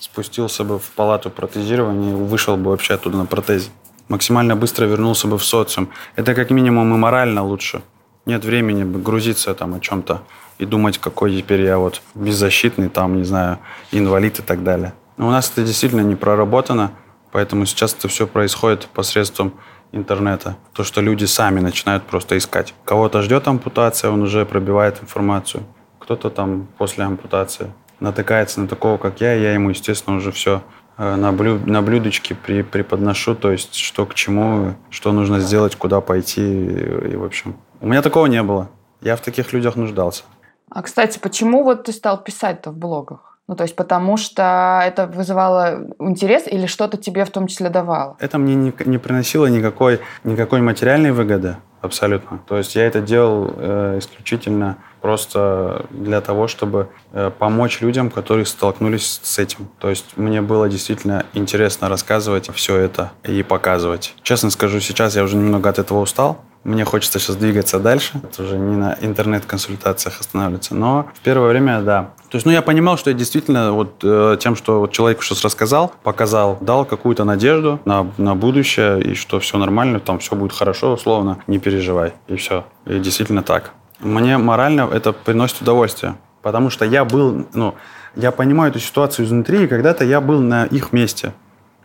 спустился 0.00 0.64
бы 0.64 0.78
в 0.78 0.90
палату 0.90 1.30
протезирования 1.30 2.10
и 2.10 2.14
вышел 2.14 2.56
бы 2.56 2.70
вообще 2.70 2.94
оттуда 2.94 3.18
на 3.18 3.26
протезе. 3.26 3.70
Максимально 4.08 4.56
быстро 4.56 4.86
вернулся 4.86 5.28
бы 5.28 5.38
в 5.38 5.44
социум. 5.44 5.90
Это 6.16 6.34
как 6.34 6.50
минимум 6.50 6.94
и 6.94 6.98
морально 6.98 7.44
лучше. 7.44 7.82
Нет 8.26 8.44
времени 8.44 8.84
грузиться 8.84 9.54
там 9.54 9.74
о 9.74 9.80
чем-то 9.80 10.22
и 10.58 10.64
думать, 10.64 10.98
какой 10.98 11.36
теперь 11.36 11.62
я 11.62 11.78
вот 11.78 12.02
беззащитный, 12.14 12.88
там, 12.88 13.16
не 13.16 13.24
знаю, 13.24 13.58
инвалид 13.92 14.40
и 14.40 14.42
так 14.42 14.64
далее. 14.64 14.92
Но 15.16 15.28
у 15.28 15.30
нас 15.30 15.50
это 15.50 15.62
действительно 15.62 16.00
не 16.00 16.16
проработано, 16.16 16.92
поэтому 17.32 17.66
сейчас 17.66 17.94
это 17.94 18.08
все 18.08 18.26
происходит 18.26 18.88
посредством 18.92 19.54
интернета. 19.92 20.56
То, 20.72 20.84
что 20.84 21.00
люди 21.00 21.24
сами 21.24 21.60
начинают 21.60 22.04
просто 22.04 22.36
искать. 22.36 22.74
Кого-то 22.84 23.22
ждет 23.22 23.48
ампутация, 23.48 24.10
он 24.10 24.22
уже 24.22 24.44
пробивает 24.44 25.02
информацию. 25.02 25.64
Кто-то 25.98 26.30
там 26.30 26.68
после 26.78 27.04
ампутации 27.04 27.72
натыкается 28.00 28.60
на 28.60 28.68
такого, 28.68 28.96
как 28.96 29.20
я, 29.20 29.34
и 29.34 29.42
я 29.42 29.54
ему, 29.54 29.70
естественно, 29.70 30.16
уже 30.16 30.30
все 30.30 30.62
э, 30.96 31.16
на, 31.16 31.32
блю, 31.32 31.58
на 31.66 31.82
блюдечке 31.82 32.34
при, 32.34 32.62
преподношу, 32.62 33.34
то 33.34 33.50
есть 33.50 33.74
что 33.74 34.06
к 34.06 34.14
чему, 34.14 34.74
что 34.90 35.12
нужно 35.12 35.40
сделать, 35.40 35.76
куда 35.76 36.00
пойти, 36.00 36.42
и 36.42 37.16
в 37.16 37.24
общем. 37.24 37.56
У 37.80 37.88
меня 37.88 38.02
такого 38.02 38.26
не 38.26 38.42
было. 38.42 38.70
Я 39.00 39.16
в 39.16 39.20
таких 39.20 39.52
людях 39.52 39.76
нуждался. 39.76 40.24
А, 40.70 40.82
кстати, 40.82 41.18
почему 41.18 41.64
вот 41.64 41.84
ты 41.84 41.92
стал 41.92 42.22
писать-то 42.22 42.70
в 42.70 42.76
блогах? 42.76 43.37
Ну, 43.48 43.56
то 43.56 43.62
есть 43.62 43.74
потому 43.74 44.18
что 44.18 44.82
это 44.84 45.06
вызывало 45.06 45.86
интерес 45.98 46.46
или 46.46 46.66
что-то 46.66 46.98
тебе 46.98 47.24
в 47.24 47.30
том 47.30 47.46
числе 47.46 47.70
давало? 47.70 48.16
Это 48.20 48.36
мне 48.36 48.54
не, 48.54 48.74
не 48.84 48.98
приносило 48.98 49.46
никакой, 49.46 50.00
никакой 50.22 50.60
материальной 50.60 51.12
выгоды 51.12 51.56
абсолютно. 51.80 52.38
То 52.46 52.58
есть 52.58 52.74
я 52.74 52.86
это 52.86 53.00
делал 53.00 53.54
э, 53.56 53.98
исключительно 53.98 54.76
просто 55.00 55.86
для 55.90 56.20
того, 56.20 56.48
чтобы 56.48 56.88
э, 57.12 57.30
помочь 57.38 57.80
людям, 57.80 58.10
которые 58.10 58.46
столкнулись 58.46 59.20
с 59.22 59.38
этим. 59.38 59.68
То 59.78 59.88
есть 59.88 60.16
мне 60.16 60.42
было 60.42 60.68
действительно 60.68 61.24
интересно 61.34 61.88
рассказывать 61.88 62.50
все 62.54 62.76
это 62.76 63.12
и 63.24 63.42
показывать. 63.42 64.14
Честно 64.22 64.50
скажу, 64.50 64.80
сейчас 64.80 65.16
я 65.16 65.22
уже 65.22 65.36
немного 65.36 65.70
от 65.70 65.78
этого 65.78 66.00
устал. 66.00 66.38
Мне 66.68 66.84
хочется 66.84 67.18
сейчас 67.18 67.36
двигаться 67.36 67.78
дальше. 67.78 68.20
Это 68.22 68.42
уже 68.42 68.58
не 68.58 68.76
на 68.76 68.94
интернет-консультациях 69.00 70.20
останавливаться. 70.20 70.74
Но 70.74 71.08
в 71.14 71.20
первое 71.20 71.48
время, 71.48 71.80
да. 71.80 72.10
То 72.28 72.36
есть, 72.36 72.44
ну, 72.44 72.52
я 72.52 72.60
понимал, 72.60 72.98
что 72.98 73.08
я 73.08 73.16
действительно 73.16 73.72
вот 73.72 74.00
э, 74.02 74.36
тем, 74.38 74.54
что 74.54 74.80
вот 74.80 74.92
человеку 74.92 75.22
сейчас 75.22 75.42
рассказал, 75.42 75.94
показал, 76.02 76.58
дал 76.60 76.84
какую-то 76.84 77.24
надежду 77.24 77.80
на, 77.86 78.06
на 78.18 78.34
будущее, 78.34 79.00
и 79.00 79.14
что 79.14 79.40
все 79.40 79.56
нормально, 79.56 79.98
там 79.98 80.18
все 80.18 80.36
будет 80.36 80.52
хорошо, 80.52 80.92
условно, 80.92 81.38
не 81.46 81.58
переживай. 81.58 82.12
И 82.26 82.36
все. 82.36 82.66
И 82.84 82.98
действительно 82.98 83.42
так. 83.42 83.70
Мне 84.00 84.36
морально 84.36 84.90
это 84.92 85.14
приносит 85.14 85.62
удовольствие. 85.62 86.16
Потому 86.42 86.68
что 86.68 86.84
я 86.84 87.06
был, 87.06 87.46
ну, 87.54 87.76
я 88.14 88.30
понимаю 88.30 88.72
эту 88.72 88.78
ситуацию 88.78 89.24
изнутри, 89.24 89.64
и 89.64 89.68
когда-то 89.68 90.04
я 90.04 90.20
был 90.20 90.40
на 90.42 90.66
их 90.66 90.92
месте. 90.92 91.32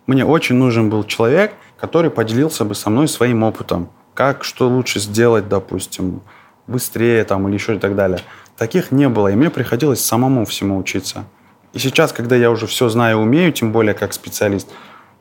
Мне 0.07 0.25
очень 0.25 0.55
нужен 0.55 0.89
был 0.89 1.05
человек, 1.05 1.53
который 1.79 2.11
поделился 2.11 2.65
бы 2.65 2.75
со 2.75 2.89
мной 2.89 3.07
своим 3.07 3.43
опытом 3.43 3.87
как 4.13 4.43
что 4.43 4.67
лучше 4.67 4.99
сделать, 4.99 5.49
допустим, 5.49 6.21
быстрее 6.67 7.23
там 7.23 7.47
или 7.47 7.56
еще 7.56 7.76
и 7.76 7.80
так 7.80 7.95
далее. 7.95 8.19
Таких 8.58 8.91
не 8.91 9.10
было, 9.10 9.30
и 9.30 9.36
мне 9.36 9.49
приходилось 9.49 10.04
самому 10.04 10.45
всему 10.45 10.78
учиться. 10.78 11.26
И 11.73 11.80
сейчас, 11.80 12.13
когда 12.13 12.36
я 12.36 12.52
уже 12.52 12.67
все 12.67 12.88
знаю 12.89 13.19
и 13.19 13.21
умею, 13.21 13.52
тем 13.52 13.71
более 13.71 13.95
как 13.95 14.13
специалист, 14.13 14.69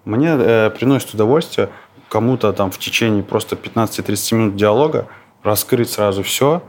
мне 0.04 0.34
э, 0.36 0.70
приносит 0.70 1.14
удовольствие 1.14 1.70
кому-то 2.08 2.52
там 2.52 2.70
в 2.70 2.78
течение 2.78 3.22
просто 3.22 3.56
15-30 3.56 4.34
минут 4.34 4.56
диалога 4.56 5.06
раскрыть 5.42 5.90
сразу 5.90 6.22
все 6.22 6.62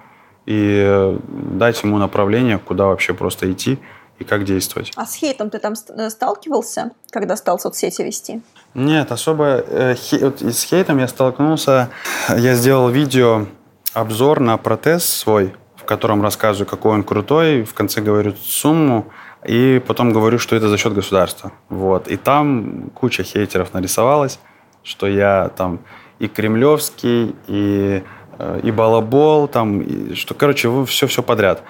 и 0.45 0.83
э, 0.85 1.19
дать 1.27 1.83
ему 1.83 1.97
направление, 1.97 2.59
куда 2.59 2.85
вообще 2.85 3.13
просто 3.13 3.51
идти 3.51 3.79
и 4.19 4.23
как 4.23 4.43
действовать. 4.43 4.91
А 4.95 5.05
с 5.05 5.15
хейтом 5.15 5.49
ты 5.49 5.59
там 5.59 5.73
э, 5.73 6.09
сталкивался, 6.09 6.91
когда 7.11 7.35
стал 7.35 7.59
соцсети 7.59 8.01
вести? 8.01 8.41
Нет, 8.73 9.11
особо 9.11 9.63
э, 9.67 9.95
хей, 9.95 10.23
вот 10.23 10.41
с 10.41 10.63
хейтом 10.63 10.99
я 10.99 11.07
столкнулся. 11.07 11.89
Я 12.29 12.55
сделал 12.55 12.89
видео 12.89 13.47
обзор 13.93 14.39
на 14.39 14.57
протез 14.57 15.05
свой, 15.05 15.53
в 15.75 15.83
котором 15.83 16.21
рассказываю, 16.21 16.67
какой 16.67 16.93
он 16.93 17.03
крутой, 17.03 17.63
в 17.63 17.73
конце 17.73 18.01
говорю 18.01 18.33
сумму, 18.41 19.11
и 19.45 19.81
потом 19.85 20.13
говорю, 20.13 20.39
что 20.39 20.55
это 20.55 20.69
за 20.69 20.77
счет 20.77 20.93
государства. 20.93 21.51
Вот. 21.69 22.07
И 22.07 22.17
там 22.17 22.89
куча 22.93 23.23
хейтеров 23.23 23.73
нарисовалась, 23.73 24.39
что 24.83 25.07
я 25.07 25.51
там 25.55 25.79
и 26.19 26.27
кремлевский, 26.27 27.35
и, 27.47 28.03
э, 28.39 28.59
и 28.63 28.71
балабол, 28.71 29.47
там, 29.47 29.81
и, 29.81 30.15
что, 30.15 30.33
короче, 30.33 30.85
все-все 30.85 31.21
подряд. 31.21 31.63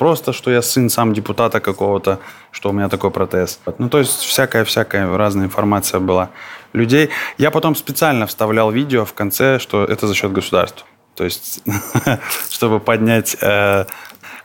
Просто, 0.00 0.32
что 0.32 0.50
я 0.50 0.62
сын 0.62 0.88
сам 0.88 1.12
депутата 1.12 1.60
какого-то, 1.60 2.20
что 2.52 2.70
у 2.70 2.72
меня 2.72 2.88
такой 2.88 3.10
протез. 3.10 3.60
Ну, 3.78 3.90
то 3.90 3.98
есть 3.98 4.22
всякая-всякая 4.22 5.14
разная 5.14 5.44
информация 5.44 6.00
была. 6.00 6.30
Людей. 6.72 7.10
Я 7.36 7.50
потом 7.50 7.76
специально 7.76 8.26
вставлял 8.26 8.70
видео 8.70 9.04
в 9.04 9.12
конце, 9.12 9.58
что 9.58 9.84
это 9.84 10.06
за 10.06 10.14
счет 10.14 10.32
государства. 10.32 10.86
То 11.14 11.24
есть, 11.24 11.62
чтобы 12.50 12.80
поднять, 12.80 13.36
э, 13.42 13.84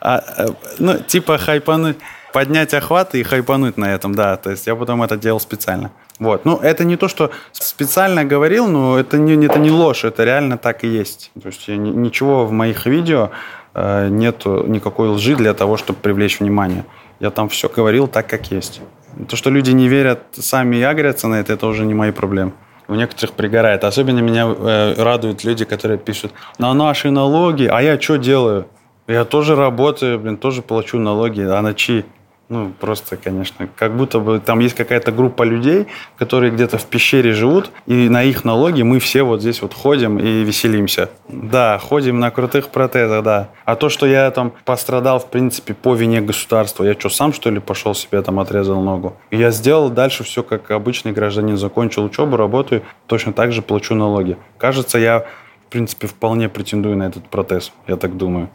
а, 0.00 0.24
э, 0.36 0.46
ну, 0.78 0.98
типа 0.98 1.38
хайпануть, 1.38 1.96
поднять 2.34 2.74
охват 2.74 3.14
и 3.14 3.22
хайпануть 3.22 3.78
на 3.78 3.94
этом, 3.94 4.14
да. 4.14 4.36
То 4.36 4.50
есть 4.50 4.66
я 4.66 4.76
потом 4.76 5.02
это 5.02 5.16
делал 5.16 5.40
специально. 5.40 5.90
Вот. 6.18 6.44
Ну, 6.44 6.58
это 6.58 6.84
не 6.84 6.96
то, 6.96 7.08
что 7.08 7.30
специально 7.52 8.26
говорил, 8.26 8.68
но 8.68 8.98
это 8.98 9.16
не, 9.16 9.46
это 9.46 9.58
не 9.58 9.70
ложь, 9.70 10.04
это 10.04 10.22
реально 10.24 10.58
так 10.58 10.84
и 10.84 10.88
есть. 10.88 11.30
То 11.40 11.48
есть 11.48 11.66
я, 11.68 11.78
ничего 11.78 12.44
в 12.44 12.52
моих 12.52 12.84
видео 12.84 13.30
нет 13.76 14.44
никакой 14.46 15.08
лжи 15.08 15.36
для 15.36 15.52
того, 15.52 15.76
чтобы 15.76 15.98
привлечь 16.00 16.40
внимание. 16.40 16.84
Я 17.20 17.30
там 17.30 17.48
все 17.48 17.68
говорил 17.68 18.08
так, 18.08 18.26
как 18.26 18.50
есть. 18.50 18.80
То, 19.28 19.36
что 19.36 19.50
люди 19.50 19.70
не 19.70 19.88
верят 19.88 20.20
сами 20.32 20.82
агрятся 20.82 21.28
на 21.28 21.36
это, 21.36 21.52
это 21.52 21.66
уже 21.66 21.86
не 21.86 21.94
мои 21.94 22.10
проблемы. 22.10 22.52
У 22.88 22.94
некоторых 22.94 23.34
пригорает. 23.34 23.84
Особенно 23.84 24.20
меня 24.20 24.46
э, 24.46 24.94
радуют 24.96 25.44
люди, 25.44 25.64
которые 25.64 25.98
пишут 25.98 26.32
на 26.58 26.72
наши 26.74 27.10
налоги, 27.10 27.64
а 27.64 27.80
я 27.82 28.00
что 28.00 28.16
делаю? 28.16 28.66
Я 29.08 29.24
тоже 29.24 29.56
работаю, 29.56 30.18
блин, 30.18 30.36
тоже 30.36 30.62
плачу 30.62 30.98
налоги, 30.98 31.40
а 31.40 31.60
на 31.62 31.74
чьи? 31.74 32.04
Ну, 32.48 32.72
просто, 32.78 33.16
конечно, 33.16 33.68
как 33.74 33.96
будто 33.96 34.20
бы 34.20 34.38
там 34.38 34.60
есть 34.60 34.76
какая-то 34.76 35.10
группа 35.10 35.42
людей, 35.42 35.88
которые 36.16 36.52
где-то 36.52 36.78
в 36.78 36.86
пещере 36.86 37.32
живут, 37.32 37.72
и 37.86 38.08
на 38.08 38.22
их 38.22 38.44
налоги 38.44 38.82
мы 38.82 39.00
все 39.00 39.24
вот 39.24 39.40
здесь 39.40 39.62
вот 39.62 39.74
ходим 39.74 40.20
и 40.20 40.44
веселимся. 40.44 41.10
Да, 41.28 41.78
ходим 41.78 42.20
на 42.20 42.30
крутых 42.30 42.68
протезах, 42.68 43.24
да. 43.24 43.48
А 43.64 43.74
то, 43.74 43.88
что 43.88 44.06
я 44.06 44.30
там 44.30 44.52
пострадал, 44.64 45.18
в 45.18 45.28
принципе, 45.28 45.74
по 45.74 45.96
вине 45.96 46.20
государства, 46.20 46.84
я 46.84 46.94
что, 46.94 47.08
сам, 47.08 47.32
что 47.32 47.50
ли, 47.50 47.58
пошел 47.58 47.94
себе 47.94 48.22
там 48.22 48.38
отрезал 48.38 48.80
ногу? 48.80 49.16
Я 49.32 49.50
сделал 49.50 49.90
дальше 49.90 50.22
все, 50.22 50.44
как 50.44 50.70
обычный 50.70 51.10
гражданин. 51.10 51.56
Закончил 51.56 52.04
учебу, 52.04 52.36
работаю, 52.36 52.82
точно 53.08 53.32
так 53.32 53.50
же 53.50 53.60
плачу 53.60 53.96
налоги. 53.96 54.36
Кажется, 54.56 54.98
я, 54.98 55.26
в 55.66 55.70
принципе, 55.70 56.06
вполне 56.06 56.48
претендую 56.48 56.96
на 56.96 57.08
этот 57.08 57.28
протез, 57.28 57.72
я 57.88 57.96
так 57.96 58.16
думаю. 58.16 58.50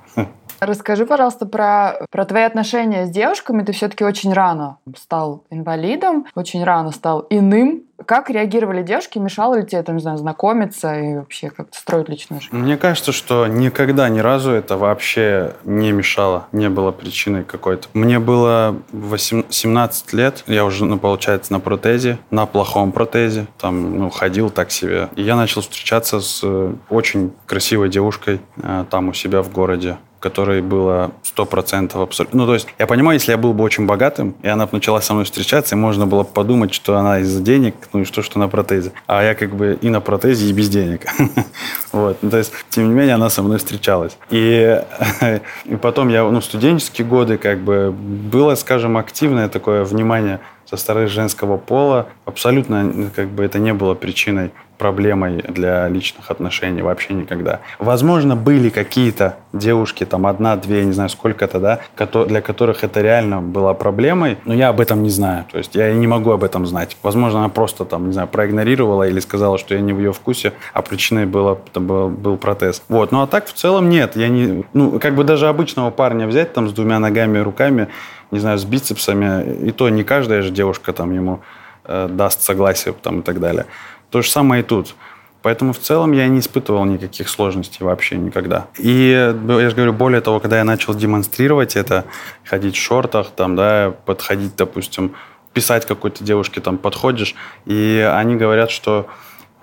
Расскажи, 0.61 1.07
пожалуйста, 1.07 1.47
про, 1.47 2.05
про 2.11 2.23
твои 2.23 2.43
отношения 2.43 3.07
с 3.07 3.09
девушками. 3.09 3.63
Ты 3.63 3.71
все-таки 3.71 4.03
очень 4.03 4.31
рано 4.31 4.77
стал 4.95 5.43
инвалидом, 5.49 6.27
очень 6.35 6.63
рано 6.63 6.91
стал 6.91 7.25
иным. 7.31 7.81
Как 8.05 8.29
реагировали 8.29 8.83
девушки? 8.83 9.17
Мешало 9.17 9.55
ли 9.55 9.65
тебе, 9.65 9.81
там, 9.81 9.95
не 9.95 10.01
знаю, 10.03 10.19
знакомиться 10.19 10.93
и 10.93 11.15
вообще 11.15 11.49
как-то 11.49 11.75
строить 11.75 12.09
личную 12.09 12.41
жизнь? 12.41 12.55
Мне 12.55 12.77
кажется, 12.77 13.11
что 13.11 13.47
никогда, 13.47 14.07
ни 14.09 14.19
разу 14.19 14.51
это 14.51 14.77
вообще 14.77 15.53
не 15.63 15.91
мешало, 15.91 16.45
не 16.51 16.69
было 16.69 16.91
причиной 16.91 17.43
какой-то. 17.43 17.87
Мне 17.93 18.19
было 18.19 18.75
8, 18.91 19.45
17 19.49 20.13
лет, 20.13 20.43
я 20.45 20.63
уже, 20.63 20.85
ну, 20.85 20.99
получается, 20.99 21.53
на 21.53 21.59
протезе, 21.59 22.19
на 22.29 22.45
плохом 22.45 22.91
протезе, 22.91 23.47
там, 23.59 23.97
ну, 23.97 24.09
ходил 24.11 24.51
так 24.51 24.69
себе. 24.69 25.09
И 25.15 25.23
я 25.23 25.35
начал 25.35 25.61
встречаться 25.61 26.19
с 26.19 26.41
э, 26.43 26.73
очень 26.89 27.33
красивой 27.47 27.89
девушкой 27.89 28.41
э, 28.57 28.85
там 28.91 29.09
у 29.09 29.13
себя 29.13 29.41
в 29.41 29.51
городе 29.51 29.97
которой 30.21 30.61
было 30.61 31.11
100% 31.35 32.01
абсолютно. 32.01 32.39
Ну, 32.39 32.45
то 32.45 32.53
есть, 32.53 32.67
я 32.79 32.87
понимаю, 32.87 33.17
если 33.17 33.31
я 33.31 33.37
был 33.37 33.53
бы 33.53 33.63
очень 33.63 33.85
богатым, 33.85 34.35
и 34.43 34.47
она 34.47 34.69
начала 34.71 35.01
со 35.01 35.13
мной 35.13 35.25
встречаться, 35.25 35.75
и 35.75 35.77
можно 35.77 36.07
было 36.07 36.23
бы 36.23 36.29
подумать, 36.29 36.73
что 36.73 36.97
она 36.97 37.19
из-за 37.19 37.41
денег, 37.41 37.75
ну 37.91 38.01
и 38.01 38.05
что, 38.05 38.21
что 38.21 38.39
на 38.39 38.47
протезе. 38.47 38.93
А 39.07 39.23
я 39.23 39.35
как 39.35 39.55
бы 39.55 39.77
и 39.81 39.89
на 39.89 39.99
протезе, 39.99 40.49
и 40.49 40.53
без 40.53 40.69
денег. 40.69 41.05
Вот. 41.91 42.19
Ну, 42.21 42.29
то 42.29 42.37
есть, 42.37 42.53
тем 42.69 42.87
не 42.87 42.93
менее, 42.93 43.15
она 43.15 43.29
со 43.29 43.43
мной 43.43 43.57
встречалась. 43.57 44.17
И, 44.29 44.81
и 45.65 45.75
потом 45.75 46.07
я, 46.07 46.23
ну, 46.23 46.39
студенческие 46.39 47.05
годы, 47.05 47.37
как 47.37 47.59
бы, 47.59 47.91
было, 47.91 48.55
скажем, 48.55 48.95
активное 48.95 49.49
такое 49.49 49.83
внимание 49.83 50.39
со 50.71 50.77
стороны 50.77 51.07
женского 51.07 51.57
пола. 51.57 52.07
Абсолютно 52.25 53.11
как 53.13 53.27
бы 53.27 53.43
это 53.43 53.59
не 53.59 53.73
было 53.73 53.93
причиной 53.93 54.51
проблемой 54.77 55.43
для 55.47 55.87
личных 55.89 56.31
отношений 56.31 56.81
вообще 56.81 57.13
никогда. 57.13 57.59
Возможно, 57.77 58.35
были 58.35 58.69
какие-то 58.69 59.35
девушки, 59.53 60.05
там 60.05 60.25
одна, 60.25 60.55
две, 60.55 60.83
не 60.83 60.91
знаю 60.91 61.09
сколько-то, 61.09 61.59
да, 61.59 61.79
для 62.25 62.41
которых 62.41 62.83
это 62.83 62.99
реально 63.01 63.41
была 63.41 63.75
проблемой, 63.75 64.39
но 64.43 64.55
я 64.55 64.69
об 64.69 64.79
этом 64.79 65.03
не 65.03 65.11
знаю. 65.11 65.45
То 65.51 65.59
есть 65.59 65.75
я 65.75 65.93
не 65.93 66.07
могу 66.07 66.31
об 66.31 66.43
этом 66.43 66.65
знать. 66.65 66.97
Возможно, 67.03 67.39
она 67.39 67.49
просто 67.49 67.85
там, 67.85 68.07
не 68.07 68.13
знаю, 68.13 68.27
проигнорировала 68.27 69.07
или 69.07 69.19
сказала, 69.19 69.59
что 69.59 69.75
я 69.75 69.81
не 69.81 69.93
в 69.93 69.99
ее 69.99 70.13
вкусе, 70.13 70.53
а 70.73 70.81
причиной 70.81 71.27
было, 71.27 71.59
был, 71.75 72.09
был 72.09 72.37
протез. 72.37 72.81
Вот. 72.89 73.11
Ну 73.11 73.21
а 73.21 73.27
так 73.27 73.45
в 73.45 73.53
целом 73.53 73.87
нет. 73.87 74.15
Я 74.15 74.29
не, 74.29 74.63
ну, 74.73 74.99
как 74.99 75.13
бы 75.13 75.23
даже 75.23 75.47
обычного 75.47 75.91
парня 75.91 76.25
взять 76.25 76.53
там 76.53 76.67
с 76.67 76.73
двумя 76.73 76.97
ногами, 76.97 77.37
руками, 77.37 77.89
не 78.31 78.39
знаю, 78.39 78.57
с 78.57 78.65
бицепсами, 78.65 79.67
и 79.67 79.71
то 79.71 79.89
не 79.89 80.03
каждая 80.03 80.41
же 80.41 80.51
девушка 80.51 80.93
там 80.93 81.13
ему 81.13 81.41
э, 81.85 82.07
даст 82.09 82.41
согласие 82.41 82.93
там 82.93 83.19
и 83.19 83.23
так 83.23 83.39
далее. 83.39 83.65
То 84.09 84.21
же 84.21 84.29
самое 84.29 84.63
и 84.63 84.65
тут. 84.65 84.95
Поэтому 85.41 85.73
в 85.73 85.79
целом 85.79 86.11
я 86.11 86.27
не 86.27 86.39
испытывал 86.39 86.85
никаких 86.85 87.27
сложностей 87.27 87.83
вообще 87.83 88.15
никогда. 88.15 88.67
И 88.77 89.09
я 89.09 89.69
же 89.69 89.75
говорю, 89.75 89.93
более 89.93 90.21
того, 90.21 90.39
когда 90.39 90.59
я 90.59 90.63
начал 90.63 90.93
демонстрировать 90.93 91.75
это, 91.75 92.05
ходить 92.45 92.75
в 92.75 92.79
шортах, 92.79 93.31
там, 93.35 93.55
да, 93.55 93.93
подходить, 94.05 94.55
допустим, 94.55 95.15
писать 95.53 95.85
какой-то 95.85 96.23
девушке, 96.23 96.61
там, 96.61 96.77
подходишь, 96.77 97.35
и 97.65 98.07
они 98.13 98.35
говорят, 98.35 98.69
что 98.69 99.07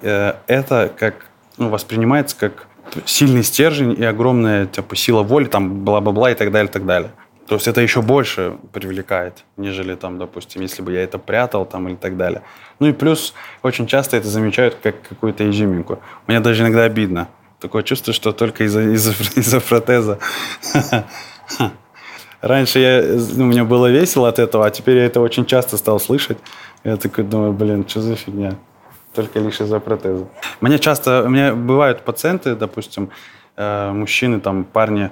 э, 0.02 0.34
это 0.48 0.92
как, 0.98 1.26
ну, 1.58 1.68
воспринимается 1.68 2.36
как 2.36 2.66
сильный 3.04 3.44
стержень 3.44 3.92
и 3.92 4.04
огромная, 4.04 4.66
типа, 4.66 4.96
сила 4.96 5.22
воли, 5.22 5.44
там, 5.44 5.84
бла-бла-бла 5.84 6.32
и 6.32 6.34
так 6.34 6.50
далее, 6.50 6.68
и 6.68 6.72
так 6.72 6.86
далее. 6.86 7.10
То 7.49 7.55
есть 7.55 7.66
это 7.66 7.80
еще 7.80 8.03
больше 8.03 8.59
привлекает, 8.72 9.44
нежели 9.57 9.94
там, 9.94 10.18
допустим, 10.18 10.61
если 10.61 10.82
бы 10.82 10.92
я 10.92 11.03
это 11.03 11.18
прятал 11.18 11.64
там 11.64 11.88
или 11.88 11.96
так 11.96 12.18
далее. 12.18 12.42
Ну 12.78 12.88
и 12.88 12.92
плюс 12.92 13.32
очень 13.62 13.86
часто 13.86 14.18
это 14.18 14.28
замечают 14.28 14.76
как 14.82 14.96
какую-то 15.09 15.49
изюминку. 15.49 15.99
Мне 16.26 16.40
даже 16.40 16.62
иногда 16.62 16.84
обидно. 16.84 17.28
Такое 17.59 17.82
чувство, 17.82 18.12
что 18.12 18.32
только 18.32 18.64
из-за 18.64 18.82
из 18.82 19.09
из 19.36 19.62
протеза. 19.62 20.18
Раньше 22.42 22.78
я, 22.80 23.03
ну, 23.36 23.46
мне 23.46 23.64
было 23.64 23.90
весело 23.90 24.28
от 24.28 24.38
этого, 24.38 24.66
а 24.66 24.70
теперь 24.70 24.99
я 24.99 25.07
это 25.07 25.20
очень 25.20 25.46
часто 25.46 25.78
стал 25.78 25.99
слышать. 25.99 26.38
Я 26.84 26.96
такой 26.99 27.24
думаю, 27.24 27.53
блин, 27.53 27.88
что 27.88 28.01
за 28.03 28.14
фигня? 28.14 28.57
Только 29.14 29.40
лишь 29.40 29.61
из-за 29.61 29.80
протеза. 29.80 30.28
Мне 30.61 30.78
часто, 30.78 31.24
у 31.24 31.28
меня 31.28 31.55
бывают 31.55 32.03
пациенты, 32.03 32.55
допустим, 32.55 33.11
э, 33.57 33.90
мужчины, 33.92 34.38
там, 34.38 34.64
парни, 34.64 35.11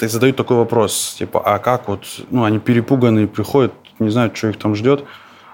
задают 0.00 0.36
такой 0.36 0.56
вопрос, 0.56 1.16
типа, 1.18 1.40
а 1.44 1.58
как 1.58 1.88
вот, 1.88 2.04
ну, 2.30 2.44
они 2.44 2.58
перепуганные, 2.58 3.26
приходят, 3.26 3.72
не 3.98 4.10
знают, 4.10 4.36
что 4.36 4.48
их 4.48 4.58
там 4.58 4.74
ждет, 4.74 5.04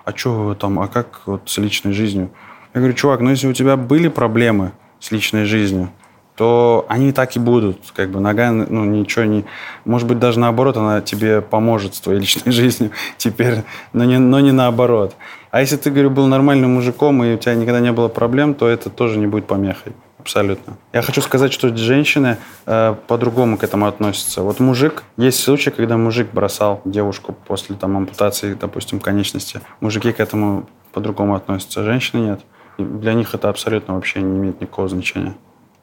а 0.04 0.16
что 0.16 0.54
там, 0.54 0.78
а 0.80 0.88
как 0.88 1.22
вот 1.26 1.42
с 1.46 1.58
личной 1.58 1.92
жизнью? 1.92 2.30
Я 2.74 2.80
говорю, 2.80 2.94
чувак, 2.94 3.20
ну, 3.20 3.30
если 3.30 3.46
у 3.46 3.52
тебя 3.52 3.76
были 3.76 4.08
проблемы 4.08 4.72
с 5.00 5.10
личной 5.10 5.44
жизнью, 5.44 5.90
то 6.36 6.86
они 6.88 7.12
так 7.12 7.34
и 7.34 7.40
будут. 7.40 7.78
Как 7.94 8.10
бы 8.10 8.20
нога, 8.20 8.52
ну, 8.52 8.84
ничего 8.84 9.24
не... 9.24 9.44
Может 9.84 10.06
быть, 10.06 10.20
даже 10.20 10.38
наоборот, 10.38 10.76
она 10.76 11.00
тебе 11.00 11.40
поможет 11.40 11.96
с 11.96 12.00
твоей 12.00 12.20
личной 12.24 12.52
жизнью 12.52 12.92
теперь, 13.16 13.64
но 13.92 14.04
не, 14.04 14.18
но 14.18 14.38
не 14.40 14.52
наоборот. 14.52 15.16
А 15.50 15.60
если 15.60 15.76
ты, 15.76 15.90
говорю, 15.90 16.10
был 16.10 16.26
нормальным 16.26 16.74
мужиком, 16.74 17.24
и 17.24 17.34
у 17.34 17.38
тебя 17.38 17.54
никогда 17.54 17.80
не 17.80 17.90
было 17.90 18.08
проблем, 18.08 18.54
то 18.54 18.68
это 18.68 18.88
тоже 18.88 19.18
не 19.18 19.26
будет 19.26 19.46
помехой. 19.46 19.94
Абсолютно. 20.28 20.76
Я 20.92 21.00
хочу 21.00 21.22
сказать, 21.22 21.54
что 21.54 21.74
женщины 21.74 22.36
э, 22.66 22.94
по-другому 23.06 23.56
к 23.56 23.64
этому 23.64 23.86
относятся. 23.86 24.42
Вот 24.42 24.60
мужик, 24.60 25.04
есть 25.16 25.40
случаи, 25.40 25.70
когда 25.70 25.96
мужик 25.96 26.28
бросал 26.34 26.82
девушку 26.84 27.34
после 27.46 27.76
там, 27.76 27.96
ампутации, 27.96 28.52
допустим, 28.52 29.00
конечности. 29.00 29.62
Мужики 29.80 30.12
к 30.12 30.20
этому 30.20 30.66
по-другому 30.92 31.34
относятся, 31.34 31.82
женщины 31.82 32.20
нет. 32.20 32.40
И 32.76 32.82
для 32.82 33.14
них 33.14 33.34
это 33.34 33.48
абсолютно 33.48 33.94
вообще 33.94 34.20
не 34.20 34.36
имеет 34.36 34.60
никакого 34.60 34.86
значения. 34.86 35.34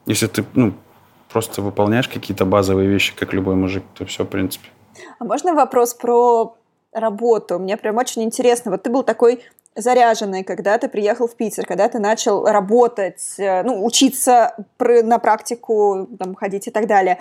Если 0.06 0.28
ты 0.28 0.44
ну, 0.54 0.74
просто 1.28 1.60
выполняешь 1.60 2.06
какие-то 2.06 2.44
базовые 2.44 2.88
вещи, 2.88 3.14
как 3.16 3.32
любой 3.32 3.56
мужик, 3.56 3.82
то 3.98 4.06
все, 4.06 4.22
в 4.22 4.28
принципе. 4.28 4.68
А 5.18 5.24
можно 5.24 5.54
вопрос 5.54 5.92
про 5.92 6.54
работу? 6.92 7.58
Мне 7.58 7.76
прям 7.76 7.96
очень 7.96 8.22
интересно. 8.22 8.70
Вот 8.70 8.84
ты 8.84 8.90
был 8.90 9.02
такой 9.02 9.42
заряженный, 9.76 10.42
когда 10.42 10.78
ты 10.78 10.88
приехал 10.88 11.28
в 11.28 11.36
Питер, 11.36 11.66
когда 11.66 11.88
ты 11.88 11.98
начал 11.98 12.44
работать, 12.44 13.34
э, 13.38 13.62
ну, 13.62 13.84
учиться 13.84 14.54
на 14.78 15.18
практику, 15.18 16.08
там, 16.18 16.34
ходить 16.34 16.66
и 16.66 16.70
так 16.70 16.86
далее. 16.86 17.18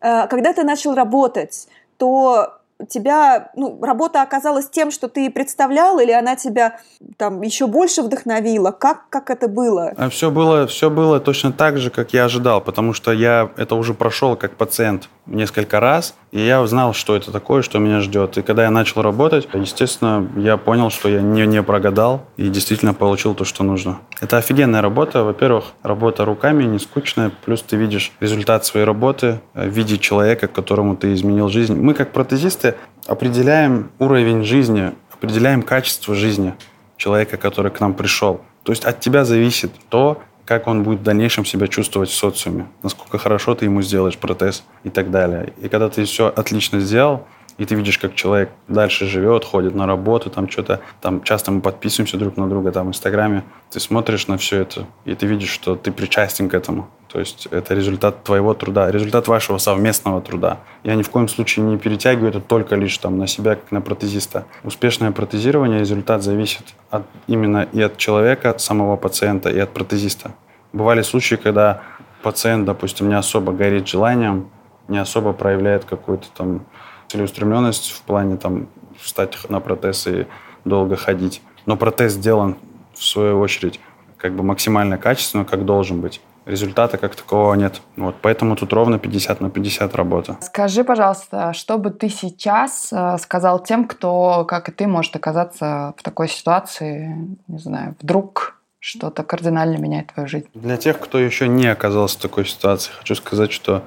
Э, 0.00 0.26
когда 0.26 0.52
ты 0.52 0.64
начал 0.64 0.94
работать, 0.94 1.68
то 1.98 2.58
тебя, 2.88 3.50
ну, 3.56 3.78
работа 3.82 4.22
оказалась 4.22 4.68
тем, 4.70 4.90
что 4.90 5.08
ты 5.08 5.30
представлял, 5.30 5.98
или 5.98 6.12
она 6.12 6.36
тебя 6.36 6.78
там 7.16 7.42
еще 7.42 7.66
больше 7.66 8.02
вдохновила? 8.02 8.70
Как, 8.70 9.08
как 9.08 9.30
это 9.30 9.48
было? 9.48 9.92
А 9.96 10.08
все 10.08 10.30
было? 10.30 10.66
Все 10.66 10.88
было 10.88 11.18
точно 11.18 11.52
так 11.52 11.78
же, 11.78 11.90
как 11.90 12.12
я 12.12 12.24
ожидал, 12.24 12.60
потому 12.60 12.92
что 12.92 13.12
я 13.12 13.50
это 13.56 13.74
уже 13.74 13.94
прошел 13.94 14.36
как 14.36 14.56
пациент 14.56 15.08
несколько 15.28 15.80
раз, 15.80 16.14
и 16.32 16.40
я 16.40 16.60
узнал, 16.62 16.92
что 16.92 17.14
это 17.16 17.30
такое, 17.30 17.62
что 17.62 17.78
меня 17.78 18.00
ждет. 18.00 18.38
И 18.38 18.42
когда 18.42 18.64
я 18.64 18.70
начал 18.70 19.02
работать, 19.02 19.48
естественно, 19.54 20.28
я 20.36 20.56
понял, 20.56 20.90
что 20.90 21.08
я 21.08 21.20
не, 21.20 21.46
не 21.46 21.62
прогадал 21.62 22.26
и 22.36 22.48
действительно 22.48 22.94
получил 22.94 23.34
то, 23.34 23.44
что 23.44 23.62
нужно. 23.62 24.00
Это 24.20 24.38
офигенная 24.38 24.82
работа. 24.82 25.24
Во-первых, 25.24 25.64
работа 25.82 26.24
руками 26.24 26.64
не 26.64 26.78
скучная, 26.78 27.30
плюс 27.44 27.62
ты 27.62 27.76
видишь 27.76 28.12
результат 28.20 28.64
своей 28.64 28.86
работы 28.86 29.40
в 29.54 29.68
виде 29.68 29.98
человека, 29.98 30.48
которому 30.48 30.96
ты 30.96 31.12
изменил 31.14 31.48
жизнь. 31.48 31.74
Мы, 31.74 31.94
как 31.94 32.12
протезисты, 32.12 32.74
определяем 33.06 33.90
уровень 33.98 34.44
жизни, 34.44 34.92
определяем 35.12 35.62
качество 35.62 36.14
жизни 36.14 36.54
человека, 36.96 37.36
который 37.36 37.70
к 37.70 37.80
нам 37.80 37.94
пришел. 37.94 38.40
То 38.64 38.72
есть 38.72 38.84
от 38.84 39.00
тебя 39.00 39.24
зависит 39.24 39.72
то, 39.88 40.20
как 40.48 40.66
он 40.66 40.82
будет 40.82 41.00
в 41.00 41.02
дальнейшем 41.02 41.44
себя 41.44 41.68
чувствовать 41.68 42.08
в 42.08 42.14
социуме, 42.14 42.68
насколько 42.82 43.18
хорошо 43.18 43.54
ты 43.54 43.66
ему 43.66 43.82
сделаешь 43.82 44.16
протез 44.16 44.64
и 44.82 44.88
так 44.88 45.10
далее. 45.10 45.52
И 45.60 45.68
когда 45.68 45.90
ты 45.90 46.04
все 46.04 46.32
отлично 46.34 46.80
сделал, 46.80 47.26
и 47.58 47.64
ты 47.64 47.74
видишь, 47.74 47.98
как 47.98 48.14
человек 48.14 48.50
дальше 48.68 49.06
живет, 49.06 49.44
ходит 49.44 49.74
на 49.74 49.86
работу, 49.86 50.30
там 50.30 50.48
что-то, 50.48 50.80
там 51.00 51.22
часто 51.22 51.50
мы 51.50 51.60
подписываемся 51.60 52.16
друг 52.16 52.36
на 52.36 52.48
друга 52.48 52.72
там 52.72 52.86
в 52.86 52.90
Инстаграме, 52.90 53.44
ты 53.70 53.80
смотришь 53.80 54.28
на 54.28 54.38
все 54.38 54.62
это, 54.62 54.86
и 55.04 55.14
ты 55.14 55.26
видишь, 55.26 55.50
что 55.50 55.74
ты 55.74 55.92
причастен 55.92 56.48
к 56.48 56.54
этому. 56.54 56.88
То 57.08 57.18
есть 57.18 57.48
это 57.50 57.74
результат 57.74 58.22
твоего 58.22 58.54
труда, 58.54 58.90
результат 58.90 59.28
вашего 59.28 59.58
совместного 59.58 60.20
труда. 60.20 60.58
Я 60.84 60.94
ни 60.94 61.02
в 61.02 61.10
коем 61.10 61.26
случае 61.26 61.64
не 61.66 61.78
перетягиваю 61.78 62.30
это 62.30 62.40
только 62.40 62.76
лишь 62.76 62.96
там 62.98 63.18
на 63.18 63.26
себя, 63.26 63.56
как 63.56 63.72
на 63.72 63.80
протезиста. 63.80 64.44
Успешное 64.62 65.10
протезирование, 65.10 65.80
результат 65.80 66.22
зависит 66.22 66.74
от, 66.90 67.04
именно 67.26 67.66
и 67.72 67.80
от 67.80 67.96
человека, 67.96 68.54
самого 68.58 68.96
пациента, 68.96 69.48
и 69.48 69.58
от 69.58 69.70
протезиста. 69.70 70.32
Бывали 70.72 71.02
случаи, 71.02 71.36
когда 71.36 71.82
пациент, 72.22 72.66
допустим, 72.66 73.08
не 73.08 73.16
особо 73.16 73.52
горит 73.52 73.88
желанием, 73.88 74.50
не 74.86 74.98
особо 74.98 75.32
проявляет 75.32 75.84
какую-то 75.84 76.28
там 76.36 76.66
целеустремленность 77.08 77.90
в 77.90 78.02
плане 78.02 78.36
там 78.36 78.68
встать 78.98 79.36
на 79.48 79.60
протез 79.60 80.06
и 80.06 80.26
долго 80.64 80.96
ходить. 80.96 81.42
Но 81.66 81.76
протез 81.76 82.12
сделан, 82.12 82.56
в 82.94 83.04
свою 83.04 83.40
очередь, 83.40 83.80
как 84.16 84.34
бы 84.34 84.42
максимально 84.42 84.98
качественно, 84.98 85.44
как 85.44 85.64
должен 85.64 86.00
быть. 86.00 86.20
Результата 86.44 86.96
как 86.96 87.14
такового 87.14 87.54
нет. 87.54 87.82
Вот, 87.96 88.16
поэтому 88.22 88.56
тут 88.56 88.72
ровно 88.72 88.98
50 88.98 89.40
на 89.40 89.50
50 89.50 89.94
работа. 89.94 90.38
Скажи, 90.40 90.82
пожалуйста, 90.82 91.52
что 91.52 91.76
бы 91.76 91.90
ты 91.90 92.08
сейчас 92.08 92.90
э, 92.90 93.18
сказал 93.18 93.62
тем, 93.62 93.86
кто, 93.86 94.46
как 94.46 94.70
и 94.70 94.72
ты, 94.72 94.86
может 94.86 95.14
оказаться 95.14 95.94
в 95.98 96.02
такой 96.02 96.28
ситуации, 96.28 97.36
не 97.48 97.58
знаю, 97.58 97.96
вдруг 98.00 98.58
что-то 98.80 99.24
кардинально 99.24 99.76
меняет 99.76 100.12
твою 100.14 100.26
жизнь? 100.26 100.46
Для 100.54 100.78
тех, 100.78 100.98
кто 100.98 101.18
еще 101.18 101.48
не 101.48 101.66
оказался 101.66 102.18
в 102.18 102.22
такой 102.22 102.46
ситуации, 102.46 102.92
хочу 102.98 103.14
сказать, 103.14 103.52
что 103.52 103.82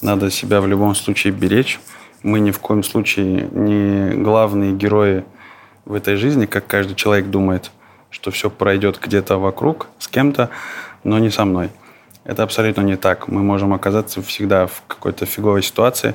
надо 0.00 0.30
себя 0.30 0.60
в 0.60 0.68
любом 0.68 0.94
случае 0.94 1.32
беречь, 1.32 1.80
мы 2.22 2.40
ни 2.40 2.50
в 2.50 2.58
коем 2.58 2.82
случае 2.82 3.48
не 3.52 4.14
главные 4.22 4.72
герои 4.72 5.24
в 5.84 5.94
этой 5.94 6.16
жизни, 6.16 6.46
как 6.46 6.66
каждый 6.66 6.94
человек 6.94 7.26
думает, 7.26 7.70
что 8.10 8.30
все 8.30 8.50
пройдет 8.50 8.98
где-то 9.00 9.38
вокруг 9.38 9.88
с 9.98 10.08
кем-то, 10.08 10.50
но 11.04 11.18
не 11.18 11.30
со 11.30 11.44
мной. 11.44 11.70
Это 12.24 12.42
абсолютно 12.42 12.82
не 12.82 12.96
так. 12.96 13.28
Мы 13.28 13.42
можем 13.42 13.72
оказаться 13.72 14.22
всегда 14.22 14.66
в 14.66 14.82
какой-то 14.86 15.24
фиговой 15.26 15.62
ситуации. 15.62 16.14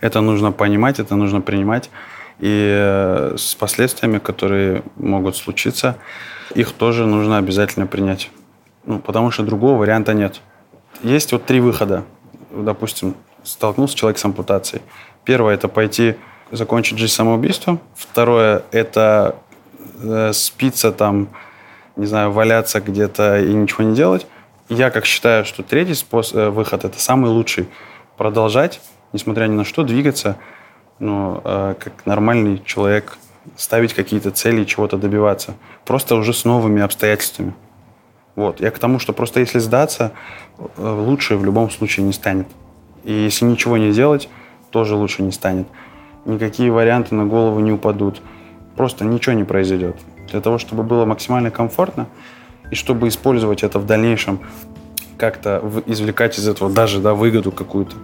Это 0.00 0.20
нужно 0.20 0.52
понимать, 0.52 1.00
это 1.00 1.16
нужно 1.16 1.40
принимать. 1.40 1.90
И 2.38 2.72
э, 2.72 3.34
с 3.36 3.54
последствиями, 3.54 4.18
которые 4.18 4.82
могут 4.96 5.36
случиться, 5.36 5.96
их 6.54 6.72
тоже 6.72 7.06
нужно 7.06 7.38
обязательно 7.38 7.86
принять. 7.86 8.30
Ну, 8.86 8.98
потому 9.00 9.30
что 9.30 9.42
другого 9.42 9.78
варианта 9.78 10.14
нет. 10.14 10.40
Есть 11.02 11.32
вот 11.32 11.44
три 11.44 11.60
выхода. 11.60 12.04
Допустим, 12.50 13.14
столкнулся 13.42 13.96
человек 13.96 14.18
с 14.18 14.24
ампутацией. 14.24 14.82
Первое– 15.30 15.54
это 15.58 15.68
пойти 15.68 16.16
закончить 16.50 16.98
жизнь 16.98 17.12
самоубийством. 17.12 17.78
Второе– 17.94 18.64
это 18.72 19.36
э, 20.02 20.32
спиться 20.32 20.90
там, 20.90 21.28
не 21.94 22.06
знаю, 22.06 22.32
валяться 22.32 22.80
где-то 22.80 23.38
и 23.38 23.52
ничего 23.52 23.84
не 23.84 23.94
делать. 23.94 24.26
Я 24.68 24.90
как 24.90 25.06
считаю, 25.06 25.44
что 25.44 25.62
третий 25.62 25.94
способ, 25.94 26.36
э, 26.36 26.50
выход– 26.50 26.84
это 26.84 26.98
самый 26.98 27.30
лучший. 27.30 27.68
Продолжать, 28.16 28.80
несмотря 29.12 29.46
ни 29.46 29.52
на 29.52 29.64
что, 29.64 29.84
двигаться, 29.84 30.36
ну, 30.98 31.40
э, 31.44 31.76
как 31.78 32.06
нормальный 32.06 32.60
человек 32.66 33.16
ставить 33.56 33.94
какие-то 33.94 34.32
цели 34.32 34.62
и 34.62 34.66
чего-то 34.66 34.96
добиваться. 34.96 35.54
Просто 35.84 36.16
уже 36.16 36.32
с 36.32 36.44
новыми 36.44 36.82
обстоятельствами. 36.82 37.54
Вот. 38.34 38.60
Я 38.60 38.72
к 38.72 38.80
тому, 38.80 38.98
что 38.98 39.12
просто 39.12 39.38
если 39.38 39.60
сдаться, 39.60 40.10
лучше 40.76 41.36
в 41.36 41.44
любом 41.44 41.70
случае 41.70 42.04
не 42.04 42.12
станет. 42.12 42.48
И 43.04 43.12
если 43.12 43.44
ничего 43.44 43.76
не 43.76 43.92
делать, 43.92 44.28
тоже 44.70 44.94
лучше 44.94 45.22
не 45.22 45.32
станет. 45.32 45.66
Никакие 46.24 46.70
варианты 46.70 47.14
на 47.14 47.26
голову 47.26 47.60
не 47.60 47.72
упадут. 47.72 48.20
Просто 48.76 49.04
ничего 49.04 49.34
не 49.34 49.44
произойдет. 49.44 49.96
Для 50.30 50.40
того, 50.40 50.58
чтобы 50.58 50.82
было 50.82 51.04
максимально 51.04 51.50
комфортно, 51.50 52.06
и 52.70 52.74
чтобы 52.74 53.08
использовать 53.08 53.62
это 53.62 53.78
в 53.78 53.86
дальнейшем, 53.86 54.40
как-то 55.16 55.62
извлекать 55.86 56.38
из 56.38 56.48
этого 56.48 56.70
даже 56.70 57.00
да, 57.00 57.14
выгоду 57.14 57.52
какую-то, 57.52 57.96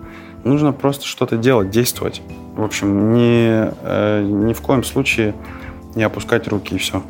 нужно 0.45 0.73
просто 0.73 1.07
что-то 1.07 1.37
делать, 1.37 1.71
действовать. 1.71 2.21
В 2.55 2.63
общем, 2.63 3.15
ни, 3.15 3.71
э, 3.83 4.23
ни 4.23 4.53
в 4.53 4.61
коем 4.61 4.85
случае 4.85 5.35
не 5.95 6.03
опускать 6.03 6.47
руки 6.49 6.75
и 6.75 6.79
все. 6.79 7.03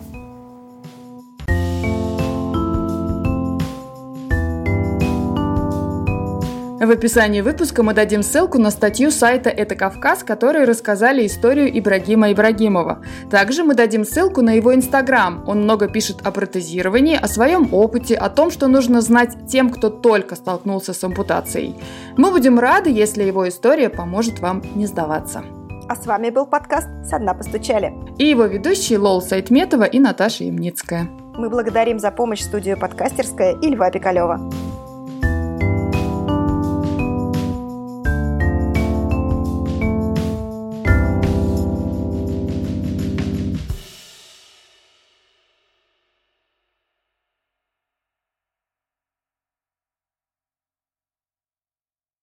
В 6.87 6.91
описании 6.93 7.41
выпуска 7.41 7.83
мы 7.83 7.95
дадим 7.95 8.23
ссылку 8.23 8.59
на 8.61 8.71
статью 8.71 9.11
сайта 9.11 9.51
«Это 9.51 9.75
Кавказ», 9.75 10.23
которые 10.23 10.67
рассказали 10.67 11.27
историю 11.27 11.69
Ибрагима 11.77 12.31
Ибрагимова. 12.31 13.03
Также 13.29 13.65
мы 13.65 13.75
дадим 13.75 14.05
ссылку 14.05 14.41
на 14.41 14.51
его 14.53 14.73
инстаграм. 14.73 15.43
Он 15.49 15.65
много 15.65 15.89
пишет 15.89 16.19
о 16.23 16.31
протезировании, 16.31 17.19
о 17.21 17.27
своем 17.27 17.75
опыте, 17.75 18.15
о 18.15 18.31
том, 18.31 18.53
что 18.53 18.69
нужно 18.69 19.01
знать 19.01 19.49
тем, 19.49 19.71
кто 19.71 19.91
только 19.91 20.37
столкнулся 20.37 20.93
с 20.93 21.03
ампутацией. 21.03 21.75
Мы 22.17 22.31
будем 22.31 22.57
рады, 22.57 22.89
если 22.91 23.25
его 23.25 23.49
история 23.49 23.89
поможет 23.89 24.39
вам 24.39 24.63
не 24.77 24.87
сдаваться. 24.87 25.43
А 25.89 25.97
с 25.97 26.07
вами 26.07 26.31
был 26.31 26.47
подкаст 26.47 26.87
«Со 27.05 27.19
дна 27.19 27.35
постучали». 27.35 27.93
И 28.17 28.27
его 28.27 28.45
ведущие 28.45 29.01
Лол 29.01 29.23
Сайтметова 29.23 29.85
и 29.85 29.99
Наташа 29.99 30.45
Ямницкая. 30.45 31.09
Мы 31.37 31.51
благодарим 31.51 31.99
за 31.99 32.13
помощь 32.13 32.43
студию 32.43 32.79
«Подкастерская» 32.79 33.57
и 33.61 33.71
Льва 33.71 33.91
Пикалева. 33.91 34.66